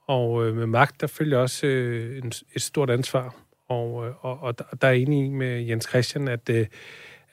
Og 0.08 0.46
øh, 0.46 0.56
med 0.56 0.66
magt, 0.66 1.02
der 1.02 1.08
følger 1.08 1.38
også 1.38 1.68
øh, 1.68 2.18
en, 2.18 2.32
et 2.54 2.62
stort 2.62 2.90
ansvar. 2.90 3.36
Og, 3.68 4.08
øh, 4.08 4.26
og, 4.26 4.40
og 4.40 4.82
der 4.82 4.88
er 4.88 4.92
enig 4.92 5.32
med 5.32 5.62
Jens 5.62 5.86
Christian, 5.90 6.28
at, 6.28 6.50
øh, 6.50 6.68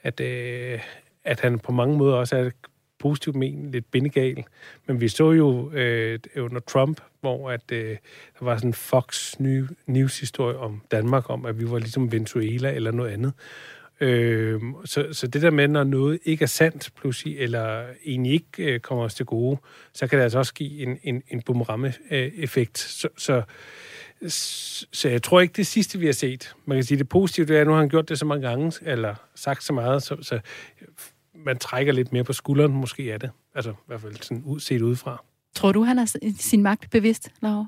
at, 0.03 0.19
øh, 0.19 0.79
at 1.23 1.39
han 1.39 1.59
på 1.59 1.71
mange 1.71 1.97
måder 1.97 2.15
også 2.15 2.37
er 2.37 2.49
positivt 2.99 3.35
men 3.35 3.71
lidt 3.71 3.91
bindegal. 3.91 4.43
Men 4.87 5.01
vi 5.01 5.07
så 5.07 5.31
jo 5.31 5.71
øh, 5.71 6.19
under 6.37 6.59
Trump, 6.59 7.01
hvor 7.21 7.51
at, 7.51 7.71
øh, 7.71 7.97
der 8.39 8.45
var 8.45 8.55
sådan 8.55 8.69
en 8.69 8.73
Fox 8.73 9.35
News-historie 9.87 10.57
om 10.57 10.81
Danmark, 10.91 11.29
om 11.29 11.45
at 11.45 11.59
vi 11.59 11.69
var 11.69 11.79
ligesom 11.79 12.11
Venezuela 12.11 12.71
eller 12.71 12.91
noget 12.91 13.11
andet. 13.11 13.33
Øh, 14.03 14.61
så, 14.85 15.07
så 15.11 15.27
det 15.27 15.41
der 15.41 15.49
med, 15.49 15.67
når 15.67 15.83
noget 15.83 16.19
ikke 16.23 16.43
er 16.43 16.47
sandt, 16.47 16.89
pludselig, 16.95 17.37
eller 17.37 17.85
egentlig 18.05 18.33
ikke 18.33 18.73
øh, 18.73 18.79
kommer 18.79 19.03
os 19.03 19.13
til 19.13 19.25
gode, 19.25 19.57
så 19.93 20.07
kan 20.07 20.17
det 20.17 20.23
altså 20.23 20.37
også 20.37 20.53
give 20.53 20.79
en, 20.79 20.97
en, 21.03 21.23
en 21.27 21.41
boomerang-effekt. 21.41 22.77
Så, 22.79 23.09
så, 23.17 23.43
så 24.91 25.09
jeg 25.09 25.23
tror 25.23 25.41
ikke, 25.41 25.53
det 25.53 25.67
sidste, 25.67 25.99
vi 25.99 26.05
har 26.05 26.13
set. 26.13 26.55
Man 26.65 26.77
kan 26.77 26.83
sige, 26.83 26.97
det 26.97 27.09
positive 27.09 27.45
det 27.45 27.57
er, 27.57 27.61
at 27.61 27.67
nu 27.67 27.73
har 27.73 27.79
han 27.79 27.89
gjort 27.89 28.09
det 28.09 28.19
så 28.19 28.25
mange 28.25 28.47
gange, 28.47 28.73
eller 28.81 29.15
sagt 29.35 29.63
så 29.63 29.73
meget, 29.73 30.03
så, 30.03 30.17
så 30.21 30.39
man 31.35 31.57
trækker 31.57 31.93
lidt 31.93 32.13
mere 32.13 32.23
på 32.23 32.33
skulderen, 32.33 32.71
måske 32.71 33.11
er 33.11 33.17
det. 33.17 33.29
Altså 33.55 33.71
i 33.71 33.87
hvert 33.87 34.01
fald 34.01 34.15
sådan 34.21 34.43
ud, 34.45 34.59
set 34.59 34.81
udefra. 34.81 35.23
Tror 35.55 35.71
du, 35.71 35.83
han 35.83 35.99
er 35.99 36.17
sin 36.39 36.63
magt 36.63 36.91
bevidst, 36.91 37.29
Laura? 37.41 37.67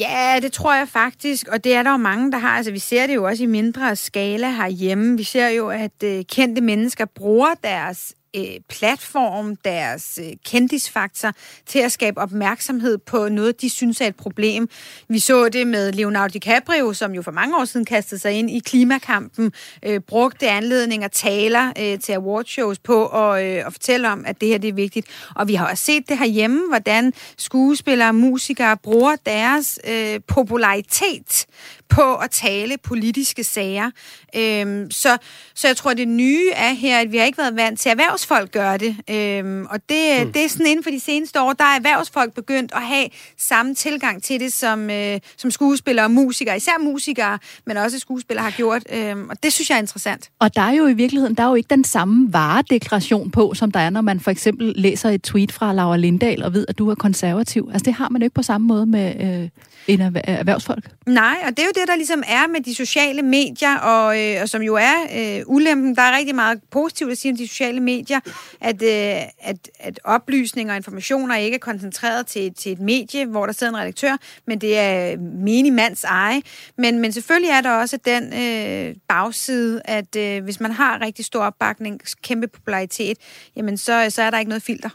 Ja, 0.00 0.38
det 0.42 0.52
tror 0.52 0.74
jeg 0.74 0.88
faktisk, 0.88 1.48
og 1.48 1.64
det 1.64 1.74
er 1.74 1.82
der 1.82 1.90
jo 1.90 1.96
mange, 1.96 2.32
der 2.32 2.38
har. 2.38 2.48
Altså, 2.48 2.72
vi 2.72 2.78
ser 2.78 3.06
det 3.06 3.14
jo 3.14 3.24
også 3.24 3.42
i 3.42 3.46
mindre 3.46 3.96
skala 3.96 4.50
herhjemme. 4.50 5.16
Vi 5.16 5.22
ser 5.22 5.48
jo, 5.48 5.68
at 5.68 6.02
øh, 6.04 6.24
kendte 6.24 6.62
mennesker 6.62 7.04
bruger 7.04 7.54
deres 7.64 8.14
øh, 8.36 8.60
platform, 8.68 9.56
deres 9.56 10.18
øh, 10.22 10.32
kendisfaktor 10.44 11.32
til 11.66 11.78
at 11.78 11.92
skabe 11.92 12.20
opmærksomhed 12.20 12.98
på 12.98 13.28
noget, 13.28 13.60
de 13.60 13.70
synes 13.70 14.00
er 14.00 14.06
et 14.06 14.16
problem. 14.16 14.68
Vi 15.08 15.18
så 15.18 15.48
det 15.48 15.66
med 15.66 15.92
Leonardo 15.92 16.32
DiCaprio, 16.32 16.92
som 16.92 17.14
jo 17.14 17.22
for 17.22 17.30
mange 17.30 17.56
år 17.56 17.64
siden 17.64 17.86
kastede 17.86 18.20
sig 18.20 18.32
ind 18.32 18.50
i 18.50 18.58
klimakampen, 18.58 19.52
øh, 19.82 20.00
brugte 20.00 20.48
anledninger, 20.48 21.08
taler 21.08 21.72
øh, 21.78 21.98
til 21.98 22.12
awardshows 22.12 22.78
på 22.78 23.04
og, 23.04 23.46
øh, 23.46 23.66
og 23.66 23.72
fortælle 23.72 24.08
om, 24.08 24.24
at 24.26 24.40
det 24.40 24.48
her 24.48 24.58
det 24.58 24.68
er 24.68 24.72
vigtigt. 24.72 25.06
Og 25.36 25.48
vi 25.48 25.54
har 25.54 25.70
også 25.70 25.84
set 25.84 26.08
det 26.08 26.18
herhjemme, 26.18 26.68
hvordan 26.68 27.12
skuespillere 27.38 28.08
og 28.08 28.14
musikere 28.14 28.76
bruger 28.76 29.16
deres 29.26 29.78
øh, 29.88 30.20
popularitet 30.26 31.46
på 31.90 32.14
at 32.14 32.30
tale 32.30 32.76
politiske 32.82 33.44
sager. 33.44 33.90
Øhm, 34.36 34.90
så, 34.90 35.16
så 35.54 35.66
jeg 35.66 35.76
tror, 35.76 35.94
det 35.94 36.08
nye 36.08 36.50
er 36.54 36.72
her, 36.72 36.98
at 36.98 37.12
vi 37.12 37.16
har 37.16 37.24
ikke 37.24 37.38
været 37.38 37.56
vant 37.56 37.80
til, 37.80 37.88
at 37.88 37.92
erhvervsfolk 37.92 38.52
gør 38.52 38.76
det. 38.76 38.96
Øhm, 39.10 39.66
og 39.70 39.80
det, 39.88 40.26
mm. 40.26 40.32
det 40.32 40.44
er 40.44 40.48
sådan 40.48 40.66
inden 40.66 40.82
for 40.82 40.90
de 40.90 41.00
seneste 41.00 41.40
år, 41.40 41.52
der 41.52 41.64
er 41.64 41.76
erhvervsfolk 41.76 42.34
begyndt 42.34 42.72
at 42.74 42.82
have 42.82 43.08
samme 43.38 43.74
tilgang 43.74 44.22
til 44.22 44.40
det, 44.40 44.52
som, 44.52 44.90
øh, 44.90 45.20
som 45.36 45.50
skuespillere 45.50 46.06
og 46.06 46.10
musikere, 46.10 46.56
især 46.56 46.78
musikere, 46.80 47.38
men 47.66 47.76
også 47.76 47.98
skuespillere 47.98 48.44
har 48.44 48.50
gjort. 48.50 48.82
Øhm, 48.92 49.28
og 49.28 49.42
det 49.42 49.52
synes 49.52 49.70
jeg 49.70 49.76
er 49.76 49.80
interessant. 49.80 50.30
Og 50.38 50.56
der 50.56 50.62
er 50.62 50.72
jo 50.72 50.86
i 50.86 50.92
virkeligheden, 50.92 51.34
der 51.34 51.42
er 51.42 51.48
jo 51.48 51.54
ikke 51.54 51.70
den 51.70 51.84
samme 51.84 52.32
varedeklaration 52.32 53.30
på, 53.30 53.54
som 53.54 53.70
der 53.70 53.80
er, 53.80 53.90
når 53.90 54.00
man 54.00 54.20
for 54.20 54.30
eksempel 54.30 54.72
læser 54.76 55.10
et 55.10 55.22
tweet 55.22 55.52
fra 55.52 55.72
Laura 55.72 55.96
Lindahl 55.96 56.42
og 56.42 56.54
ved, 56.54 56.64
at 56.68 56.78
du 56.78 56.90
er 56.90 56.94
konservativ. 56.94 57.70
Altså 57.72 57.84
det 57.84 57.94
har 57.94 58.08
man 58.08 58.22
jo 58.22 58.24
ikke 58.24 58.34
på 58.34 58.42
samme 58.42 58.66
måde 58.66 58.86
med 58.86 59.14
øh, 59.20 59.48
en 59.88 60.00
erhvervsfolk. 60.24 60.90
Nej, 61.06 61.36
og 61.44 61.50
det 61.50 61.58
er 61.58 61.64
jo 61.64 61.72
det, 61.74 61.79
der 61.86 61.96
ligesom 61.96 62.22
er 62.26 62.46
med 62.46 62.60
de 62.60 62.74
sociale 62.74 63.22
medier, 63.22 63.76
og, 63.76 64.20
øh, 64.20 64.42
og 64.42 64.48
som 64.48 64.62
jo 64.62 64.74
er 64.80 64.96
øh, 65.16 65.42
ulempen. 65.46 65.96
Der 65.96 66.02
er 66.02 66.16
rigtig 66.16 66.34
meget 66.34 66.60
positivt 66.70 67.10
at 67.10 67.18
sige 67.18 67.32
om 67.32 67.36
de 67.36 67.48
sociale 67.48 67.80
medier, 67.80 68.20
at, 68.60 68.82
øh, 68.82 69.22
at, 69.40 69.70
at 69.78 70.00
oplysninger 70.04 70.72
og 70.72 70.76
informationer 70.76 71.36
ikke 71.36 71.54
er 71.54 71.58
koncentreret 71.58 72.26
til, 72.26 72.54
til 72.54 72.72
et 72.72 72.80
medie, 72.80 73.26
hvor 73.26 73.46
der 73.46 73.52
sidder 73.52 73.72
en 73.72 73.78
redaktør, 73.78 74.16
men 74.46 74.60
det 74.60 74.78
er 74.78 75.16
menig 75.18 75.72
mands 75.72 76.04
eje. 76.04 76.42
Men, 76.78 76.98
men 76.98 77.12
selvfølgelig 77.12 77.50
er 77.50 77.60
der 77.60 77.70
også 77.70 77.98
den 78.04 78.34
øh, 78.34 78.94
bagside, 79.08 79.82
at 79.84 80.16
øh, 80.16 80.44
hvis 80.44 80.60
man 80.60 80.72
har 80.72 81.00
rigtig 81.00 81.24
stor 81.24 81.40
opbakning, 81.40 82.00
kæmpe 82.22 82.48
popularitet, 82.48 83.18
jamen 83.56 83.76
så, 83.76 84.06
så 84.08 84.22
er 84.22 84.30
der 84.30 84.38
ikke 84.38 84.48
noget 84.48 84.62
filter. 84.62 84.88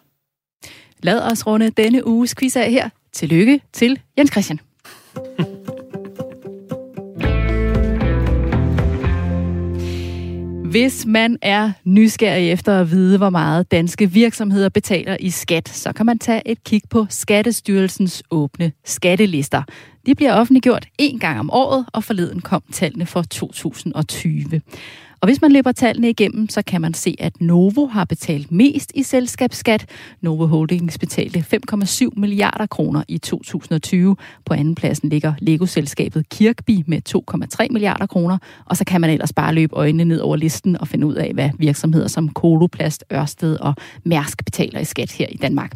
Lad 1.04 1.22
os 1.22 1.48
runde 1.48 1.70
denne 1.70 2.08
uges 2.08 2.36
quiz 2.36 2.56
af 2.56 2.72
her. 2.72 2.90
Tillykke 3.14 3.62
til 3.74 4.00
Jens 4.18 4.32
Christian. 4.32 4.60
Hvis 10.76 11.06
man 11.06 11.38
er 11.42 11.72
nysgerrig 11.84 12.52
efter 12.52 12.80
at 12.80 12.92
vide, 12.92 13.18
hvor 13.18 13.30
meget 13.30 13.72
danske 13.72 14.12
virksomheder 14.12 14.70
betaler 14.70 15.18
i 15.20 15.30
skat, 15.30 15.70
så 15.70 15.94
kan 15.94 16.06
man 16.06 16.20
tage 16.20 16.42
et 16.48 16.64
kig 16.64 16.82
på 16.90 17.06
Skattestyrelsens 17.10 18.24
åbne 18.32 18.72
skattelister. 18.86 19.64
De 20.06 20.16
bliver 20.16 20.34
offentliggjort 20.34 20.88
en 20.98 21.20
gang 21.20 21.40
om 21.40 21.52
året, 21.52 21.86
og 21.94 22.04
forleden 22.04 22.42
kom 22.42 22.64
tallene 22.72 23.06
for 23.06 23.22
2020. 23.22 24.62
Og 25.22 25.28
hvis 25.28 25.42
man 25.42 25.52
løber 25.52 25.72
tallene 25.72 26.10
igennem, 26.10 26.50
så 26.50 26.62
kan 26.62 26.82
man 26.82 26.94
se, 26.94 27.16
at 27.20 27.42
Novo 27.42 27.86
har 27.86 28.06
betalt 28.06 28.52
mest 28.52 28.92
i 28.96 29.04
selskabsskat. 29.04 29.86
Novo 30.22 30.46
Holdings 30.46 30.98
betalte 30.98 31.46
5,7 31.74 32.10
milliarder 32.18 32.66
kroner 32.66 33.04
i 33.08 33.18
2020. 33.18 34.16
På 34.46 34.54
anden 34.54 34.76
pladsen 34.76 35.10
ligger 35.10 35.34
Lego-selskabet 35.40 36.30
Kirkby 36.30 36.84
med 36.88 37.02
2,3 37.62 37.68
milliarder 37.70 38.06
kroner. 38.06 38.38
Og 38.66 38.78
så 38.78 38.86
kan 38.86 39.02
man 39.02 39.10
ellers 39.10 39.34
bare 39.34 39.54
løbe 39.54 39.76
øjnene 39.76 40.06
ned 40.06 40.20
over 40.20 40.36
listen 40.36 40.78
og 40.82 40.88
finde 40.88 41.08
ud 41.08 41.16
af, 41.16 41.34
hvad 41.34 41.50
virksomheder 41.60 42.08
som 42.08 42.30
Koloplast, 42.30 43.04
Ørsted 43.14 43.58
og 43.60 43.76
Mærsk 44.04 44.46
betaler 44.46 44.80
i 44.80 44.86
skat 44.86 45.12
her 45.12 45.28
i 45.30 45.38
Danmark. 45.38 45.72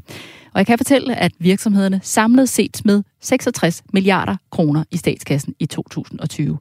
Og 0.54 0.60
jeg 0.60 0.67
kan 0.67 0.78
fortælle, 0.78 1.15
at 1.15 1.32
virksomhederne 1.39 1.99
samlet 2.04 2.49
set 2.49 2.82
med 2.86 3.04
66 3.21 3.84
milliarder 3.93 4.36
kroner 4.52 4.84
i 4.91 4.97
statskassen 4.97 5.56
i 5.60 5.65
2020. 5.65 6.58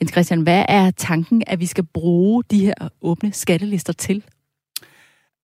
Jens 0.00 0.12
Christian, 0.12 0.40
hvad 0.40 0.64
er 0.68 0.90
tanken, 0.90 1.42
at 1.46 1.60
vi 1.60 1.66
skal 1.66 1.84
bruge 1.84 2.44
de 2.50 2.60
her 2.60 2.88
åbne 3.02 3.32
skattelister 3.32 3.92
til? 3.92 4.24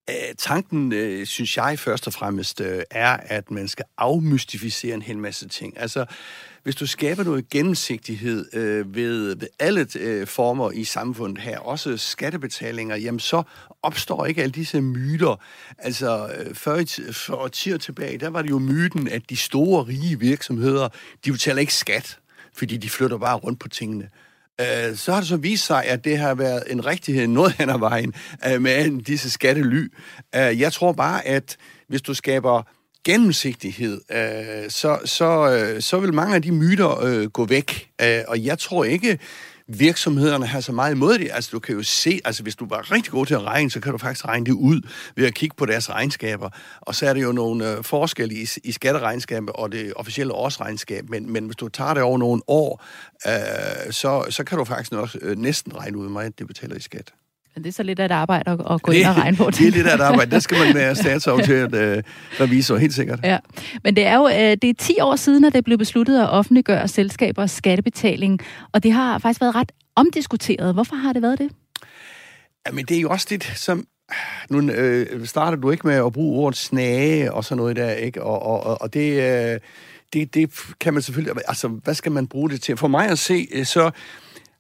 Æh, 0.08 0.34
tanken, 0.38 0.92
øh, 0.92 1.26
synes 1.26 1.56
jeg 1.56 1.78
først 1.78 2.06
og 2.06 2.12
fremmest, 2.12 2.60
øh, 2.60 2.82
er, 2.90 3.16
at 3.16 3.50
man 3.50 3.68
skal 3.68 3.84
afmystificere 3.98 4.94
en 4.94 5.02
hel 5.02 5.18
masse 5.18 5.48
ting. 5.48 5.80
Altså, 5.80 6.04
hvis 6.62 6.74
du 6.74 6.86
skaber 6.86 7.24
noget 7.24 7.48
gennemsigtighed 7.48 8.54
øh, 8.54 8.94
ved, 8.94 9.36
ved 9.36 9.48
alle 9.58 9.86
øh, 9.98 10.26
former 10.26 10.70
i 10.70 10.84
samfundet 10.84 11.42
her, 11.42 11.58
også 11.58 11.96
skattebetalinger, 11.96 12.96
jamen 12.96 13.20
så 13.20 13.42
opstår 13.82 14.26
ikke 14.26 14.42
alle 14.42 14.52
disse 14.52 14.80
myter. 14.80 15.40
Altså, 15.78 16.28
øh, 16.38 16.54
før, 16.54 16.84
for 17.12 17.34
årtier 17.34 17.78
tilbage, 17.78 18.18
der 18.18 18.28
var 18.28 18.42
det 18.42 18.50
jo 18.50 18.58
myten, 18.58 19.08
at 19.08 19.30
de 19.30 19.36
store, 19.36 19.82
rige 19.82 20.18
virksomheder, 20.18 20.88
de 21.24 21.32
betaler 21.32 21.60
ikke 21.60 21.74
skat, 21.74 22.18
fordi 22.54 22.76
de 22.76 22.90
flytter 22.90 23.18
bare 23.18 23.36
rundt 23.36 23.60
på 23.60 23.68
tingene. 23.68 24.08
Øh, 24.60 24.96
så 24.96 25.12
har 25.12 25.20
det 25.20 25.28
så 25.28 25.36
vist 25.36 25.66
sig, 25.66 25.84
at 25.84 26.04
det 26.04 26.18
har 26.18 26.34
været 26.34 26.62
en 26.66 26.86
rigtighed 26.86 27.26
noget 27.26 27.52
hen 27.52 27.70
ad 27.70 27.78
vejen 27.78 28.14
øh, 28.46 28.62
med 28.62 29.04
disse 29.04 29.30
skattely. 29.30 29.92
Øh, 30.34 30.60
jeg 30.60 30.72
tror 30.72 30.92
bare, 30.92 31.26
at 31.26 31.56
hvis 31.88 32.02
du 32.02 32.14
skaber 32.14 32.62
gennemsigtighed, 33.04 34.00
øh, 34.10 34.70
så, 34.70 34.98
så, 35.04 35.50
øh, 35.50 35.82
så 35.82 35.98
vil 35.98 36.14
mange 36.14 36.34
af 36.34 36.42
de 36.42 36.52
myter 36.52 37.04
øh, 37.04 37.30
gå 37.30 37.46
væk. 37.46 37.88
Og 38.28 38.44
jeg 38.44 38.58
tror 38.58 38.84
ikke, 38.84 39.18
virksomhederne 39.68 40.46
har 40.46 40.61
så 40.61 40.72
meget 40.72 40.94
imod 40.94 41.18
det. 41.18 41.29
Altså, 41.33 41.51
du 41.53 41.59
kan 41.59 41.75
jo 41.75 41.83
se, 41.83 42.20
altså 42.25 42.42
hvis 42.42 42.57
du 42.57 42.66
var 42.66 42.92
rigtig 42.92 43.12
god 43.12 43.27
til 43.27 43.35
at 43.35 43.42
regne, 43.42 43.70
så 43.70 43.81
kan 43.81 43.92
du 43.92 43.98
faktisk 43.98 44.27
regne 44.27 44.46
det 44.46 44.53
ud 44.53 44.81
ved 45.16 45.27
at 45.27 45.35
kigge 45.35 45.57
på 45.57 45.66
deres 45.66 45.90
regnskaber. 45.90 46.51
Og 46.81 46.94
så 46.94 47.07
er 47.07 47.14
det 47.14 47.22
jo 47.22 47.33
nogle 47.33 47.72
øh, 47.72 47.85
forskelle 47.85 48.35
i, 48.35 48.46
i 48.64 48.72
skatteregnskabet 48.72 49.51
og 49.51 49.72
det 49.72 49.92
officielle 49.96 50.33
årsregnskab. 50.33 51.09
Men, 51.09 51.33
men 51.33 51.44
hvis 51.44 51.57
du 51.57 51.68
tager 51.68 51.94
det 51.94 52.03
over 52.03 52.18
nogle 52.18 52.42
år, 52.46 52.85
øh, 53.27 53.92
så, 53.92 54.27
så 54.31 54.44
kan 54.44 54.59
du 54.59 54.64
faktisk 54.64 54.92
også 54.92 55.18
øh, 55.22 55.38
næsten 55.38 55.77
regne 55.77 55.98
ud, 55.98 56.09
meget 56.09 56.38
det 56.38 56.46
betaler 56.46 56.77
i 56.77 56.81
skat. 56.81 57.12
Men 57.54 57.64
det 57.64 57.68
er 57.68 57.72
så 57.72 57.82
lidt 57.82 57.98
af 57.98 58.04
et 58.04 58.10
arbejde 58.10 58.50
at, 58.50 58.60
at 58.70 58.82
gå 58.82 58.92
ind 58.92 59.06
og 59.06 59.16
regne 59.16 59.36
på 59.36 59.50
det. 59.50 59.58
det 59.58 59.66
er 59.66 59.70
lidt 59.70 59.86
af 59.86 59.94
et 59.94 60.00
arbejde. 60.00 60.30
Der 60.30 60.38
skal 60.38 60.58
man 60.58 60.74
være 60.74 60.94
statsaftalt 60.94 61.74
øh, 61.74 62.02
revisor, 62.40 62.76
helt 62.76 62.94
sikkert. 62.94 63.20
Ja. 63.24 63.38
Men 63.84 63.96
det 63.96 64.06
er 64.06 64.16
jo 64.16 64.28
øh, 64.28 64.34
det 64.34 64.64
er 64.64 64.74
10 64.78 65.00
år 65.00 65.16
siden, 65.16 65.44
at 65.44 65.52
det 65.52 65.64
blev 65.64 65.78
besluttet 65.78 66.22
at 66.22 66.30
offentliggøre 66.30 66.88
selskabers 66.88 67.50
skattebetaling, 67.50 68.40
og 68.72 68.83
det 68.83 68.92
har 68.92 69.18
faktisk 69.18 69.40
været 69.40 69.54
ret 69.54 69.72
omdiskuteret. 69.96 70.74
Hvorfor 70.74 70.96
har 70.96 71.12
det 71.12 71.22
været 71.22 71.38
det? 71.38 71.50
Jamen, 72.66 72.85
det 72.85 72.96
er 72.96 73.00
jo 73.00 73.10
også 73.10 73.27
lidt 73.31 73.52
som... 73.56 73.87
Nu 74.50 74.70
øh, 74.70 75.27
starter 75.27 75.56
du 75.56 75.70
ikke 75.70 75.87
med 75.87 75.94
at 75.94 76.12
bruge 76.12 76.40
ordet 76.44 76.58
snage 76.58 77.33
og 77.33 77.44
sådan 77.44 77.56
noget 77.56 77.77
der, 77.77 77.90
ikke? 77.90 78.22
Og, 78.22 78.42
og, 78.42 78.83
og 78.83 78.94
det, 78.94 79.22
øh, 79.22 79.60
det, 80.12 80.35
det 80.35 80.50
kan 80.81 80.94
man 80.94 81.02
selvfølgelig... 81.02 81.42
Altså, 81.48 81.68
hvad 81.68 81.94
skal 81.94 82.12
man 82.12 82.27
bruge 82.27 82.50
det 82.50 82.62
til? 82.62 82.77
For 82.77 82.88
mig 82.88 83.08
at 83.08 83.18
se, 83.18 83.48
øh, 83.52 83.66
så 83.66 83.90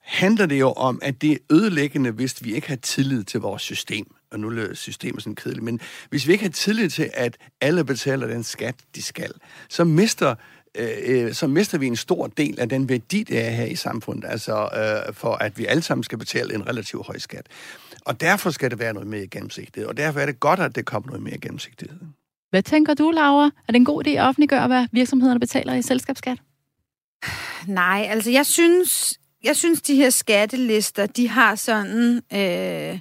handler 0.02 0.46
det 0.46 0.60
jo 0.60 0.72
om, 0.72 0.98
at 1.02 1.22
det 1.22 1.32
er 1.32 1.36
ødelæggende, 1.50 2.10
hvis 2.10 2.44
vi 2.44 2.54
ikke 2.54 2.68
har 2.68 2.76
tillid 2.76 3.24
til 3.24 3.40
vores 3.40 3.62
system. 3.62 4.14
Og 4.30 4.40
nu 4.40 4.48
er 4.48 4.74
systemet 4.74 5.22
sådan 5.22 5.34
kedeligt, 5.34 5.64
men 5.64 5.80
hvis 6.10 6.26
vi 6.26 6.32
ikke 6.32 6.44
har 6.44 6.50
tillid 6.50 6.90
til, 6.90 7.10
at 7.14 7.36
alle 7.60 7.84
betaler 7.84 8.26
den 8.26 8.42
skat, 8.42 8.74
de 8.94 9.02
skal, 9.02 9.32
så 9.68 9.84
mister 9.84 10.34
øh, 10.78 11.32
så 11.32 11.46
mister 11.46 11.78
vi 11.78 11.86
en 11.86 11.96
stor 11.96 12.26
del 12.26 12.60
af 12.60 12.68
den 12.68 12.88
værdi, 12.88 13.22
der 13.22 13.40
er 13.40 13.50
her 13.50 13.64
i 13.64 13.74
samfundet, 13.74 14.28
altså 14.28 14.52
øh, 14.52 15.14
for 15.14 15.34
at 15.34 15.58
vi 15.58 15.66
alle 15.66 15.82
sammen 15.82 16.04
skal 16.04 16.18
betale 16.18 16.54
en 16.54 16.68
relativt 16.68 17.06
høj 17.06 17.18
skat. 17.18 17.46
Og 18.04 18.20
derfor 18.20 18.50
skal 18.50 18.70
det 18.70 18.78
være 18.78 18.92
noget 18.92 19.08
mere 19.08 19.26
gennemsigtighed, 19.26 19.88
og 19.88 19.96
derfor 19.96 20.20
er 20.20 20.26
det 20.26 20.40
godt, 20.40 20.60
at 20.60 20.74
det 20.74 20.86
kommer 20.86 21.06
noget 21.06 21.22
mere 21.22 21.38
gennemsigtighed. 21.38 21.98
Hvad 22.50 22.62
tænker 22.62 22.94
du, 22.94 23.10
Laura? 23.10 23.44
Er 23.44 23.72
det 23.72 23.76
en 23.76 23.84
god 23.84 24.06
idé 24.06 24.10
at 24.10 24.26
offentliggøre, 24.26 24.66
hvad 24.66 24.86
virksomhederne 24.92 25.40
betaler 25.40 25.74
i 25.74 25.82
selskabsskat? 25.82 26.38
Nej, 27.66 28.06
altså 28.10 28.30
jeg 28.30 28.46
synes, 28.46 29.18
jeg 29.42 29.56
synes 29.56 29.82
de 29.82 29.96
her 29.96 30.10
skattelister, 30.10 31.06
de 31.06 31.28
har 31.28 31.54
sådan... 31.54 32.22
Øh, 32.32 32.98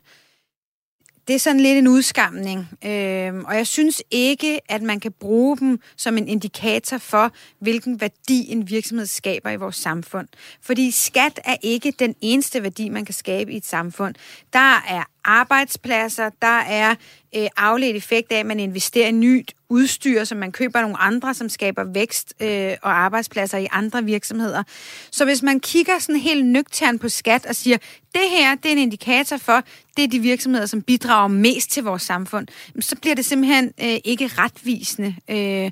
det 1.28 1.36
er 1.36 1.39
sådan 1.39 1.60
lidt 1.60 1.78
en 1.78 1.88
udskamning, 1.88 2.60
øh, 2.86 3.34
og 3.36 3.56
jeg 3.56 3.68
synes 3.68 4.04
ikke, 4.12 4.72
at 4.72 4.82
man 4.82 5.00
kan 5.00 5.12
bruge 5.12 5.58
dem 5.58 5.80
som 5.98 6.18
en 6.18 6.28
indikator 6.28 6.98
for, 6.98 7.32
hvilken 7.60 8.02
værdi 8.02 8.52
en 8.52 8.70
virksomhed 8.70 9.06
skaber 9.06 9.50
i 9.50 9.56
vores 9.56 9.76
samfund. 9.76 10.28
Fordi 10.62 10.92
skat 10.92 11.39
er 11.46 11.56
ikke 11.62 11.94
den 12.00 12.16
eneste 12.22 12.64
værdi, 12.64 12.89
man 12.89 13.06
kan 13.06 13.14
skabe 13.14 13.52
i 13.52 13.58
et 13.58 13.66
samfund. 13.66 14.16
Der 14.54 14.76
er 14.88 15.04
arbejdspladser, 15.26 16.30
der 16.41 16.59
er 16.59 16.95
øh, 17.36 17.47
afledt 17.57 17.95
effekt 17.95 18.32
af, 18.32 18.39
at 18.39 18.45
man 18.45 18.59
investerer 18.59 19.07
i 19.07 19.11
nyt 19.11 19.53
udstyr, 19.69 20.24
som 20.24 20.38
man 20.38 20.51
køber 20.51 20.82
nogle 20.82 20.97
andre, 20.97 21.34
som 21.34 21.49
skaber 21.49 21.84
vækst 21.84 22.34
øh, 22.39 22.74
og 22.82 22.91
arbejdspladser 22.91 23.57
i 23.57 23.67
andre 23.72 24.03
virksomheder. 24.03 24.63
Så 25.11 25.26
hvis 25.26 25.43
man 25.43 25.59
kigger 25.59 25.99
sådan 25.99 26.22
helt 26.22 26.45
nøgtern 26.45 26.99
på 26.99 27.09
skat 27.09 27.45
og 27.45 27.55
siger, 27.55 27.78
det 28.13 28.30
her 28.30 28.55
det 28.55 28.65
er 28.65 28.72
en 28.72 28.78
indikator 28.78 29.38
for, 29.38 29.63
det 29.97 30.03
er 30.03 30.07
de 30.07 30.19
virksomheder, 30.19 30.65
som 30.65 30.82
bidrager 30.82 31.28
mest 31.28 31.72
til 31.72 31.84
vores 31.84 32.01
samfund, 32.01 32.47
så 32.80 32.95
bliver 32.95 33.15
det 33.15 33.26
simpelthen 33.26 33.74
øh, 33.82 33.97
ikke 34.03 34.28
retvisende. 34.38 35.15
Øh, 35.30 35.72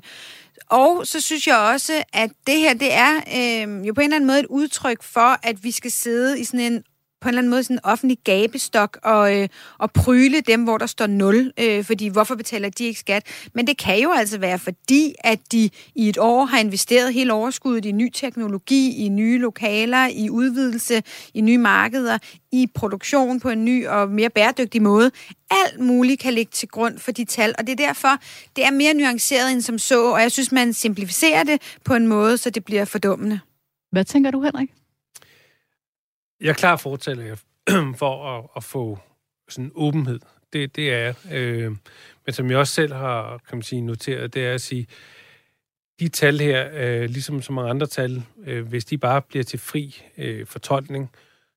og 0.70 1.06
så 1.06 1.20
synes 1.20 1.46
jeg 1.46 1.56
også, 1.56 2.02
at 2.12 2.30
det 2.46 2.58
her, 2.58 2.74
det 2.74 2.92
er 2.92 3.16
øh, 3.16 3.86
jo 3.86 3.92
på 3.92 4.00
en 4.00 4.04
eller 4.04 4.16
anden 4.16 4.26
måde 4.26 4.40
et 4.40 4.46
udtryk 4.46 5.02
for, 5.02 5.38
at 5.42 5.64
vi 5.64 5.70
skal 5.70 5.90
sidde 5.90 6.40
i 6.40 6.44
sådan 6.44 6.72
en 6.72 6.84
på 7.20 7.28
en 7.28 7.28
eller 7.28 7.38
anden 7.38 7.50
måde 7.50 7.62
sådan 7.62 7.76
en 7.76 7.80
offentlig 7.84 8.18
gabestok 8.24 8.98
og, 9.02 9.36
øh, 9.36 9.48
og 9.78 9.92
pryle 9.92 10.40
dem, 10.40 10.64
hvor 10.64 10.78
der 10.78 10.86
står 10.86 11.06
nul, 11.06 11.52
øh, 11.58 11.84
fordi 11.84 12.08
hvorfor 12.08 12.34
betaler 12.34 12.68
de 12.68 12.84
ikke 12.84 13.00
skat? 13.00 13.26
Men 13.54 13.66
det 13.66 13.78
kan 13.78 14.02
jo 14.02 14.10
altså 14.12 14.38
være, 14.38 14.58
fordi 14.58 15.14
at 15.18 15.38
de 15.52 15.70
i 15.94 16.08
et 16.08 16.18
år 16.18 16.44
har 16.44 16.58
investeret 16.58 17.14
hele 17.14 17.32
overskuddet 17.32 17.84
i 17.84 17.92
ny 17.92 18.10
teknologi, 18.14 19.04
i 19.04 19.08
nye 19.08 19.38
lokaler, 19.38 20.06
i 20.06 20.30
udvidelse, 20.30 21.02
i 21.34 21.40
nye 21.40 21.58
markeder, 21.58 22.18
i 22.52 22.66
produktion 22.74 23.40
på 23.40 23.50
en 23.50 23.64
ny 23.64 23.86
og 23.86 24.08
mere 24.08 24.30
bæredygtig 24.30 24.82
måde. 24.82 25.10
Alt 25.50 25.80
muligt 25.80 26.20
kan 26.20 26.32
ligge 26.32 26.50
til 26.50 26.68
grund 26.68 26.98
for 26.98 27.12
de 27.12 27.24
tal, 27.24 27.54
og 27.58 27.66
det 27.66 27.72
er 27.72 27.86
derfor, 27.86 28.16
det 28.56 28.64
er 28.64 28.70
mere 28.70 28.94
nuanceret 28.94 29.52
end 29.52 29.60
som 29.60 29.78
så, 29.78 30.04
og 30.04 30.20
jeg 30.20 30.32
synes, 30.32 30.52
man 30.52 30.72
simplificerer 30.72 31.44
det 31.44 31.62
på 31.84 31.94
en 31.94 32.06
måde, 32.06 32.38
så 32.38 32.50
det 32.50 32.64
bliver 32.64 32.84
fordummende. 32.84 33.40
Hvad 33.92 34.04
tænker 34.04 34.30
du, 34.30 34.42
Henrik? 34.42 34.70
Jeg 36.40 36.48
er 36.48 36.54
klar 36.54 36.76
fortæller 36.76 37.36
for 38.00 38.38
at, 38.38 38.46
at 38.56 38.64
få 38.64 38.98
sådan 39.48 39.72
åbenhed. 39.74 40.20
Det, 40.52 40.76
det 40.76 40.92
er 40.92 41.14
øh, 41.32 41.76
Men 42.26 42.32
som 42.32 42.50
jeg 42.50 42.58
også 42.58 42.74
selv 42.74 42.92
har 42.92 43.38
kan 43.48 43.56
man 43.56 43.62
sige, 43.62 43.82
noteret, 43.82 44.34
det 44.34 44.46
er 44.46 44.54
at 44.54 44.60
sige, 44.60 44.86
de 46.00 46.08
tal 46.08 46.40
her, 46.40 46.70
øh, 46.72 47.02
ligesom 47.02 47.42
så 47.42 47.52
mange 47.52 47.70
andre 47.70 47.86
tal, 47.86 48.22
øh, 48.46 48.68
hvis 48.68 48.84
de 48.84 48.98
bare 48.98 49.22
bliver 49.22 49.44
til 49.44 49.58
fri 49.58 50.02
øh, 50.18 50.46
fortolkning, 50.46 51.10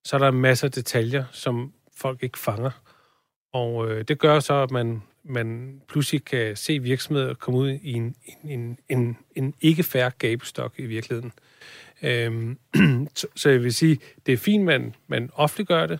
så 0.03 0.15
er 0.15 0.19
der 0.19 0.31
masser 0.31 0.67
af 0.67 0.71
detaljer, 0.71 1.25
som 1.31 1.73
folk 1.97 2.23
ikke 2.23 2.39
fanger. 2.39 2.71
Og 3.53 3.89
øh, 3.89 4.05
det 4.07 4.19
gør 4.19 4.39
så, 4.39 4.53
at 4.53 4.71
man, 4.71 5.03
man 5.24 5.82
pludselig 5.88 6.26
kan 6.26 6.55
se 6.55 6.80
virksomheder 6.80 7.34
komme 7.34 7.59
ud 7.59 7.69
i 7.69 7.93
en, 7.93 8.15
en, 8.43 8.80
en, 8.89 9.17
en 9.36 9.53
ikke 9.61 9.84
færre 9.84 10.11
gabestok 10.19 10.74
i 10.78 10.86
virkeligheden. 10.86 11.32
Øhm, 12.03 12.57
så, 13.15 13.28
så 13.36 13.49
jeg 13.49 13.63
vil 13.63 13.74
sige, 13.74 13.99
det 14.26 14.34
er 14.34 14.38
fint, 14.38 14.63
man, 14.63 14.95
man 15.07 15.30
offentliggør 15.34 15.86
det, 15.86 15.99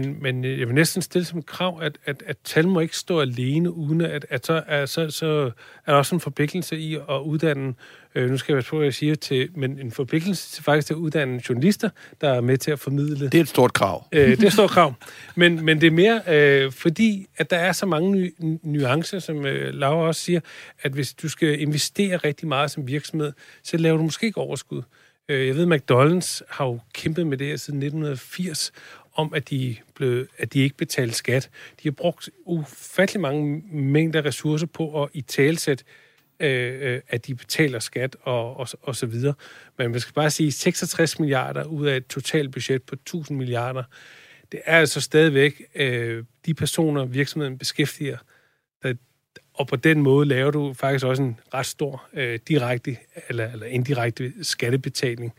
men, 0.00 0.22
men 0.22 0.44
jeg 0.44 0.66
vil 0.66 0.74
næsten 0.74 1.02
stille 1.02 1.24
som 1.24 1.42
krav, 1.42 1.78
at, 1.82 1.98
at, 2.04 2.22
at 2.26 2.36
tal 2.44 2.68
må 2.68 2.80
ikke 2.80 2.96
stå 2.96 3.20
alene, 3.20 3.72
uden 3.72 4.00
at, 4.00 4.26
at 4.30 4.46
så, 4.46 4.62
er, 4.66 4.86
så, 4.86 5.10
så 5.10 5.50
er 5.86 5.92
der 5.92 5.98
også 5.98 6.14
en 6.14 6.20
forpligtelse 6.20 6.78
i 6.78 6.94
at 6.94 7.20
uddanne, 7.24 7.74
øh, 8.14 8.30
nu 8.30 8.36
skal 8.36 8.54
jeg 8.54 8.64
på, 8.64 8.76
hvad 8.76 8.86
jeg 8.86 8.94
siger, 8.94 9.14
til, 9.14 9.48
men 9.54 9.78
en 9.78 9.92
forpligtelse 9.92 10.52
til 10.52 10.64
faktisk 10.64 10.86
til 10.86 10.94
at 10.94 10.98
uddanne 10.98 11.42
journalister, 11.48 11.90
der 12.20 12.28
er 12.28 12.40
med 12.40 12.58
til 12.58 12.70
at 12.70 12.78
formidle. 12.78 13.24
Det 13.28 13.34
er 13.34 13.42
et 13.42 13.48
stort 13.48 13.72
krav. 13.72 14.08
Øh, 14.12 14.30
det 14.30 14.42
er 14.42 14.46
et 14.46 14.52
stort 14.52 14.70
krav. 14.70 14.94
Men, 15.34 15.64
men 15.64 15.80
det 15.80 15.86
er 15.86 15.90
mere, 15.90 16.20
øh, 16.28 16.72
fordi 16.72 17.26
at 17.36 17.50
der 17.50 17.56
er 17.56 17.72
så 17.72 17.86
mange 17.86 18.10
ny, 18.10 18.34
nuancer, 18.62 19.18
som 19.18 19.46
øh, 19.46 19.74
Laura 19.74 20.06
også 20.06 20.20
siger, 20.20 20.40
at 20.82 20.92
hvis 20.92 21.14
du 21.14 21.28
skal 21.28 21.60
investere 21.60 22.16
rigtig 22.16 22.48
meget 22.48 22.70
som 22.70 22.88
virksomhed, 22.88 23.32
så 23.62 23.76
laver 23.76 23.96
du 23.96 24.02
måske 24.02 24.26
ikke 24.26 24.40
overskud. 24.40 24.82
Øh, 25.28 25.46
jeg 25.46 25.56
ved, 25.56 25.66
McDonald's 25.66 26.40
har 26.48 26.64
jo 26.64 26.78
kæmpet 26.94 27.26
med 27.26 27.38
det 27.38 27.46
her 27.46 27.56
siden 27.56 27.82
1980, 27.82 28.72
om, 29.16 29.34
at 29.34 29.50
de, 29.50 29.76
blev, 29.94 30.26
at 30.38 30.52
de 30.52 30.60
ikke 30.60 30.76
betalte 30.76 31.14
skat. 31.14 31.50
De 31.82 31.88
har 31.88 31.92
brugt 31.92 32.30
ufattelig 32.44 33.20
mange 33.20 33.62
mængder 33.72 34.24
ressourcer 34.24 34.66
på 34.66 35.02
at 35.02 35.08
i 35.12 35.20
talsæt, 35.20 35.84
øh, 36.40 36.92
øh, 36.92 37.00
at 37.08 37.26
de 37.26 37.34
betaler 37.34 37.78
skat 37.78 38.16
og, 38.22 38.56
og, 38.56 38.68
og 38.82 38.96
så 38.96 39.06
videre. 39.06 39.34
Men 39.78 39.90
man 39.90 40.00
skal 40.00 40.14
bare 40.14 40.30
sige, 40.30 40.52
66 40.52 41.18
milliarder 41.18 41.64
ud 41.64 41.86
af 41.86 41.96
et 41.96 42.06
totalt 42.06 42.52
budget 42.52 42.82
på 42.82 42.94
1000 42.94 43.38
milliarder, 43.38 43.82
det 44.52 44.60
er 44.64 44.78
altså 44.78 45.00
stadigvæk 45.00 45.62
øh, 45.74 46.24
de 46.46 46.54
personer, 46.54 47.04
virksomheden 47.04 47.58
beskæftiger, 47.58 48.18
der, 48.82 48.94
og 49.54 49.66
på 49.66 49.76
den 49.76 50.02
måde 50.02 50.26
laver 50.26 50.50
du 50.50 50.72
faktisk 50.72 51.04
også 51.04 51.22
en 51.22 51.40
ret 51.54 51.66
stor 51.66 52.08
øh, 52.12 52.38
direkte 52.48 52.96
eller, 53.28 53.52
eller 53.52 53.66
indirekte 53.66 54.32
skattebetaling. 54.42 55.32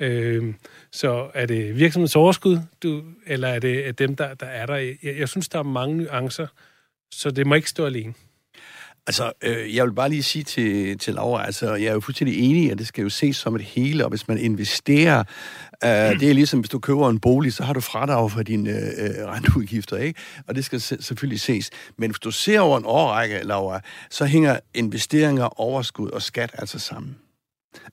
Øh, 0.00 0.54
så 0.92 1.30
er 1.34 1.46
det 1.46 1.78
virksomhedens 1.78 2.16
overskud, 2.16 2.58
du, 2.82 3.02
eller 3.26 3.48
er 3.48 3.58
det 3.58 3.98
dem, 3.98 4.16
der, 4.16 4.34
der 4.34 4.46
er 4.46 4.66
der? 4.66 4.74
Jeg, 4.74 4.96
jeg 5.02 5.28
synes, 5.28 5.48
der 5.48 5.58
er 5.58 5.62
mange 5.62 5.96
nuancer, 5.96 6.46
så 7.10 7.30
det 7.30 7.46
må 7.46 7.54
ikke 7.54 7.70
stå 7.70 7.86
alene. 7.86 8.14
Altså, 9.06 9.32
øh, 9.42 9.76
jeg 9.76 9.84
vil 9.84 9.92
bare 9.92 10.08
lige 10.08 10.22
sige 10.22 10.42
til, 10.44 10.98
til 10.98 11.14
Laura, 11.14 11.46
altså, 11.46 11.74
jeg 11.74 11.86
er 11.86 11.92
jo 11.92 12.00
fuldstændig 12.00 12.38
enig 12.38 12.64
i, 12.64 12.70
at 12.70 12.78
det 12.78 12.86
skal 12.86 13.02
jo 13.02 13.08
ses 13.08 13.36
som 13.36 13.56
et 13.56 13.62
hele, 13.62 14.04
og 14.04 14.10
hvis 14.10 14.28
man 14.28 14.38
investerer, 14.38 15.18
øh, 15.84 16.20
det 16.20 16.30
er 16.30 16.34
ligesom, 16.34 16.60
hvis 16.60 16.70
du 16.70 16.78
køber 16.78 17.10
en 17.10 17.20
bolig, 17.20 17.52
så 17.52 17.62
har 17.62 17.72
du 17.72 17.80
fradrag 17.80 18.30
for 18.30 18.42
dine 18.42 18.70
øh, 18.70 19.20
øh 19.20 19.26
renteudgifter, 19.26 19.96
ikke? 19.96 20.20
Og 20.46 20.54
det 20.54 20.64
skal 20.64 20.80
selvfølgelig 20.80 21.40
ses. 21.40 21.70
Men 21.96 22.10
hvis 22.10 22.18
du 22.18 22.30
ser 22.30 22.60
over 22.60 22.78
en 22.78 22.84
årrække, 22.86 23.40
Laura, 23.42 23.80
så 24.10 24.24
hænger 24.24 24.58
investeringer, 24.74 25.60
overskud 25.60 26.10
og 26.10 26.22
skat 26.22 26.50
altså 26.58 26.78
sammen. 26.78 27.16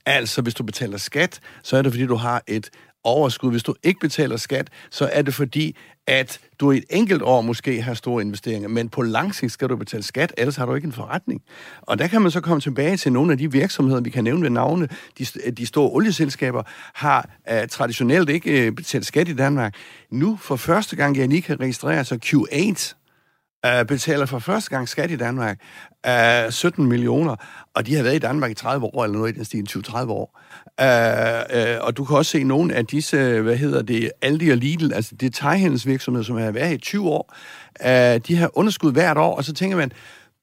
Altså, 0.05 0.41
hvis 0.41 0.53
du 0.53 0.63
betaler 0.63 0.97
skat, 0.97 1.39
så 1.63 1.77
er 1.77 1.81
det, 1.81 1.91
fordi 1.91 2.05
du 2.05 2.15
har 2.15 2.43
et 2.47 2.69
overskud. 3.03 3.51
Hvis 3.51 3.63
du 3.63 3.75
ikke 3.83 3.99
betaler 3.99 4.37
skat, 4.37 4.67
så 4.91 5.09
er 5.13 5.21
det 5.21 5.33
fordi, 5.33 5.75
at 6.07 6.39
du 6.59 6.71
i 6.71 6.77
et 6.77 6.83
enkelt 6.89 7.21
år 7.21 7.41
måske 7.41 7.81
har 7.81 7.93
store 7.93 8.21
investeringer, 8.21 8.69
men 8.69 8.89
på 8.89 9.01
lang 9.01 9.35
sigt 9.35 9.51
skal 9.51 9.69
du 9.69 9.75
betale 9.75 10.03
skat, 10.03 10.33
ellers 10.37 10.55
har 10.55 10.65
du 10.65 10.75
ikke 10.75 10.85
en 10.85 10.91
forretning. 10.91 11.41
Og 11.81 11.99
der 11.99 12.07
kan 12.07 12.21
man 12.21 12.31
så 12.31 12.41
komme 12.41 12.61
tilbage 12.61 12.97
til 12.97 13.13
nogle 13.13 13.31
af 13.31 13.37
de 13.37 13.51
virksomheder, 13.51 14.01
vi 14.01 14.09
kan 14.09 14.23
nævne 14.23 14.41
ved 14.41 14.49
navne. 14.49 14.89
De, 15.19 15.25
de 15.51 15.65
store 15.65 15.89
olieselskaber 15.89 16.63
har 16.93 17.29
uh, 17.51 17.67
traditionelt 17.69 18.29
ikke 18.29 18.67
uh, 18.67 18.75
betalt 18.75 19.05
skat 19.05 19.27
i 19.27 19.33
Danmark. 19.33 19.75
Nu 20.11 20.37
for 20.41 20.55
første 20.55 20.95
gang, 20.95 21.17
jeg 21.17 21.27
lige 21.27 21.41
kan 21.41 21.59
registrere 21.59 22.05
sig 22.05 22.19
Q8, 22.25 22.93
øh, 23.65 23.85
betaler 23.85 24.25
for 24.25 24.39
første 24.39 24.69
gang 24.69 24.89
skat 24.89 25.11
i 25.11 25.15
Danmark 25.15 25.59
øh, 26.07 26.51
17 26.51 26.85
millioner, 26.85 27.35
og 27.75 27.85
de 27.85 27.95
har 27.95 28.03
været 28.03 28.15
i 28.15 28.19
Danmark 28.19 28.51
i 28.51 28.53
30 28.53 28.85
år, 28.85 29.03
eller 29.03 29.17
noget 29.17 29.33
i 29.33 29.35
den 29.35 29.45
stil, 29.45 29.67
20-30 29.69 30.09
år. 30.09 30.39
Øh, 30.81 31.73
øh, 31.73 31.77
og 31.81 31.97
du 31.97 32.05
kan 32.05 32.17
også 32.17 32.31
se 32.31 32.43
nogle 32.43 32.73
af 32.73 32.85
disse, 32.85 33.41
hvad 33.41 33.57
hedder 33.57 33.81
det, 33.81 34.11
Aldi 34.21 34.49
og 34.49 34.57
Lidl, 34.57 34.93
altså 34.93 35.15
detaljhandelsvirksomheder, 35.15 36.25
som 36.25 36.37
har 36.37 36.51
været 36.51 36.73
i 36.73 36.77
20 36.77 37.09
år, 37.09 37.33
øh, 37.85 38.21
de 38.27 38.35
har 38.35 38.57
underskud 38.57 38.91
hvert 38.91 39.17
år, 39.17 39.35
og 39.35 39.43
så 39.43 39.53
tænker 39.53 39.77
man, 39.77 39.91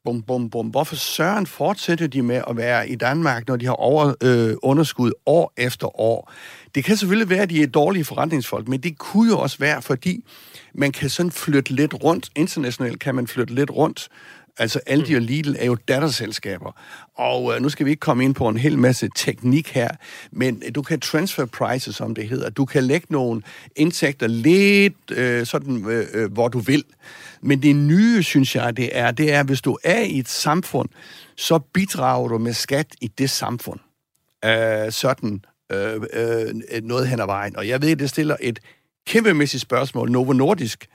bum, 0.04 0.22
bum, 0.22 0.50
bum, 0.50 0.66
hvorfor 0.66 0.96
søren 0.96 1.46
fortsætter 1.46 2.06
de 2.06 2.22
med 2.22 2.42
at 2.48 2.56
være 2.56 2.88
i 2.88 2.94
Danmark, 2.94 3.48
når 3.48 3.56
de 3.56 3.66
har 3.66 3.72
over, 3.72 4.14
øh, 4.22 4.56
underskud 4.62 5.12
år 5.26 5.52
efter 5.56 6.00
år? 6.00 6.32
Det 6.74 6.84
kan 6.84 6.96
selvfølgelig 6.96 7.30
være, 7.30 7.42
at 7.42 7.50
de 7.50 7.62
er 7.62 7.66
dårlige 7.66 8.04
forretningsfolk, 8.04 8.68
men 8.68 8.80
det 8.80 8.98
kunne 8.98 9.30
jo 9.30 9.38
også 9.38 9.58
være, 9.58 9.82
fordi 9.82 10.24
man 10.74 10.92
kan 10.92 11.10
sådan 11.10 11.32
flytte 11.32 11.72
lidt 11.72 11.94
rundt. 12.04 12.30
Internationalt 12.36 13.00
kan 13.00 13.14
man 13.14 13.26
flytte 13.26 13.54
lidt 13.54 13.70
rundt. 13.70 14.08
Altså 14.58 14.80
Aldi 14.86 15.14
og 15.14 15.20
Lidl 15.20 15.56
er 15.58 15.66
jo 15.66 15.74
datterselskaber. 15.74 16.72
Og 17.14 17.54
øh, 17.54 17.62
nu 17.62 17.68
skal 17.68 17.86
vi 17.86 17.90
ikke 17.90 18.00
komme 18.00 18.24
ind 18.24 18.34
på 18.34 18.48
en 18.48 18.56
hel 18.56 18.78
masse 18.78 19.08
teknik 19.16 19.68
her, 19.68 19.88
men 20.32 20.62
øh, 20.66 20.74
du 20.74 20.82
kan 20.82 21.00
transfer 21.00 21.44
prices, 21.44 21.96
som 21.96 22.14
det 22.14 22.28
hedder. 22.28 22.50
Du 22.50 22.64
kan 22.64 22.84
lægge 22.84 23.06
nogle 23.10 23.42
indtægter 23.76 24.26
lidt 24.26 25.10
øh, 25.10 25.46
sådan, 25.46 25.90
øh, 25.90 26.06
øh, 26.12 26.32
hvor 26.32 26.48
du 26.48 26.58
vil. 26.58 26.84
Men 27.40 27.62
det 27.62 27.76
nye, 27.76 28.22
synes 28.22 28.56
jeg, 28.56 28.76
det 28.76 28.98
er, 28.98 29.10
det 29.10 29.32
er, 29.32 29.42
hvis 29.42 29.60
du 29.60 29.78
er 29.84 30.00
i 30.00 30.18
et 30.18 30.28
samfund, 30.28 30.88
så 31.36 31.58
bidrager 31.58 32.28
du 32.28 32.38
med 32.38 32.52
skat 32.52 32.86
i 33.00 33.06
det 33.06 33.30
samfund. 33.30 33.80
Øh, 34.44 34.92
sådan 34.92 35.44
øh, 35.74 36.02
øh, 36.12 36.82
noget 36.82 37.08
hen 37.08 37.20
ad 37.20 37.26
vejen. 37.26 37.56
Og 37.56 37.68
jeg 37.68 37.82
ved, 37.82 37.96
det 37.96 38.10
stiller 38.10 38.36
et 38.40 38.58
kæmpemæssigt 39.06 39.60
spørgsmål. 39.60 40.10
Novo 40.10 40.32
Nordisk, 40.32 40.86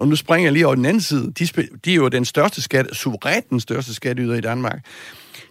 og 0.00 0.08
nu 0.08 0.16
springer 0.16 0.46
jeg 0.46 0.52
lige 0.52 0.66
over 0.66 0.74
den 0.74 0.84
anden 0.84 1.00
side, 1.00 1.32
de, 1.32 1.48
de 1.84 1.92
er 1.92 1.96
jo 1.96 2.08
den 2.08 2.24
største 2.24 2.62
skat, 2.62 2.86
suverænt 2.92 3.50
den 3.50 3.60
største 3.60 3.94
skatteyder 3.94 4.34
i 4.34 4.40
Danmark 4.40 4.84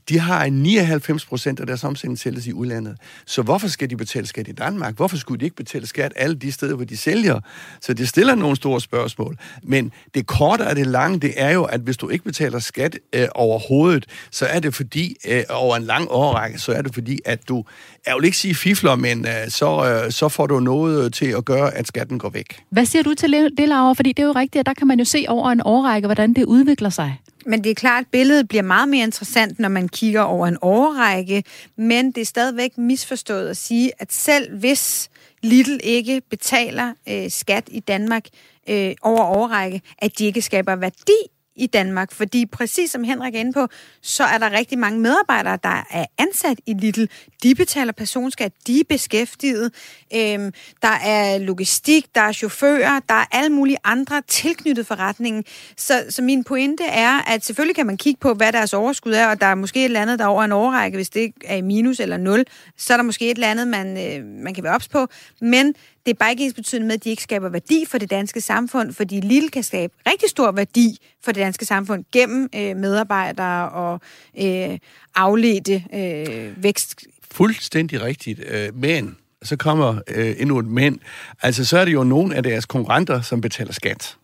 de 0.10 0.20
har 0.20 0.49
99 0.49 1.26
procent 1.26 1.60
af 1.60 1.68
deres 1.68 1.84
omsætning 1.84 2.20
sælges 2.20 2.47
i 2.47 2.54
udlandet. 2.54 2.97
Så 3.26 3.41
hvorfor 3.41 3.68
skal 3.68 3.89
de 3.89 3.97
betale 3.97 4.28
skat 4.28 4.47
i 4.47 4.51
Danmark? 4.51 4.95
Hvorfor 4.95 5.18
skulle 5.18 5.39
de 5.39 5.45
ikke 5.45 5.56
betale 5.56 5.88
skat 5.88 6.14
alle 6.16 6.36
de 6.36 6.51
steder, 6.51 6.76
hvor 6.76 6.86
de 6.86 6.97
sælger? 6.97 7.39
Så 7.82 7.93
det 7.93 8.10
stiller 8.10 8.36
nogle 8.36 8.56
store 8.56 8.82
spørgsmål. 8.82 9.38
Men 9.64 9.91
det 10.14 10.28
korte 10.28 10.62
og 10.62 10.76
det 10.76 10.88
lange, 10.88 11.20
det 11.20 11.34
er 11.38 11.51
jo, 11.51 11.64
at 11.64 11.82
hvis 11.82 11.97
du 11.97 12.10
ikke 12.10 12.26
betaler 12.26 12.60
skat 12.60 12.99
øh, 13.14 13.28
overhovedet, 13.36 14.06
så 14.32 14.45
er 14.45 14.60
det 14.60 14.76
fordi, 14.76 15.16
øh, 15.28 15.43
over 15.49 15.76
en 15.76 15.84
lang 15.84 16.08
årrække, 16.10 16.60
så 16.60 16.72
er 16.72 16.82
det 16.82 16.93
fordi, 16.93 17.20
at 17.26 17.49
du, 17.49 17.66
jeg 18.08 18.16
vil 18.16 18.26
ikke 18.26 18.38
sige 18.38 18.56
fifler, 18.56 18.95
men 18.95 19.26
øh, 19.28 19.49
så, 19.49 20.01
øh, 20.06 20.12
så 20.12 20.30
får 20.30 20.47
du 20.47 20.60
noget 20.60 21.06
øh, 21.06 21.12
til 21.12 21.26
at 21.26 21.45
gøre, 21.45 21.74
at 21.74 21.88
skatten 21.88 22.20
går 22.20 22.30
væk. 22.30 22.64
Hvad 22.70 22.86
siger 22.86 23.04
du 23.04 23.14
til 23.14 23.32
det, 23.58 23.70
Laura? 23.70 23.93
Fordi 23.93 24.10
det 24.10 24.24
er 24.24 24.28
jo 24.28 24.32
rigtigt, 24.32 24.60
at 24.60 24.66
der 24.66 24.74
kan 24.74 24.88
man 24.88 24.99
jo 24.99 25.06
se 25.06 25.26
over 25.28 25.51
en 25.51 25.62
årrække, 25.66 26.08
hvordan 26.08 26.34
det 26.34 26.45
udvikler 26.45 26.89
sig. 26.89 27.18
Men 27.46 27.64
det 27.64 27.70
er 27.70 27.76
klart, 27.76 28.02
at 28.02 28.08
billedet 28.12 28.48
bliver 28.48 28.62
meget 28.62 28.89
mere 28.89 29.04
interessant, 29.04 29.60
når 29.60 29.70
man 29.70 29.89
kigger 29.89 30.22
over 30.22 30.48
en 30.48 30.58
årrække, 30.62 31.44
men 31.76 32.12
det 32.12 32.22
er 32.22 32.26
stadigvæk 32.26 32.78
misforstået 32.78 33.50
at 33.50 33.58
sige, 33.58 33.91
at 34.00 34.14
selv 34.14 34.58
hvis 34.58 35.10
Lidl 35.41 35.80
ikke 35.84 36.22
betaler 36.30 36.94
øh, 37.10 37.30
skat 37.30 37.64
i 37.72 37.80
Danmark 37.80 38.26
øh, 38.70 38.94
over 39.02 39.24
årrække, 39.24 39.82
at 39.98 40.20
de 40.20 40.26
ikke 40.26 40.41
skaber 40.41 40.76
værdi 40.76 41.18
i 41.56 41.68
Danmark, 41.68 42.12
fordi 42.12 42.45
præcis 42.45 42.91
som 42.91 43.04
Henrik 43.04 43.36
er 43.36 43.39
inde 43.39 43.54
på, 43.54 43.68
så 44.01 44.24
er 44.24 44.38
der 44.38 44.51
rigtig 44.51 44.80
mange 44.80 44.99
medarbejdere, 44.99 45.58
der 45.64 45.86
er 45.91 46.06
ansat 46.18 46.58
i 46.66 46.74
Lidl. 46.74 47.06
De 47.43 47.56
betaler 47.56 47.91
personskat, 47.91 48.51
de 48.68 48.80
er 48.80 48.84
beskæftiget. 48.89 49.74
Øhm, 50.16 50.54
der 50.82 50.97
er 51.04 51.38
logistik, 51.38 52.16
der 52.16 52.22
er 52.22 52.32
chauffører, 52.32 52.99
der 53.10 53.16
er 53.16 53.26
alle 53.32 53.49
mulige 53.49 53.78
andre 53.84 54.22
tilknyttet 54.28 54.88
forretningen. 54.88 55.43
Så, 55.78 56.06
så 56.10 56.22
min 56.22 56.43
pointe 56.43 56.84
er, 56.84 57.32
at 57.32 57.45
selvfølgelig 57.45 57.76
kan 57.76 57.86
man 57.86 57.97
kigge 57.97 58.20
på, 58.20 58.34
hvad 58.34 58.51
deres 58.51 58.74
overskud 58.74 59.14
er, 59.14 59.28
og 59.28 59.41
der 59.41 59.47
er 59.47 59.56
måske 59.56 59.80
et 59.80 59.86
eller 59.86 60.01
andet, 60.01 60.20
der 60.20 60.26
er 60.26 60.30
over 60.30 60.43
en 60.43 60.51
overrække, 60.51 60.97
hvis 60.97 61.10
det 61.10 61.34
er 61.45 61.56
i 61.56 61.62
minus 61.62 61.99
eller 61.99 62.18
nul, 62.18 62.45
så 62.78 62.93
er 62.93 62.97
der 62.97 63.04
måske 63.04 63.26
et 63.32 63.36
eller 63.36 63.51
andet, 63.51 63.68
man, 63.68 63.88
øh, 63.97 64.26
man 64.26 64.54
kan 64.54 64.64
være 64.64 64.76
ops 64.76 64.88
på. 64.88 65.08
Men 65.41 65.76
det 66.06 66.12
er 66.12 66.16
bare 66.20 66.32
ikke 66.32 66.43
ens 66.43 66.54
betydende 66.54 66.88
med, 66.88 66.95
at 66.95 67.04
de 67.04 67.10
ikke 67.10 67.24
skaber 67.24 67.49
værdi 67.49 67.86
for 67.88 67.97
det 67.97 68.10
danske 68.10 68.41
samfund, 68.41 68.93
fordi 68.93 69.20
Lille 69.20 69.49
kan 69.49 69.64
skabe 69.64 69.93
rigtig 70.08 70.30
stor 70.30 70.51
værdi 70.51 70.97
for 71.24 71.32
det 71.32 71.41
danske 71.41 71.66
samfund 71.66 72.06
gennem 72.12 72.49
øh, 72.56 72.76
medarbejdere 72.78 73.70
og 73.70 74.01
øh, 74.41 74.80
afledte 75.16 75.84
øh, 75.93 76.64
vækst. 76.64 77.04
Fuldstændig 77.32 78.01
rigtigt, 78.01 78.39
øh, 78.47 78.76
men 78.76 79.18
så 79.43 79.56
kommer 79.56 79.99
øh, 80.08 80.36
endnu 80.38 80.60
et 80.60 80.66
men. 80.66 80.99
Altså, 81.41 81.66
så 81.66 81.78
er 81.78 81.86
det 81.86 81.93
jo 81.93 82.04
nogle 82.04 82.36
af 82.36 82.43
deres 82.43 82.66
konkurrenter, 82.66 83.22
som 83.22 83.41
betaler 83.41 83.74
skat. 83.74 84.18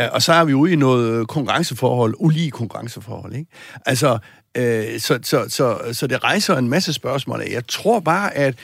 Øh, 0.00 0.06
og 0.12 0.22
så 0.22 0.32
er 0.32 0.44
vi 0.44 0.54
ude 0.54 0.72
i 0.72 0.76
noget 0.76 1.20
øh, 1.20 1.26
konkurrenceforhold, 1.26 2.14
ulige 2.18 2.50
konkurrenceforhold. 2.50 3.34
Ikke? 3.34 3.50
Altså, 3.86 4.18
øh, 4.56 5.00
så, 5.00 5.18
så, 5.22 5.44
så, 5.48 5.78
så 5.92 6.06
det 6.06 6.24
rejser 6.24 6.56
en 6.56 6.68
masse 6.68 6.92
spørgsmål. 6.92 7.42
Jeg 7.50 7.66
tror 7.66 8.00
bare, 8.00 8.34
at 8.34 8.54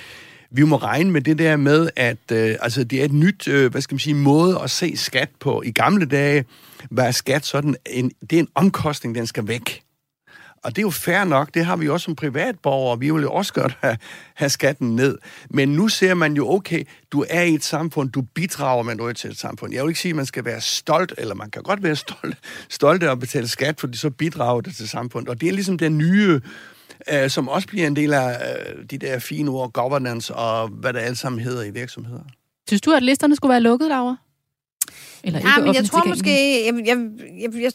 vi 0.51 0.62
må 0.62 0.76
regne 0.76 1.11
med 1.11 1.20
det 1.20 1.38
der 1.38 1.57
med, 1.57 1.90
at 1.96 2.32
øh, 2.32 2.57
altså, 2.61 2.84
det 2.84 3.01
er 3.01 3.05
et 3.05 3.12
nyt, 3.12 3.49
øh, 3.49 3.70
hvad 3.70 3.80
skal 3.80 3.94
man 3.94 3.99
sige, 3.99 4.14
måde 4.14 4.61
at 4.62 4.70
se 4.70 4.96
skat 4.96 5.28
på. 5.40 5.62
I 5.62 5.70
gamle 5.70 6.07
dage 6.07 6.44
var 6.90 7.11
skat 7.11 7.46
sådan, 7.46 7.76
en, 7.86 8.12
det 8.30 8.32
er 8.32 8.40
en 8.40 8.49
omkostning, 8.55 9.14
den 9.14 9.26
skal 9.26 9.49
væk. 9.49 9.82
Og 10.64 10.76
det 10.76 10.78
er 10.78 10.86
jo 10.86 10.90
fair 10.90 11.24
nok, 11.24 11.55
det 11.55 11.64
har 11.64 11.76
vi 11.76 11.88
også 11.88 12.05
som 12.05 12.16
privatborgere, 12.16 12.99
vi 12.99 13.11
vil 13.11 13.22
jo 13.22 13.32
også 13.32 13.53
godt 13.53 13.78
have, 13.80 13.96
have 14.34 14.49
skatten 14.49 14.96
ned. 14.96 15.18
Men 15.51 15.68
nu 15.68 15.88
ser 15.88 16.14
man 16.14 16.34
jo, 16.34 16.51
okay, 16.51 16.84
du 17.12 17.24
er 17.30 17.42
i 17.42 17.55
et 17.55 17.64
samfund, 17.64 18.11
du 18.11 18.22
bidrager 18.22 18.82
med 18.82 18.94
noget 18.94 19.16
til 19.16 19.30
et 19.30 19.38
samfund. 19.38 19.72
Jeg 19.72 19.82
vil 19.82 19.90
ikke 19.90 20.01
sige, 20.01 20.11
at 20.11 20.16
man 20.16 20.26
skal 20.26 20.44
være 20.44 20.61
stolt, 20.61 21.14
eller 21.18 21.34
man 21.34 21.51
kan 21.51 21.62
godt 21.62 21.82
være 21.82 21.96
stolt, 22.07 22.36
stolt 22.68 23.03
af 23.03 23.11
at 23.11 23.20
betale 23.20 23.49
skat, 23.49 23.80
fordi 23.80 23.99
så 23.99 24.11
bidrager 24.11 24.61
det 24.61 24.76
til 24.76 24.88
samfundet. 24.88 25.28
Og 25.28 25.40
det 25.40 25.49
er 25.49 25.53
ligesom 25.53 25.78
den 25.78 25.99
nye 25.99 26.28
øh, 26.34 26.40
som 27.28 27.49
også 27.49 27.68
bliver 27.68 27.86
en 27.86 27.96
del 27.96 28.12
af 28.12 28.30
øh, 28.30 28.84
de 28.90 28.99
der 28.99 29.18
fine 29.18 29.51
ord, 29.51 29.72
governance 29.72 30.34
og 30.34 30.68
hvad 30.68 30.92
det 30.92 30.99
alt 31.01 31.18
sammen 31.18 31.40
hedder 31.40 31.62
i 31.62 31.70
virksomheder. 31.70 32.22
Synes 32.68 32.80
du, 32.80 32.92
at 32.92 33.03
listerne 33.03 33.36
skulle 33.36 33.51
være 33.51 33.61
lukket, 33.61 33.88
Laura? 33.88 34.16
Eller 35.24 35.38
ikke 35.38 35.51
ja, 35.51 35.64
men 35.64 35.74
jeg 35.74 35.84
tror 35.84 36.09
måske, 36.09 36.66
jeg, 36.66 36.86
jeg, 36.86 37.11
jeg, 37.40 37.62
jeg 37.62 37.72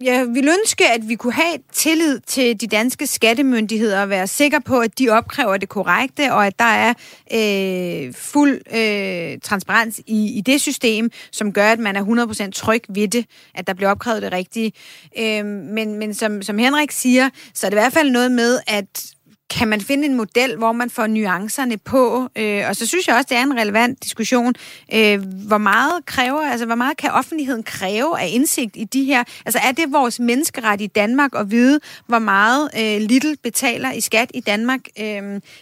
jeg 0.00 0.26
vil 0.28 0.48
ønske, 0.48 0.90
at 0.90 1.08
vi 1.08 1.14
kunne 1.14 1.32
have 1.32 1.58
tillid 1.72 2.20
til 2.20 2.60
de 2.60 2.66
danske 2.66 3.06
skattemyndigheder 3.06 4.02
og 4.02 4.08
være 4.08 4.26
sikre 4.26 4.60
på, 4.60 4.80
at 4.80 4.98
de 4.98 5.08
opkræver 5.08 5.56
det 5.56 5.68
korrekte, 5.68 6.32
og 6.32 6.46
at 6.46 6.58
der 6.58 6.64
er 6.64 6.94
øh, 7.32 8.14
fuld 8.14 8.60
øh, 8.74 9.38
transparens 9.42 10.00
i, 10.06 10.38
i 10.38 10.40
det 10.40 10.60
system, 10.60 11.10
som 11.32 11.52
gør, 11.52 11.72
at 11.72 11.78
man 11.78 11.96
er 11.96 12.46
100% 12.46 12.50
tryg 12.50 12.82
ved 12.88 13.08
det, 13.08 13.26
at 13.54 13.66
der 13.66 13.74
bliver 13.74 13.90
opkrævet 13.90 14.22
det 14.22 14.32
rigtige. 14.32 14.72
Øh, 15.18 15.46
men 15.46 15.98
men 15.98 16.14
som, 16.14 16.42
som 16.42 16.58
Henrik 16.58 16.90
siger, 16.90 17.30
så 17.54 17.66
er 17.66 17.70
det 17.70 17.76
i 17.76 17.80
hvert 17.80 17.92
fald 17.92 18.10
noget 18.10 18.32
med, 18.32 18.60
at 18.66 19.14
kan 19.54 19.68
man 19.68 19.80
finde 19.80 20.06
en 20.06 20.14
model, 20.14 20.56
hvor 20.56 20.72
man 20.72 20.90
får 20.90 21.06
nuancerne 21.06 21.78
på? 21.78 22.28
Øh, 22.38 22.62
og 22.68 22.76
så 22.76 22.86
synes 22.86 23.08
jeg 23.08 23.16
også, 23.16 23.26
det 23.30 23.36
er 23.36 23.42
en 23.42 23.56
relevant 23.56 24.04
diskussion. 24.04 24.54
Øh, 24.94 25.22
hvor 25.46 25.58
meget 25.58 26.06
kræver, 26.06 26.40
altså 26.40 26.66
hvor 26.66 26.74
meget 26.74 26.96
kan 26.96 27.10
offentligheden 27.10 27.62
kræve 27.62 28.20
af 28.20 28.28
indsigt 28.32 28.76
i 28.76 28.84
de 28.84 29.04
her? 29.04 29.24
Altså 29.46 29.58
er 29.58 29.72
det 29.72 29.92
vores 29.92 30.20
menneskeret 30.20 30.80
i 30.80 30.86
Danmark 30.86 31.30
at 31.34 31.50
vide, 31.50 31.80
hvor 32.06 32.18
meget 32.18 32.70
øh, 32.78 33.08
Little 33.08 33.36
betaler 33.42 33.92
i 33.92 34.00
skat 34.00 34.30
i 34.34 34.40
Danmark? 34.40 34.80
Øh, 35.00 35.04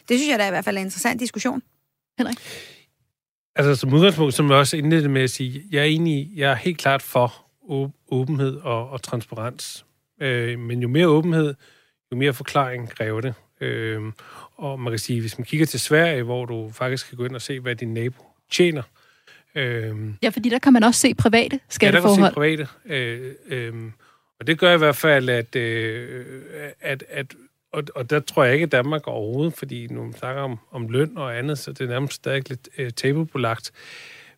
det 0.09 0.19
synes 0.19 0.29
jeg 0.29 0.39
da 0.39 0.43
er 0.45 0.49
i 0.49 0.51
hvert 0.51 0.65
fald 0.65 0.77
en 0.77 0.85
interessant 0.85 1.21
diskussion. 1.21 1.63
Henrik? 2.19 2.37
Altså 3.57 3.75
som 3.75 3.93
udgangspunkt, 3.93 4.35
som 4.35 4.51
jeg 4.51 4.59
også 4.59 4.77
indledte 4.77 5.09
med 5.09 5.23
at 5.23 5.31
sige, 5.31 5.63
jeg 5.71 5.81
er 5.81 5.85
enig, 5.85 6.31
jeg 6.37 6.51
er 6.51 6.55
helt 6.55 6.79
klart 6.79 7.03
for 7.03 7.35
åbenhed 8.11 8.57
og, 8.57 8.91
og 8.91 9.03
transparens. 9.03 9.85
Øh, 10.21 10.59
men 10.59 10.83
jo 10.83 10.89
mere 10.89 11.09
åbenhed, 11.09 11.55
jo 12.13 12.17
mere 12.17 12.33
forklaring 12.33 12.89
kræver 12.91 13.21
det. 13.21 13.35
Øh, 13.63 14.03
og 14.57 14.81
man 14.81 14.93
kan 14.93 14.99
sige, 14.99 15.21
hvis 15.21 15.39
man 15.39 15.45
kigger 15.45 15.67
til 15.67 15.81
Sverige, 15.81 16.23
hvor 16.23 16.47
du 16.47 16.71
faktisk 16.75 17.09
kan 17.09 17.17
gå 17.17 17.25
ind 17.25 17.35
og 17.35 17.43
se, 17.43 17.61
hvad 17.61 17.77
din 17.77 17.95
nabo 17.95 18.27
tjener. 18.51 18.83
Øh, 19.55 19.97
ja, 20.23 20.29
fordi 20.29 20.49
der 20.49 20.59
kan 20.59 20.73
man 20.73 20.83
også 20.83 21.01
se 21.01 21.15
private 21.15 21.61
skatteforhold. 21.69 22.21
Ja, 22.21 22.25
der 22.25 22.35
kan 22.35 22.49
man 22.49 22.59
se 22.59 22.67
private. 22.87 23.35
Øh, 23.47 23.75
øh, 23.75 23.91
og 24.41 24.47
det 24.47 24.59
gør 24.59 24.75
i 24.75 24.79
hvert 24.79 24.97
fald, 24.97 25.29
at, 25.29 25.57
øh, 25.57 26.25
at, 26.81 27.05
at 27.09 27.35
og, 27.73 27.83
og 27.95 28.11
der 28.11 28.21
tror 28.21 28.45
jeg 28.45 28.53
ikke, 28.53 28.65
at 28.65 28.73
Danmark 28.73 29.09
overhovedet, 29.09 29.55
fordi 29.55 29.87
nu 29.87 30.13
snakker 30.19 30.43
om, 30.43 30.59
om 30.71 30.89
løn 30.89 31.17
og 31.17 31.39
andet, 31.39 31.59
så 31.59 31.73
det 31.73 31.81
er 31.81 31.89
nærmest 31.89 32.15
stadig 32.15 32.49
lidt 32.49 32.69
øh, 32.79 32.91
tabubelagt. 32.91 33.73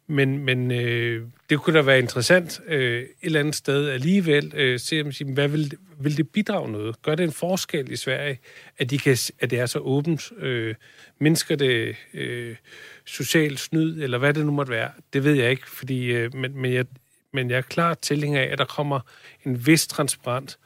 Men, 0.07 0.39
men 0.39 0.71
øh, 0.71 1.27
det 1.51 1.61
kunne 1.61 1.79
da 1.79 1.83
være 1.83 1.99
interessant 1.99 2.61
øh, 2.67 3.03
et 3.03 3.09
eller 3.23 3.41
andet 3.41 3.55
sted 3.55 3.89
alligevel 3.89 4.53
øh, 4.55 4.81
se, 4.81 5.03
om 5.03 5.13
sige, 5.13 5.33
hvad 5.33 5.49
vil, 5.49 5.73
vil 6.01 6.17
det 6.17 6.29
bidrage 6.29 6.73
noget? 6.73 7.03
Gør 7.03 7.15
det 7.15 7.25
en 7.25 7.33
forskel 7.33 7.93
i 7.93 7.97
Sverige, 7.97 8.39
at, 8.79 8.91
de 8.91 8.99
kan, 8.99 9.17
at 9.41 9.51
det 9.51 9.59
er 9.59 9.67
så 9.67 9.79
åbent? 9.79 10.33
Øh, 10.39 10.75
mindsker 11.19 11.57
det 11.57 11.97
øh, 12.15 12.57
social 13.05 13.59
snyd, 13.59 14.03
eller 14.03 14.19
hvad 14.19 14.35
det 14.35 14.47
nu 14.47 14.53
måtte 14.53 14.73
være? 14.73 14.91
Det 15.13 15.25
ved 15.25 15.35
jeg 15.35 15.51
ikke, 15.51 15.71
fordi, 15.71 16.05
øh, 16.05 16.35
men, 16.35 16.57
men, 16.57 16.73
jeg, 16.73 16.85
men 17.33 17.51
jeg 17.51 17.57
er 17.57 17.63
klar 17.63 17.95
tilhænger 17.95 18.41
af, 18.41 18.49
at 18.53 18.59
der 18.59 18.65
kommer 18.65 19.01
en 19.47 19.67
vis 19.67 19.87
transparent, 19.87 20.59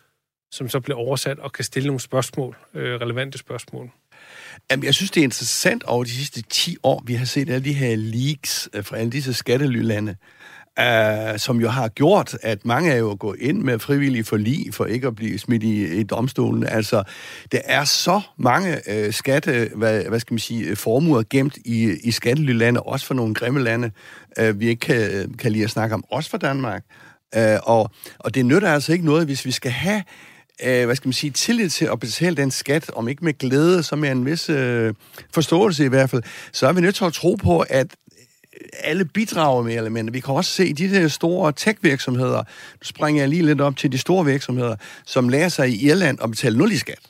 som 0.51 0.68
så 0.68 0.80
bliver 0.80 0.99
oversat 0.99 1.39
og 1.39 1.53
kan 1.53 1.64
stille 1.64 1.86
nogle 1.86 2.01
spørgsmål, 2.01 2.57
øh, 2.74 3.01
relevante 3.01 3.39
spørgsmål. 3.39 3.91
Jamen, 4.71 4.85
jeg 4.85 4.95
synes, 4.95 5.11
det 5.11 5.21
er 5.21 5.25
interessant 5.25 5.85
over 5.85 6.05
de 6.05 6.11
sidste 6.11 6.43
10 6.43 6.77
år, 6.83 7.03
vi 7.07 7.15
har 7.15 7.25
set 7.25 7.51
alle 7.51 7.65
de 7.65 7.73
her 7.73 7.97
leaks 7.97 8.69
øh, 8.75 8.85
fra 8.85 8.97
alle 8.97 9.13
disse 9.13 9.35
skattelylande, 9.35 10.17
uh, 10.81 11.39
som 11.39 11.61
jo 11.61 11.69
har 11.69 11.89
gjort, 11.89 12.39
at 12.43 12.65
mange 12.65 12.93
er 12.93 12.97
jo 12.97 13.17
gået 13.21 13.41
ind 13.41 13.63
med 13.63 13.79
frivillige 13.79 14.25
forlig 14.25 14.75
for 14.75 14.85
ikke 14.85 15.07
at 15.07 15.17
blive 15.17 15.39
smidt 15.39 15.63
i, 15.63 16.01
i 16.01 16.03
domstolen. 16.03 16.67
Altså, 16.67 17.03
der 17.53 17.61
er 17.65 17.85
så 17.85 18.21
mange 18.39 18.91
øh, 18.91 19.07
uh, 19.07 19.15
skatte, 19.15 19.71
hvad, 19.75 20.05
hvad 20.05 20.21
skal 20.21 20.35
man 20.35 20.39
sige, 20.39 20.77
formuer 20.77 21.23
gemt 21.31 21.59
i, 21.65 21.97
i 22.05 22.11
skattelylande, 22.11 22.81
også 22.83 23.07
for 23.07 23.15
nogle 23.15 23.35
grimme 23.35 23.63
lande, 23.63 23.91
uh, 24.43 24.61
vi 24.61 24.69
ikke 24.69 24.81
kan, 24.81 25.35
kan 25.39 25.53
lide 25.53 25.65
at 25.65 25.71
snakke 25.71 25.95
om, 25.95 26.05
også 26.11 26.31
for 26.31 26.39
Danmark. 26.39 26.85
Uh, 27.37 27.43
og, 27.63 27.91
og 28.19 28.35
det 28.35 28.47
nytter 28.47 28.73
altså 28.73 28.93
ikke 28.93 29.05
noget, 29.05 29.27
hvis 29.27 29.45
vi 29.45 29.51
skal 29.51 29.71
have 29.71 30.03
øh, 30.65 30.85
hvad 30.85 30.97
skal 30.97 31.09
man 31.09 31.13
sige, 31.13 31.31
tillid 31.31 31.71
til 31.71 31.85
at 31.93 32.01
betale 32.01 32.37
den 32.37 32.51
skat, 32.51 32.91
om 32.91 33.09
ikke 33.09 33.25
med 33.25 33.39
glæde, 33.39 33.83
så 33.83 33.97
med 33.97 34.11
en 34.11 34.27
vis 34.27 34.51
øh, 34.51 34.95
forståelse 35.35 35.85
i 35.85 35.89
hvert 35.89 36.11
fald, 36.11 36.23
så 36.53 36.67
er 36.67 36.73
vi 36.73 36.81
nødt 36.81 36.95
til 36.95 37.05
at 37.05 37.13
tro 37.13 37.35
på, 37.35 37.61
at 37.61 37.87
øh, 38.13 38.67
alle 38.81 39.05
bidrager 39.05 39.63
med 39.63 39.75
elementer. 39.75 40.13
Vi 40.13 40.21
kan 40.21 40.35
også 40.35 40.51
se 40.51 40.75
de 40.75 40.91
der 40.91 41.09
store 41.09 41.53
tech-virksomheder, 41.53 42.39
nu 42.39 42.83
springer 42.83 43.23
jeg 43.23 43.29
lige 43.29 43.43
lidt 43.43 43.61
op 43.61 43.77
til 43.77 43.93
de 43.93 43.99
store 43.99 44.25
virksomheder, 44.25 44.77
som 45.07 45.29
lærer 45.29 45.49
sig 45.49 45.69
i 45.69 45.87
Irland 45.87 46.19
at 46.23 46.31
betale 46.31 46.59
nul 46.59 46.73
i 46.73 46.77
skat. 46.77 47.01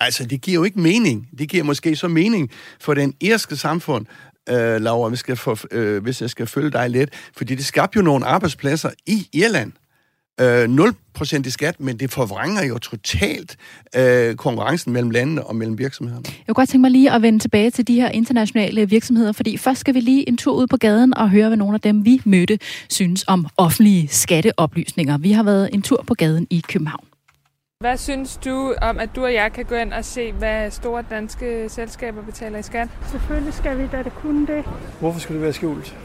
Altså, 0.00 0.24
det 0.24 0.40
giver 0.40 0.54
jo 0.54 0.64
ikke 0.64 0.80
mening. 0.80 1.28
Det 1.38 1.48
giver 1.48 1.64
måske 1.64 1.96
så 1.96 2.08
mening 2.08 2.50
for 2.80 2.94
den 2.94 3.14
irske 3.20 3.56
samfund, 3.56 4.06
øh, 4.48 4.80
Laura, 4.80 5.08
hvis, 5.08 5.24
jeg 5.28 5.38
skal 5.38 5.58
øh, 5.70 6.02
hvis 6.02 6.20
jeg 6.20 6.30
skal 6.30 6.46
følge 6.46 6.70
dig 6.70 6.90
lidt, 6.90 7.10
fordi 7.36 7.54
det 7.54 7.64
skabte 7.64 7.96
jo 7.96 8.02
nogle 8.02 8.26
arbejdspladser 8.26 8.90
i 9.06 9.28
Irland 9.32 9.72
øh, 10.40 10.64
0% 10.64 11.46
i 11.46 11.50
skat, 11.50 11.80
men 11.80 11.98
det 11.98 12.10
forvrænger 12.10 12.64
jo 12.64 12.78
totalt 12.78 13.56
øh, 13.96 14.34
konkurrencen 14.34 14.92
mellem 14.92 15.10
landene 15.10 15.44
og 15.46 15.56
mellem 15.56 15.78
virksomhederne. 15.78 16.24
Jeg 16.26 16.46
kunne 16.46 16.54
godt 16.54 16.68
tænke 16.68 16.82
mig 16.82 16.90
lige 16.90 17.12
at 17.12 17.22
vende 17.22 17.38
tilbage 17.38 17.70
til 17.70 17.88
de 17.88 17.94
her 17.94 18.08
internationale 18.08 18.88
virksomheder, 18.88 19.32
fordi 19.32 19.56
først 19.56 19.80
skal 19.80 19.94
vi 19.94 20.00
lige 20.00 20.28
en 20.28 20.36
tur 20.36 20.54
ud 20.54 20.66
på 20.66 20.76
gaden 20.76 21.16
og 21.16 21.30
høre, 21.30 21.48
hvad 21.48 21.56
nogle 21.56 21.74
af 21.74 21.80
dem, 21.80 22.04
vi 22.04 22.20
mødte, 22.24 22.58
synes 22.90 23.24
om 23.26 23.46
offentlige 23.56 24.08
skatteoplysninger. 24.08 25.18
Vi 25.18 25.32
har 25.32 25.42
været 25.42 25.70
en 25.72 25.82
tur 25.82 26.04
på 26.06 26.14
gaden 26.14 26.46
i 26.50 26.62
København. 26.68 27.04
Hvad 27.80 27.96
synes 27.96 28.38
du 28.44 28.74
om, 28.82 28.98
at 28.98 29.10
du 29.16 29.24
og 29.24 29.34
jeg 29.34 29.52
kan 29.52 29.64
gå 29.64 29.74
ind 29.74 29.92
og 29.92 30.04
se, 30.04 30.32
hvad 30.32 30.70
store 30.70 31.04
danske 31.10 31.68
selskaber 31.68 32.22
betaler 32.22 32.58
i 32.58 32.62
skat? 32.62 32.88
Selvfølgelig 33.10 33.54
skal 33.54 33.78
vi 33.78 33.86
da 33.92 34.02
det 34.02 34.12
kunne 34.14 34.46
det. 34.46 34.64
Hvorfor 35.00 35.20
skulle 35.20 35.34
det 35.34 35.42
være 35.42 35.52
skjult? 35.52 35.96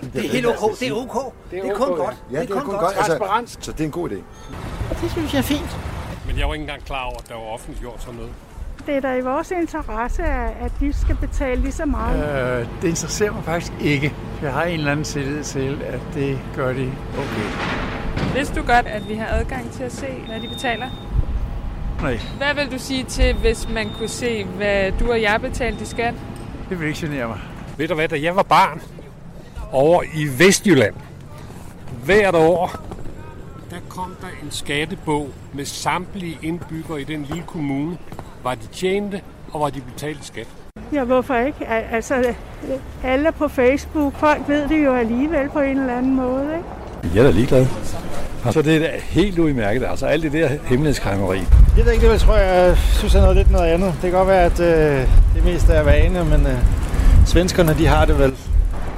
Det 0.00 0.24
er 0.26 0.32
helt 0.32 0.46
ok. 0.46 0.80
Det 0.80 0.88
er 0.88 0.92
ok. 0.92 1.34
Det 1.50 1.58
er, 1.58 1.62
det 1.62 1.70
er 1.70 1.74
kun 1.74 1.96
godt. 1.96 2.16
Ja, 2.32 2.40
det 2.40 2.50
er, 2.50 2.60
kun, 2.60 2.74
godt. 2.74 2.96
Altså, 2.96 3.56
så 3.60 3.72
det 3.72 3.80
er 3.80 3.84
en 3.84 3.90
god 3.90 4.10
idé. 4.10 4.14
Det 5.02 5.10
synes 5.10 5.32
jeg 5.32 5.38
er 5.38 5.42
fint. 5.42 5.76
Men 6.26 6.38
jeg 6.38 6.48
var 6.48 6.54
ikke 6.54 6.62
engang 6.62 6.84
klar 6.84 7.04
over, 7.04 7.18
at 7.18 7.28
der 7.28 7.34
var 7.34 7.42
offentliggjort 7.42 8.02
sådan 8.02 8.14
noget. 8.14 8.32
Det 8.86 8.96
er 8.96 9.00
da 9.00 9.14
i 9.14 9.20
vores 9.20 9.50
interesse, 9.50 10.22
at 10.24 10.72
de 10.80 10.92
skal 10.92 11.16
betale 11.16 11.60
lige 11.60 11.72
så 11.72 11.84
meget. 11.84 12.58
Øh, 12.60 12.66
det 12.82 12.88
interesserer 12.88 13.32
mig 13.32 13.44
faktisk 13.44 13.72
ikke. 13.80 14.14
Jeg 14.42 14.52
har 14.52 14.64
en 14.64 14.78
eller 14.78 14.92
anden 14.92 15.04
tillid 15.04 15.44
til, 15.44 15.82
at 15.86 16.00
det 16.14 16.38
gør 16.56 16.72
de 16.72 16.92
okay. 17.18 18.34
Vidste 18.34 18.60
du 18.60 18.66
godt, 18.66 18.86
at 18.86 19.08
vi 19.08 19.14
har 19.14 19.26
adgang 19.26 19.72
til 19.72 19.82
at 19.82 19.92
se, 19.92 20.06
hvad 20.28 20.40
de 20.40 20.48
betaler? 20.48 20.86
Nej. 22.02 22.20
Hvad 22.36 22.54
vil 22.54 22.72
du 22.72 22.78
sige 22.78 23.04
til, 23.04 23.34
hvis 23.34 23.68
man 23.68 23.90
kunne 23.98 24.08
se, 24.08 24.44
hvad 24.44 24.92
du 24.92 25.10
og 25.10 25.22
jeg 25.22 25.40
betalte 25.40 25.82
i 25.82 25.86
skat? 25.86 26.14
Det 26.68 26.80
vil 26.80 26.88
ikke 26.88 27.00
genere 27.00 27.28
mig. 27.28 27.40
Ved 27.76 27.88
du 27.88 27.94
hvad, 27.94 28.08
da 28.08 28.20
jeg 28.22 28.36
var 28.36 28.42
barn 28.42 28.82
over 29.72 30.02
i 30.02 30.26
Vestjylland, 30.38 30.94
hvert 32.04 32.34
år, 32.34 32.70
der 33.70 33.76
kom 33.88 34.16
der 34.20 34.26
en 34.42 34.50
skattebog 34.50 35.28
med 35.52 35.64
samtlige 35.64 36.38
indbyggere 36.42 37.00
i 37.00 37.04
den 37.04 37.22
lille 37.22 37.42
kommune, 37.46 37.98
hvad 38.42 38.56
de 38.56 38.66
tjente 38.72 39.20
og 39.52 39.60
hvad 39.60 39.72
de 39.72 39.80
betalte 39.92 40.26
skat. 40.26 40.46
Ja, 40.92 41.04
hvorfor 41.04 41.34
ikke? 41.34 41.66
Altså, 41.66 42.34
alle 43.04 43.32
på 43.32 43.48
Facebook, 43.48 44.14
folk 44.18 44.48
ved 44.48 44.68
det 44.68 44.84
jo 44.84 44.94
alligevel 44.94 45.48
på 45.48 45.60
en 45.60 45.78
eller 45.78 45.96
anden 45.96 46.14
måde, 46.14 46.44
ikke? 46.56 47.14
Jeg 47.14 47.20
er 47.20 47.24
da 47.24 47.30
ligeglad. 47.30 47.66
Så 48.50 48.62
det 48.62 48.76
er 48.76 48.80
da 48.80 48.90
helt 49.02 49.38
udmærket. 49.38 49.84
Altså 49.84 50.06
alt 50.06 50.22
det 50.22 50.32
der 50.32 50.48
hemmelighedskræmmeri. 50.48 51.38
Det 51.76 51.86
er 51.86 51.90
ikke 51.90 52.06
det, 52.06 52.12
jeg 52.12 52.20
tror, 52.20 52.36
jeg 52.36 52.76
synes 52.76 53.14
er 53.14 53.20
noget 53.20 53.36
lidt 53.36 53.50
noget 53.50 53.66
andet. 53.66 53.92
Det 53.92 54.00
kan 54.00 54.12
godt 54.12 54.28
være, 54.28 54.44
at 54.44 54.60
øh, 54.60 55.08
det 55.34 55.44
meste 55.44 55.72
er 55.72 55.82
vane, 55.82 56.24
men 56.24 56.46
øh, 56.46 56.58
svenskerne, 57.26 57.74
de 57.78 57.86
har 57.86 58.04
det 58.04 58.18
vel. 58.18 58.34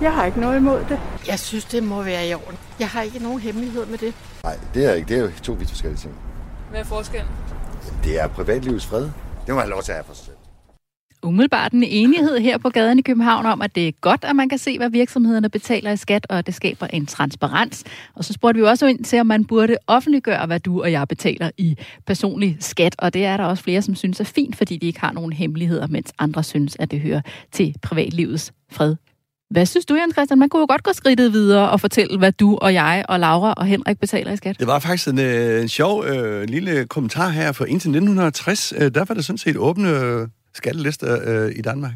Jeg 0.01 0.13
har 0.13 0.27
ikke 0.27 0.41
noget 0.41 0.57
imod 0.57 0.85
det. 0.89 1.01
Jeg 1.29 1.39
synes, 1.39 1.65
det 1.65 1.83
må 1.83 2.03
være 2.03 2.29
i 2.29 2.35
orden. 2.35 2.59
Jeg 2.81 2.89
har 2.89 3.03
ikke 3.03 3.19
nogen 3.19 3.41
hemmelighed 3.41 3.87
med 3.87 3.99
det. 3.99 4.15
Nej, 4.43 4.59
det 4.75 4.85
er 4.87 4.93
ikke. 4.93 5.09
Det 5.09 5.19
er 5.19 5.23
jo 5.23 5.31
to 5.43 5.53
vidt 5.53 5.69
forskellige 5.69 5.99
ting. 5.99 6.15
Hvad 6.71 6.81
er 6.81 6.85
forskellen? 6.85 7.31
Det 8.05 8.21
er 8.21 8.27
privatlivets 8.27 8.87
fred. 8.87 9.03
Det 9.03 9.13
må 9.49 9.55
man 9.55 9.63
have 9.63 9.71
lov 9.71 9.83
til 9.83 9.93
at 9.93 9.97
have 9.97 10.05
for 10.05 10.15
sig 10.15 10.25
selv. 10.25 10.37
Umiddelbart 11.23 11.73
en 11.73 11.85
enighed 11.85 12.39
her 12.39 12.59
på 12.59 12.71
gaden 12.71 12.99
i 12.99 13.03
København 13.03 13.47
om, 13.47 13.63
at 13.63 13.75
det 13.75 13.89
er 13.89 13.93
godt, 14.01 14.25
at 14.25 14.37
man 14.37 14.49
kan 14.49 14.59
se, 14.59 14.79
hvad 14.79 14.91
virksomhederne 14.91 15.49
betaler 15.49 15.93
i 15.93 15.97
skat, 15.97 16.27
og 16.31 16.47
det 16.47 16.55
skaber 16.55 16.87
en 16.87 17.07
transparens. 17.07 17.85
Og 18.15 18.25
så 18.25 18.33
spurgte 18.33 18.61
vi 18.61 18.67
også 18.67 18.87
ind 18.87 19.05
til, 19.05 19.21
om 19.21 19.27
man 19.27 19.45
burde 19.45 19.77
offentliggøre, 19.87 20.47
hvad 20.47 20.61
du 20.61 20.83
og 20.83 20.93
jeg 20.93 21.09
betaler 21.09 21.51
i 21.57 21.77
personlig 22.07 22.57
skat. 22.61 22.95
Og 22.99 23.15
det 23.15 23.25
er 23.25 23.37
der 23.37 23.45
også 23.45 23.63
flere, 23.63 23.83
som 23.83 23.95
synes 23.95 24.21
er 24.21 24.25
fint, 24.25 24.57
fordi 24.57 24.77
de 24.77 24.87
ikke 24.87 25.01
har 25.01 25.13
nogen 25.13 25.33
hemmeligheder, 25.33 25.87
mens 25.87 26.13
andre 26.19 26.43
synes, 26.43 26.77
at 26.79 26.91
det 26.91 27.01
hører 27.01 27.21
til 27.53 27.75
privatlivets 27.83 28.53
fred. 28.73 28.97
Hvad 29.51 29.67
synes 29.67 29.87
du, 29.87 29.95
Jens 29.95 30.15
Christian? 30.15 30.39
Man 30.39 30.49
kunne 30.49 30.61
jo 30.61 30.67
godt 30.69 30.83
gå 30.83 30.93
skridtet 30.93 31.33
videre 31.33 31.71
og 31.71 31.81
fortælle, 31.81 32.19
hvad 32.19 32.33
du 32.33 32.57
og 32.57 32.75
jeg 32.75 33.05
og 33.09 33.21
Laura 33.21 33.55
og 33.57 33.67
Henrik 33.67 34.01
betaler 34.01 34.33
i 34.33 34.37
skat. 34.37 34.59
Det 34.59 34.67
var 34.67 34.79
faktisk 34.79 35.09
en, 35.09 35.19
øh, 35.19 35.63
en 35.63 35.69
sjov 35.69 36.05
øh, 36.05 36.49
lille 36.49 36.87
kommentar 36.87 37.29
her, 37.29 37.53
for 37.53 37.65
indtil 37.65 37.89
1960, 37.89 38.73
øh, 38.77 38.95
der 38.95 39.05
var 39.05 39.15
der 39.15 39.23
sådan 39.23 39.39
set 39.39 39.57
åbne 39.57 39.91
øh, 39.91 40.29
skattelister 40.55 41.19
øh, 41.25 41.53
i 41.57 41.63
Danmark. 41.63 41.93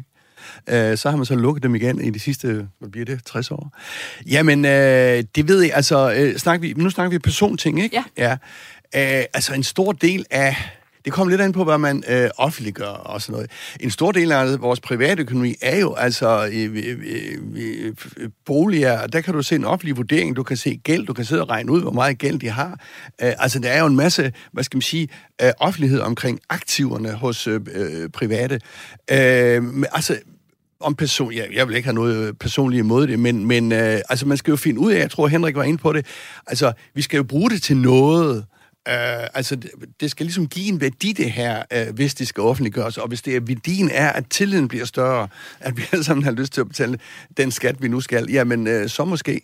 Øh, 0.69 0.97
så 0.97 1.09
har 1.09 1.17
man 1.17 1.25
så 1.25 1.35
lukket 1.35 1.63
dem 1.63 1.75
igen 1.75 2.01
i 2.01 2.09
de 2.09 2.19
sidste, 2.19 2.67
hvad 2.79 2.89
bliver 2.89 3.05
det, 3.05 3.25
60 3.25 3.51
år. 3.51 3.77
Jamen, 4.25 4.65
øh, 4.65 5.23
det 5.35 5.47
ved 5.47 5.61
jeg, 5.61 5.71
altså, 5.73 6.13
øh, 6.17 6.37
snakker 6.37 6.67
vi, 6.67 6.73
nu 6.77 6.89
snakker 6.89 7.11
vi 7.11 7.19
personting, 7.19 7.83
ikke? 7.83 8.03
Ja. 8.17 8.35
ja. 8.93 9.17
Øh, 9.19 9.25
altså, 9.33 9.53
en 9.53 9.63
stor 9.63 9.91
del 9.91 10.25
af 10.31 10.55
det 11.05 11.13
kommer 11.13 11.31
lidt 11.31 11.41
an 11.41 11.51
på, 11.51 11.63
hvad 11.63 11.77
man 11.77 12.03
øh, 12.07 12.29
offentliggør 12.37 12.85
og 12.85 13.21
sådan 13.21 13.33
noget. 13.33 13.51
En 13.79 13.91
stor 13.91 14.11
del 14.11 14.31
af 14.31 14.61
vores 14.61 14.79
private 14.79 15.21
økonomi 15.21 15.55
er 15.61 15.79
jo 15.79 15.93
altså 15.93 16.49
øh, 16.53 16.75
øh, 16.75 16.97
øh, 17.55 17.93
øh, 18.17 18.29
boliger. 18.45 19.07
Der 19.07 19.21
kan 19.21 19.33
du 19.33 19.43
se 19.43 19.55
en 19.55 19.65
offentlig 19.65 19.97
vurdering, 19.97 20.35
du 20.35 20.43
kan 20.43 20.57
se 20.57 20.79
gæld, 20.83 21.05
du 21.05 21.13
kan 21.13 21.25
sidde 21.25 21.41
og 21.41 21.49
regne 21.49 21.71
ud, 21.71 21.81
hvor 21.81 21.91
meget 21.91 22.17
gæld 22.17 22.39
de 22.39 22.49
har. 22.49 22.79
Øh, 23.21 23.33
altså, 23.39 23.59
der 23.59 23.69
er 23.69 23.79
jo 23.79 23.85
en 23.85 23.95
masse, 23.95 24.33
hvad 24.51 24.63
skal 24.63 24.77
man 24.77 24.81
sige, 24.81 25.07
øh, 25.41 25.51
offentlighed 25.59 25.99
omkring 25.99 26.39
aktiverne 26.49 27.11
hos 27.11 27.47
øh, 27.47 27.61
øh 27.73 28.09
private. 28.09 28.59
Øh, 29.11 29.63
altså, 29.91 30.17
om 30.79 30.95
person, 30.95 31.33
ja, 31.33 31.43
jeg 31.53 31.67
vil 31.67 31.75
ikke 31.75 31.85
have 31.85 31.95
noget 31.95 32.39
personligt 32.39 32.79
imod 32.79 33.07
det, 33.07 33.19
men, 33.19 33.45
men 33.45 33.71
øh, 33.71 33.99
altså, 34.09 34.25
man 34.25 34.37
skal 34.37 34.51
jo 34.51 34.57
finde 34.57 34.79
ud 34.79 34.91
af, 34.91 34.99
jeg 34.99 35.11
tror 35.11 35.27
Henrik 35.27 35.55
var 35.55 35.63
inde 35.63 35.77
på 35.77 35.93
det, 35.93 36.05
altså, 36.47 36.73
vi 36.95 37.01
skal 37.01 37.17
jo 37.17 37.23
bruge 37.23 37.49
det 37.49 37.61
til 37.61 37.77
noget, 37.77 38.45
Uh, 38.89 38.93
altså, 39.33 39.55
det, 39.55 39.71
det 39.99 40.11
skal 40.11 40.25
ligesom 40.25 40.47
give 40.47 40.67
en 40.67 40.81
værdi, 40.81 41.13
det 41.13 41.31
her, 41.31 41.63
uh, 41.75 41.95
hvis 41.95 42.15
det 42.15 42.27
skal 42.27 42.41
offentliggøres. 42.41 42.97
Og 42.97 43.07
hvis 43.07 43.21
det 43.21 43.35
er, 43.35 43.39
værdien 43.39 43.89
er, 43.93 44.09
at 44.09 44.25
tilliden 44.29 44.67
bliver 44.67 44.85
større, 44.85 45.27
at 45.59 45.77
vi 45.77 45.83
alle 45.91 46.03
sammen 46.03 46.23
har 46.23 46.31
lyst 46.31 46.53
til 46.53 46.61
at 46.61 46.67
betale 46.67 46.99
den 47.37 47.51
skat, 47.51 47.81
vi 47.81 47.87
nu 47.87 48.01
skal, 48.01 48.31
jamen, 48.31 48.67
uh, 48.67 48.87
så 48.87 49.05
måske. 49.05 49.41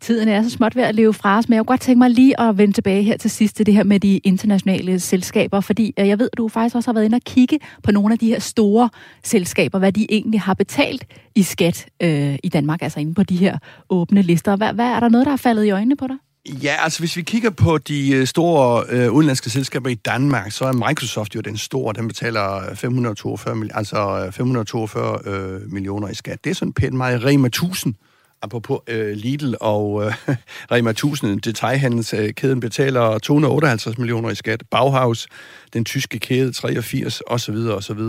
Tiden 0.00 0.28
er 0.28 0.42
så 0.42 0.50
småt 0.50 0.76
ved 0.76 0.82
at 0.82 0.94
leve 0.94 1.14
fra 1.14 1.38
os, 1.38 1.48
men 1.48 1.54
jeg 1.54 1.60
kunne 1.60 1.72
godt 1.72 1.80
tænke 1.80 1.98
mig 1.98 2.10
lige 2.10 2.40
at 2.40 2.58
vende 2.58 2.74
tilbage 2.74 3.02
her 3.02 3.16
til 3.16 3.30
sidst 3.30 3.56
til 3.56 3.66
det 3.66 3.74
her 3.74 3.84
med 3.84 4.00
de 4.00 4.18
internationale 4.18 5.00
selskaber, 5.00 5.60
fordi 5.60 5.94
jeg 5.96 6.18
ved, 6.18 6.28
at 6.32 6.38
du 6.38 6.48
faktisk 6.48 6.76
også 6.76 6.88
har 6.88 6.94
været 6.94 7.04
inde 7.04 7.16
og 7.16 7.22
kigge 7.26 7.58
på 7.82 7.92
nogle 7.92 8.12
af 8.12 8.18
de 8.18 8.28
her 8.28 8.38
store 8.38 8.90
selskaber, 9.24 9.78
hvad 9.78 9.92
de 9.92 10.06
egentlig 10.10 10.40
har 10.40 10.54
betalt 10.54 11.06
i 11.34 11.42
skat 11.42 11.86
øh, 12.02 12.36
i 12.42 12.48
Danmark, 12.48 12.82
altså 12.82 13.00
inde 13.00 13.14
på 13.14 13.22
de 13.22 13.36
her 13.36 13.58
åbne 13.90 14.22
lister. 14.22 14.56
Hvad, 14.56 14.72
hvad 14.72 14.86
er 14.86 15.00
der 15.00 15.08
noget, 15.08 15.24
der 15.24 15.30
har 15.30 15.36
faldet 15.36 15.64
i 15.64 15.70
øjnene 15.70 15.96
på 15.96 16.06
dig? 16.06 16.16
Ja, 16.48 16.76
altså 16.78 16.98
hvis 16.98 17.16
vi 17.16 17.22
kigger 17.22 17.50
på 17.50 17.78
de 17.78 18.10
øh, 18.10 18.26
store 18.26 18.84
øh, 18.88 19.12
udenlandske 19.12 19.50
selskaber 19.50 19.90
i 19.90 19.94
Danmark, 19.94 20.52
så 20.52 20.64
er 20.64 20.72
Microsoft 20.72 21.34
jo 21.34 21.40
den 21.40 21.56
store. 21.56 21.92
Den 21.92 22.08
betaler 22.08 22.70
øh, 22.70 22.76
542, 22.76 23.68
altså 23.74 24.24
øh, 24.26 24.32
542 24.32 25.18
øh, 25.24 25.72
millioner 25.72 26.08
i 26.08 26.14
skat. 26.14 26.44
Det 26.44 26.50
er 26.50 26.54
sådan 26.54 26.72
pænt 26.72 26.94
meget. 26.94 27.24
Rema 27.24 27.46
1000, 27.46 27.94
apropos 28.42 28.80
øh, 28.86 29.16
Lidl 29.16 29.54
og 29.60 30.04
øh, 30.04 30.12
Rema 30.72 30.90
1000, 30.90 31.40
detaljhandelskæden, 31.40 32.60
betaler 32.60 33.18
258 33.18 33.98
millioner 33.98 34.30
i 34.30 34.34
skat. 34.34 34.62
Bauhaus, 34.70 35.26
den 35.72 35.84
tyske 35.84 36.18
kæde, 36.18 36.52
83 36.52 37.22
osv. 37.26 37.54
osv. 37.56 38.00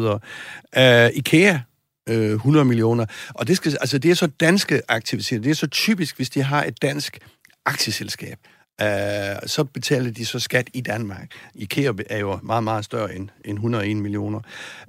Øh, 0.77 1.09
IKEA, 1.13 1.57
100 2.07 2.65
millioner. 2.65 3.05
Og 3.29 3.47
det, 3.47 3.57
skal, 3.57 3.77
altså, 3.81 3.97
det 3.97 4.11
er 4.11 4.15
så 4.15 4.27
danske 4.27 4.81
aktiviteter. 4.87 5.41
Det 5.41 5.51
er 5.51 5.55
så 5.55 5.67
typisk, 5.67 6.15
hvis 6.15 6.29
de 6.29 6.43
har 6.43 6.63
et 6.63 6.81
dansk 6.81 7.19
aktieselskab, 7.65 8.37
øh, 8.81 8.87
så 9.45 9.63
betaler 9.63 10.11
de 10.11 10.25
så 10.25 10.39
skat 10.39 10.69
i 10.73 10.81
Danmark. 10.81 11.31
IKEA 11.55 11.93
er 12.09 12.19
jo 12.19 12.39
meget, 12.43 12.63
meget 12.63 12.85
større 12.85 13.15
end, 13.15 13.29
end 13.45 13.57
101 13.57 13.97
millioner. 13.97 14.39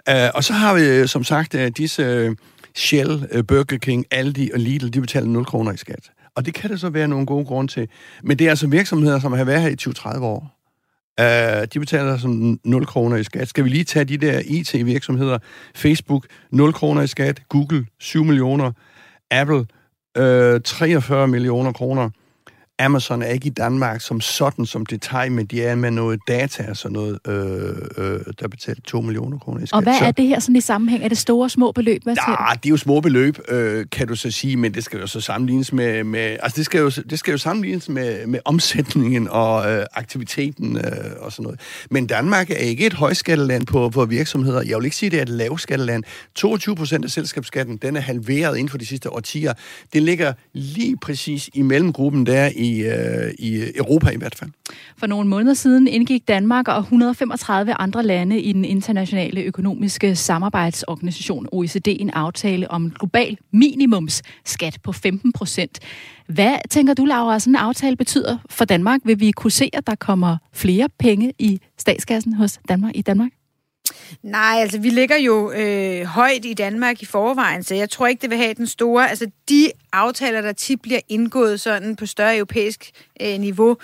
Øh, 0.08 0.30
og 0.34 0.44
så 0.44 0.52
har 0.52 0.74
vi 0.74 0.82
øh, 0.82 1.08
som 1.08 1.24
sagt 1.24 1.54
øh, 1.54 1.68
disse 1.76 2.02
øh, 2.02 2.36
Shell, 2.74 3.44
Burger 3.48 3.78
King, 3.78 4.06
Aldi 4.10 4.50
og 4.54 4.60
Lidl, 4.60 4.88
de 4.88 5.00
betaler 5.00 5.26
0 5.26 5.44
kroner 5.44 5.72
i 5.72 5.76
skat. 5.76 6.10
Og 6.34 6.46
det 6.46 6.54
kan 6.54 6.70
der 6.70 6.76
så 6.76 6.90
være 6.90 7.08
nogle 7.08 7.26
gode 7.26 7.44
grunde 7.44 7.72
til. 7.72 7.88
Men 8.22 8.38
det 8.38 8.44
er 8.46 8.50
altså 8.50 8.66
virksomheder, 8.66 9.20
som 9.20 9.32
har 9.32 9.44
været 9.44 9.62
her 9.62 9.68
i 9.68 10.16
20-30 10.18 10.20
år. 10.20 10.52
Uh, 11.20 11.64
de 11.74 11.80
betaler 11.80 12.12
altså 12.12 12.22
sådan 12.22 12.60
0 12.64 12.86
kroner 12.86 13.16
i 13.16 13.24
skat. 13.24 13.48
Skal 13.48 13.64
vi 13.64 13.68
lige 13.68 13.84
tage 13.84 14.04
de 14.04 14.16
der 14.16 14.42
IT-virksomheder? 14.44 15.38
Facebook, 15.74 16.26
0 16.50 16.72
kroner 16.72 17.02
i 17.02 17.06
skat. 17.06 17.42
Google, 17.48 17.86
7 18.00 18.24
millioner. 18.24 18.72
Apple, 19.30 19.66
uh, 20.18 20.60
43 20.64 21.28
millioner 21.28 21.72
kroner. 21.72 22.10
Amazon 22.78 23.22
er 23.22 23.26
ikke 23.26 23.46
i 23.46 23.50
Danmark 23.50 24.00
som 24.00 24.20
sådan 24.20 24.66
som 24.66 24.86
detalj, 24.86 25.28
men 25.28 25.46
de 25.46 25.62
er 25.62 25.74
med 25.74 25.90
noget 25.90 26.20
data 26.28 26.66
og 26.70 26.76
sådan 26.76 26.92
noget, 26.92 27.18
øh, 27.26 27.34
øh, 27.96 28.20
der 28.40 28.48
betaler 28.48 28.80
2 28.84 29.00
millioner 29.00 29.38
kroner 29.38 29.62
i 29.62 29.66
skat. 29.66 29.76
Og 29.76 29.82
hvad 29.82 30.00
er 30.00 30.10
det 30.10 30.26
her 30.26 30.38
sådan 30.38 30.56
i 30.56 30.60
sammenhæng? 30.60 31.04
Er 31.04 31.08
det 31.08 31.18
store 31.18 31.46
og 31.46 31.50
små 31.50 31.72
beløb? 31.72 32.02
Hvad 32.02 32.16
ja, 32.28 32.54
det 32.54 32.66
er 32.66 32.70
jo 32.70 32.76
små 32.76 33.00
beløb, 33.00 33.38
øh, 33.48 33.86
kan 33.92 34.08
du 34.08 34.16
så 34.16 34.30
sige, 34.30 34.56
men 34.56 34.74
det 34.74 34.84
skal 34.84 35.00
jo 35.00 35.06
så 35.06 35.20
sammenlignes 35.20 35.72
med, 35.72 36.04
med 36.04 36.36
altså 36.42 36.56
det 36.56 36.64
skal 36.64 36.80
jo, 36.80 36.90
det 36.90 37.18
skal 37.18 37.32
jo 37.32 37.38
sammenlignes 37.38 37.88
med, 37.88 38.26
med 38.26 38.40
omsætningen 38.44 39.28
og 39.28 39.72
øh, 39.72 39.86
aktiviteten 39.94 40.76
øh, 40.76 40.84
og 41.20 41.32
sådan 41.32 41.42
noget. 41.42 41.60
Men 41.90 42.06
Danmark 42.06 42.50
er 42.50 42.54
ikke 42.54 42.86
et 42.86 42.94
højskatteland 42.94 43.66
på, 43.66 43.88
på 43.88 44.04
virksomheder. 44.04 44.62
Jeg 44.62 44.76
vil 44.76 44.84
ikke 44.84 44.96
sige, 44.96 45.10
det 45.10 45.18
er 45.18 45.22
et 45.22 45.28
lavskatteland. 45.28 46.04
22 46.34 46.76
procent 46.76 47.04
af 47.04 47.10
selskabsskatten, 47.10 47.76
den 47.76 47.96
er 47.96 48.00
halveret 48.00 48.56
inden 48.56 48.68
for 48.68 48.78
de 48.78 48.86
sidste 48.86 49.12
årtier. 49.12 49.52
Det 49.92 50.02
ligger 50.02 50.32
lige 50.52 50.96
præcis 50.96 51.50
i 51.54 51.62
mellemgruppen 51.62 52.26
der 52.26 52.50
i 52.56 52.65
i, 52.66 52.82
øh, 52.82 53.34
i 53.38 53.62
Europa 53.74 54.10
i 54.10 54.16
hvert 54.16 54.34
fald. 54.34 54.50
For 54.98 55.06
nogle 55.06 55.28
måneder 55.28 55.54
siden 55.54 55.88
indgik 55.88 56.28
Danmark 56.28 56.68
og 56.68 56.78
135 56.78 57.74
andre 57.74 58.02
lande 58.02 58.40
i 58.40 58.52
den 58.52 58.64
internationale 58.64 59.40
økonomiske 59.40 60.16
samarbejdsorganisation 60.16 61.48
OECD 61.52 61.88
en 61.88 62.10
aftale 62.10 62.70
om 62.70 62.84
en 62.84 62.94
global 62.98 63.38
minimumsskat 63.52 64.78
på 64.82 64.92
15 64.92 65.32
procent. 65.32 65.78
Hvad 66.26 66.56
tænker 66.70 66.94
du, 66.94 67.04
Laura, 67.04 67.38
sådan 67.38 67.50
en 67.50 67.56
aftale 67.56 67.96
betyder 67.96 68.38
for 68.50 68.64
Danmark? 68.64 69.00
Vil 69.04 69.20
vi 69.20 69.30
kunne 69.30 69.50
se, 69.50 69.70
at 69.72 69.86
der 69.86 69.94
kommer 69.94 70.36
flere 70.52 70.88
penge 70.98 71.32
i 71.38 71.60
statskassen 71.78 72.32
hos 72.32 72.58
Danmark 72.68 72.92
i 72.94 73.02
Danmark? 73.02 73.35
Nej, 74.22 74.56
altså 74.60 74.78
vi 74.78 74.88
ligger 74.88 75.16
jo 75.16 75.52
øh, 75.52 76.04
højt 76.04 76.44
i 76.44 76.54
Danmark 76.54 77.02
i 77.02 77.04
forvejen, 77.04 77.62
så 77.62 77.74
jeg 77.74 77.90
tror 77.90 78.06
ikke, 78.06 78.22
det 78.22 78.30
vil 78.30 78.38
have 78.38 78.54
den 78.54 78.66
store... 78.66 79.10
Altså 79.10 79.30
de 79.48 79.70
aftaler, 79.92 80.40
der 80.40 80.52
tit 80.52 80.82
bliver 80.82 81.00
indgået 81.08 81.60
sådan 81.60 81.96
på 81.96 82.06
større 82.06 82.36
europæisk 82.36 82.90
øh, 83.22 83.38
niveau, 83.38 83.76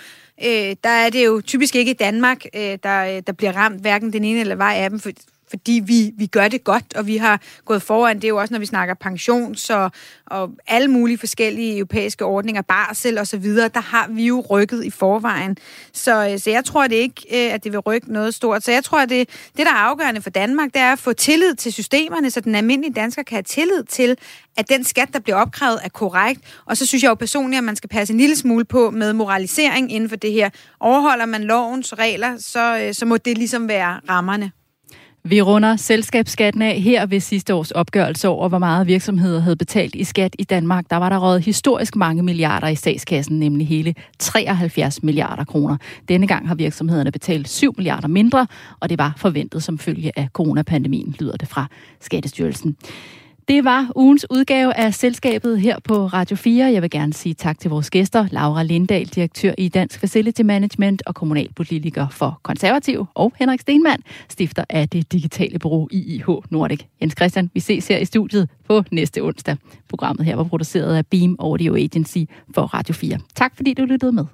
øh, 0.45 0.75
der 0.83 0.89
er 0.89 1.09
det 1.09 1.25
jo 1.25 1.41
typisk 1.41 1.75
ikke 1.75 1.93
Danmark, 1.93 2.45
øh, 2.55 2.77
der, 2.83 3.15
øh, 3.15 3.23
der 3.27 3.33
bliver 3.33 3.51
ramt 3.51 3.81
hverken 3.81 4.13
den 4.13 4.23
ene 4.23 4.39
eller 4.39 4.55
vej 4.55 4.73
af 4.75 4.89
dem, 4.89 4.99
for, 4.99 5.09
fordi 5.53 5.81
vi, 5.85 6.11
vi 6.17 6.25
gør 6.25 6.47
det 6.47 6.63
godt, 6.63 6.95
og 6.95 7.07
vi 7.07 7.17
har 7.17 7.41
gået 7.65 7.81
foran. 7.81 8.15
Det 8.15 8.23
er 8.23 8.29
jo 8.29 8.37
også, 8.37 8.53
når 8.53 8.59
vi 8.59 8.65
snakker 8.65 8.93
pensions 8.93 9.69
og, 9.69 9.91
og 10.25 10.51
alle 10.67 10.87
mulige 10.87 11.17
forskellige 11.17 11.77
europæiske 11.77 12.25
ordninger, 12.25 12.61
barsel 12.61 13.17
og 13.17 13.27
så 13.27 13.37
videre, 13.37 13.69
der 13.73 13.79
har 13.79 14.07
vi 14.09 14.25
jo 14.25 14.45
rykket 14.49 14.83
i 14.83 14.89
forvejen. 14.89 15.57
Så, 15.93 16.29
øh, 16.29 16.39
så 16.39 16.49
jeg 16.49 16.65
tror 16.65 16.87
det 16.87 16.95
ikke, 16.95 17.21
øh, 17.31 17.53
at 17.53 17.63
det 17.63 17.71
vil 17.71 17.79
rykke 17.79 18.13
noget 18.13 18.33
stort. 18.33 18.63
Så 18.63 18.71
jeg 18.71 18.83
tror, 18.83 18.99
at 18.99 19.09
det, 19.09 19.29
det, 19.57 19.65
der 19.65 19.71
er 19.71 19.75
afgørende 19.75 20.21
for 20.21 20.29
Danmark, 20.29 20.73
det 20.73 20.81
er 20.81 20.91
at 20.91 20.99
få 20.99 21.13
tillid 21.13 21.55
til 21.55 21.73
systemerne, 21.73 22.31
så 22.31 22.39
den 22.39 22.55
almindelige 22.55 22.93
dansker 22.93 23.23
kan 23.23 23.35
have 23.35 23.43
tillid 23.43 23.83
til, 23.83 24.17
at 24.57 24.69
den 24.69 24.83
skat, 24.83 25.09
der 25.13 25.19
bliver 25.19 25.37
opkrævet, 25.37 25.79
er 25.83 25.89
korrekt. 25.89 26.41
Og 26.65 26.77
så 26.77 26.85
synes 26.85 27.03
jeg 27.03 27.09
jo 27.09 27.15
personligt, 27.15 27.57
at 27.57 27.63
man 27.63 27.75
skal 27.75 27.89
passe 27.89 28.13
en 28.13 28.19
lille 28.19 28.35
smule 28.35 28.65
på 28.65 28.91
med 28.91 29.13
moralisering 29.13 29.91
inden 29.91 30.09
for 30.09 30.15
det 30.15 30.31
her. 30.31 30.49
Overholder 30.79 31.25
man 31.25 31.43
lovens 31.43 31.93
regler, 31.93 32.37
så, 32.39 32.77
øh, 32.77 32.93
så 32.93 33.05
må 33.05 33.17
det 33.17 33.37
ligesom 33.37 33.67
være 33.67 33.99
rammerne. 34.09 34.51
Vi 35.25 35.41
runder 35.41 35.75
selskabsskatten 35.75 36.61
af 36.61 36.81
her 36.81 37.05
ved 37.05 37.19
sidste 37.19 37.53
års 37.53 37.71
opgørelse 37.71 38.27
over, 38.27 38.49
hvor 38.49 38.57
meget 38.57 38.87
virksomheder 38.87 39.39
havde 39.39 39.55
betalt 39.55 39.95
i 39.95 40.03
skat 40.03 40.35
i 40.39 40.43
Danmark. 40.43 40.85
Der 40.89 40.95
var 40.95 41.09
der 41.09 41.17
røget 41.17 41.45
historisk 41.45 41.95
mange 41.95 42.23
milliarder 42.23 42.67
i 42.67 42.75
statskassen, 42.75 43.39
nemlig 43.39 43.67
hele 43.67 43.95
73 44.19 45.03
milliarder 45.03 45.43
kroner. 45.43 45.77
Denne 46.07 46.27
gang 46.27 46.47
har 46.47 46.55
virksomhederne 46.55 47.11
betalt 47.11 47.49
7 47.49 47.73
milliarder 47.77 48.07
mindre, 48.07 48.47
og 48.79 48.89
det 48.89 48.97
var 48.99 49.13
forventet 49.17 49.63
som 49.63 49.77
følge 49.77 50.11
af 50.15 50.27
coronapandemien, 50.33 51.15
lyder 51.19 51.37
det 51.37 51.47
fra 51.47 51.67
Skattestyrelsen. 51.99 52.75
Det 53.47 53.65
var 53.65 53.91
ugens 53.95 54.25
udgave 54.29 54.77
af 54.77 54.93
Selskabet 54.93 55.59
her 55.61 55.79
på 55.83 56.05
Radio 56.05 56.35
4. 56.35 56.65
Jeg 56.65 56.81
vil 56.81 56.89
gerne 56.89 57.13
sige 57.13 57.33
tak 57.33 57.59
til 57.59 57.69
vores 57.69 57.89
gæster, 57.89 58.27
Laura 58.31 58.63
Lindahl, 58.63 59.07
direktør 59.07 59.53
i 59.57 59.69
Dansk 59.69 59.99
Facility 59.99 60.41
Management 60.41 61.03
og 61.05 61.15
kommunalpolitiker 61.15 62.07
for 62.09 62.39
Konservativ, 62.43 63.05
og 63.13 63.33
Henrik 63.39 63.59
Stenmann, 63.59 64.03
stifter 64.29 64.63
af 64.69 64.89
det 64.89 65.11
digitale 65.11 65.59
bureau 65.59 65.87
IIH 65.91 66.27
Nordic. 66.49 66.79
Jens 67.01 67.13
Christian, 67.17 67.51
vi 67.53 67.59
ses 67.59 67.87
her 67.87 67.97
i 67.97 68.05
studiet 68.05 68.49
på 68.67 68.83
næste 68.91 69.21
onsdag. 69.21 69.57
Programmet 69.89 70.25
her 70.25 70.35
var 70.35 70.43
produceret 70.43 70.95
af 70.95 71.05
Beam 71.05 71.35
Audio 71.39 71.75
Agency 71.75 72.19
for 72.55 72.61
Radio 72.61 72.93
4. 72.93 73.19
Tak 73.35 73.55
fordi 73.55 73.73
du 73.73 73.85
lyttede 73.85 74.11
med. 74.11 74.25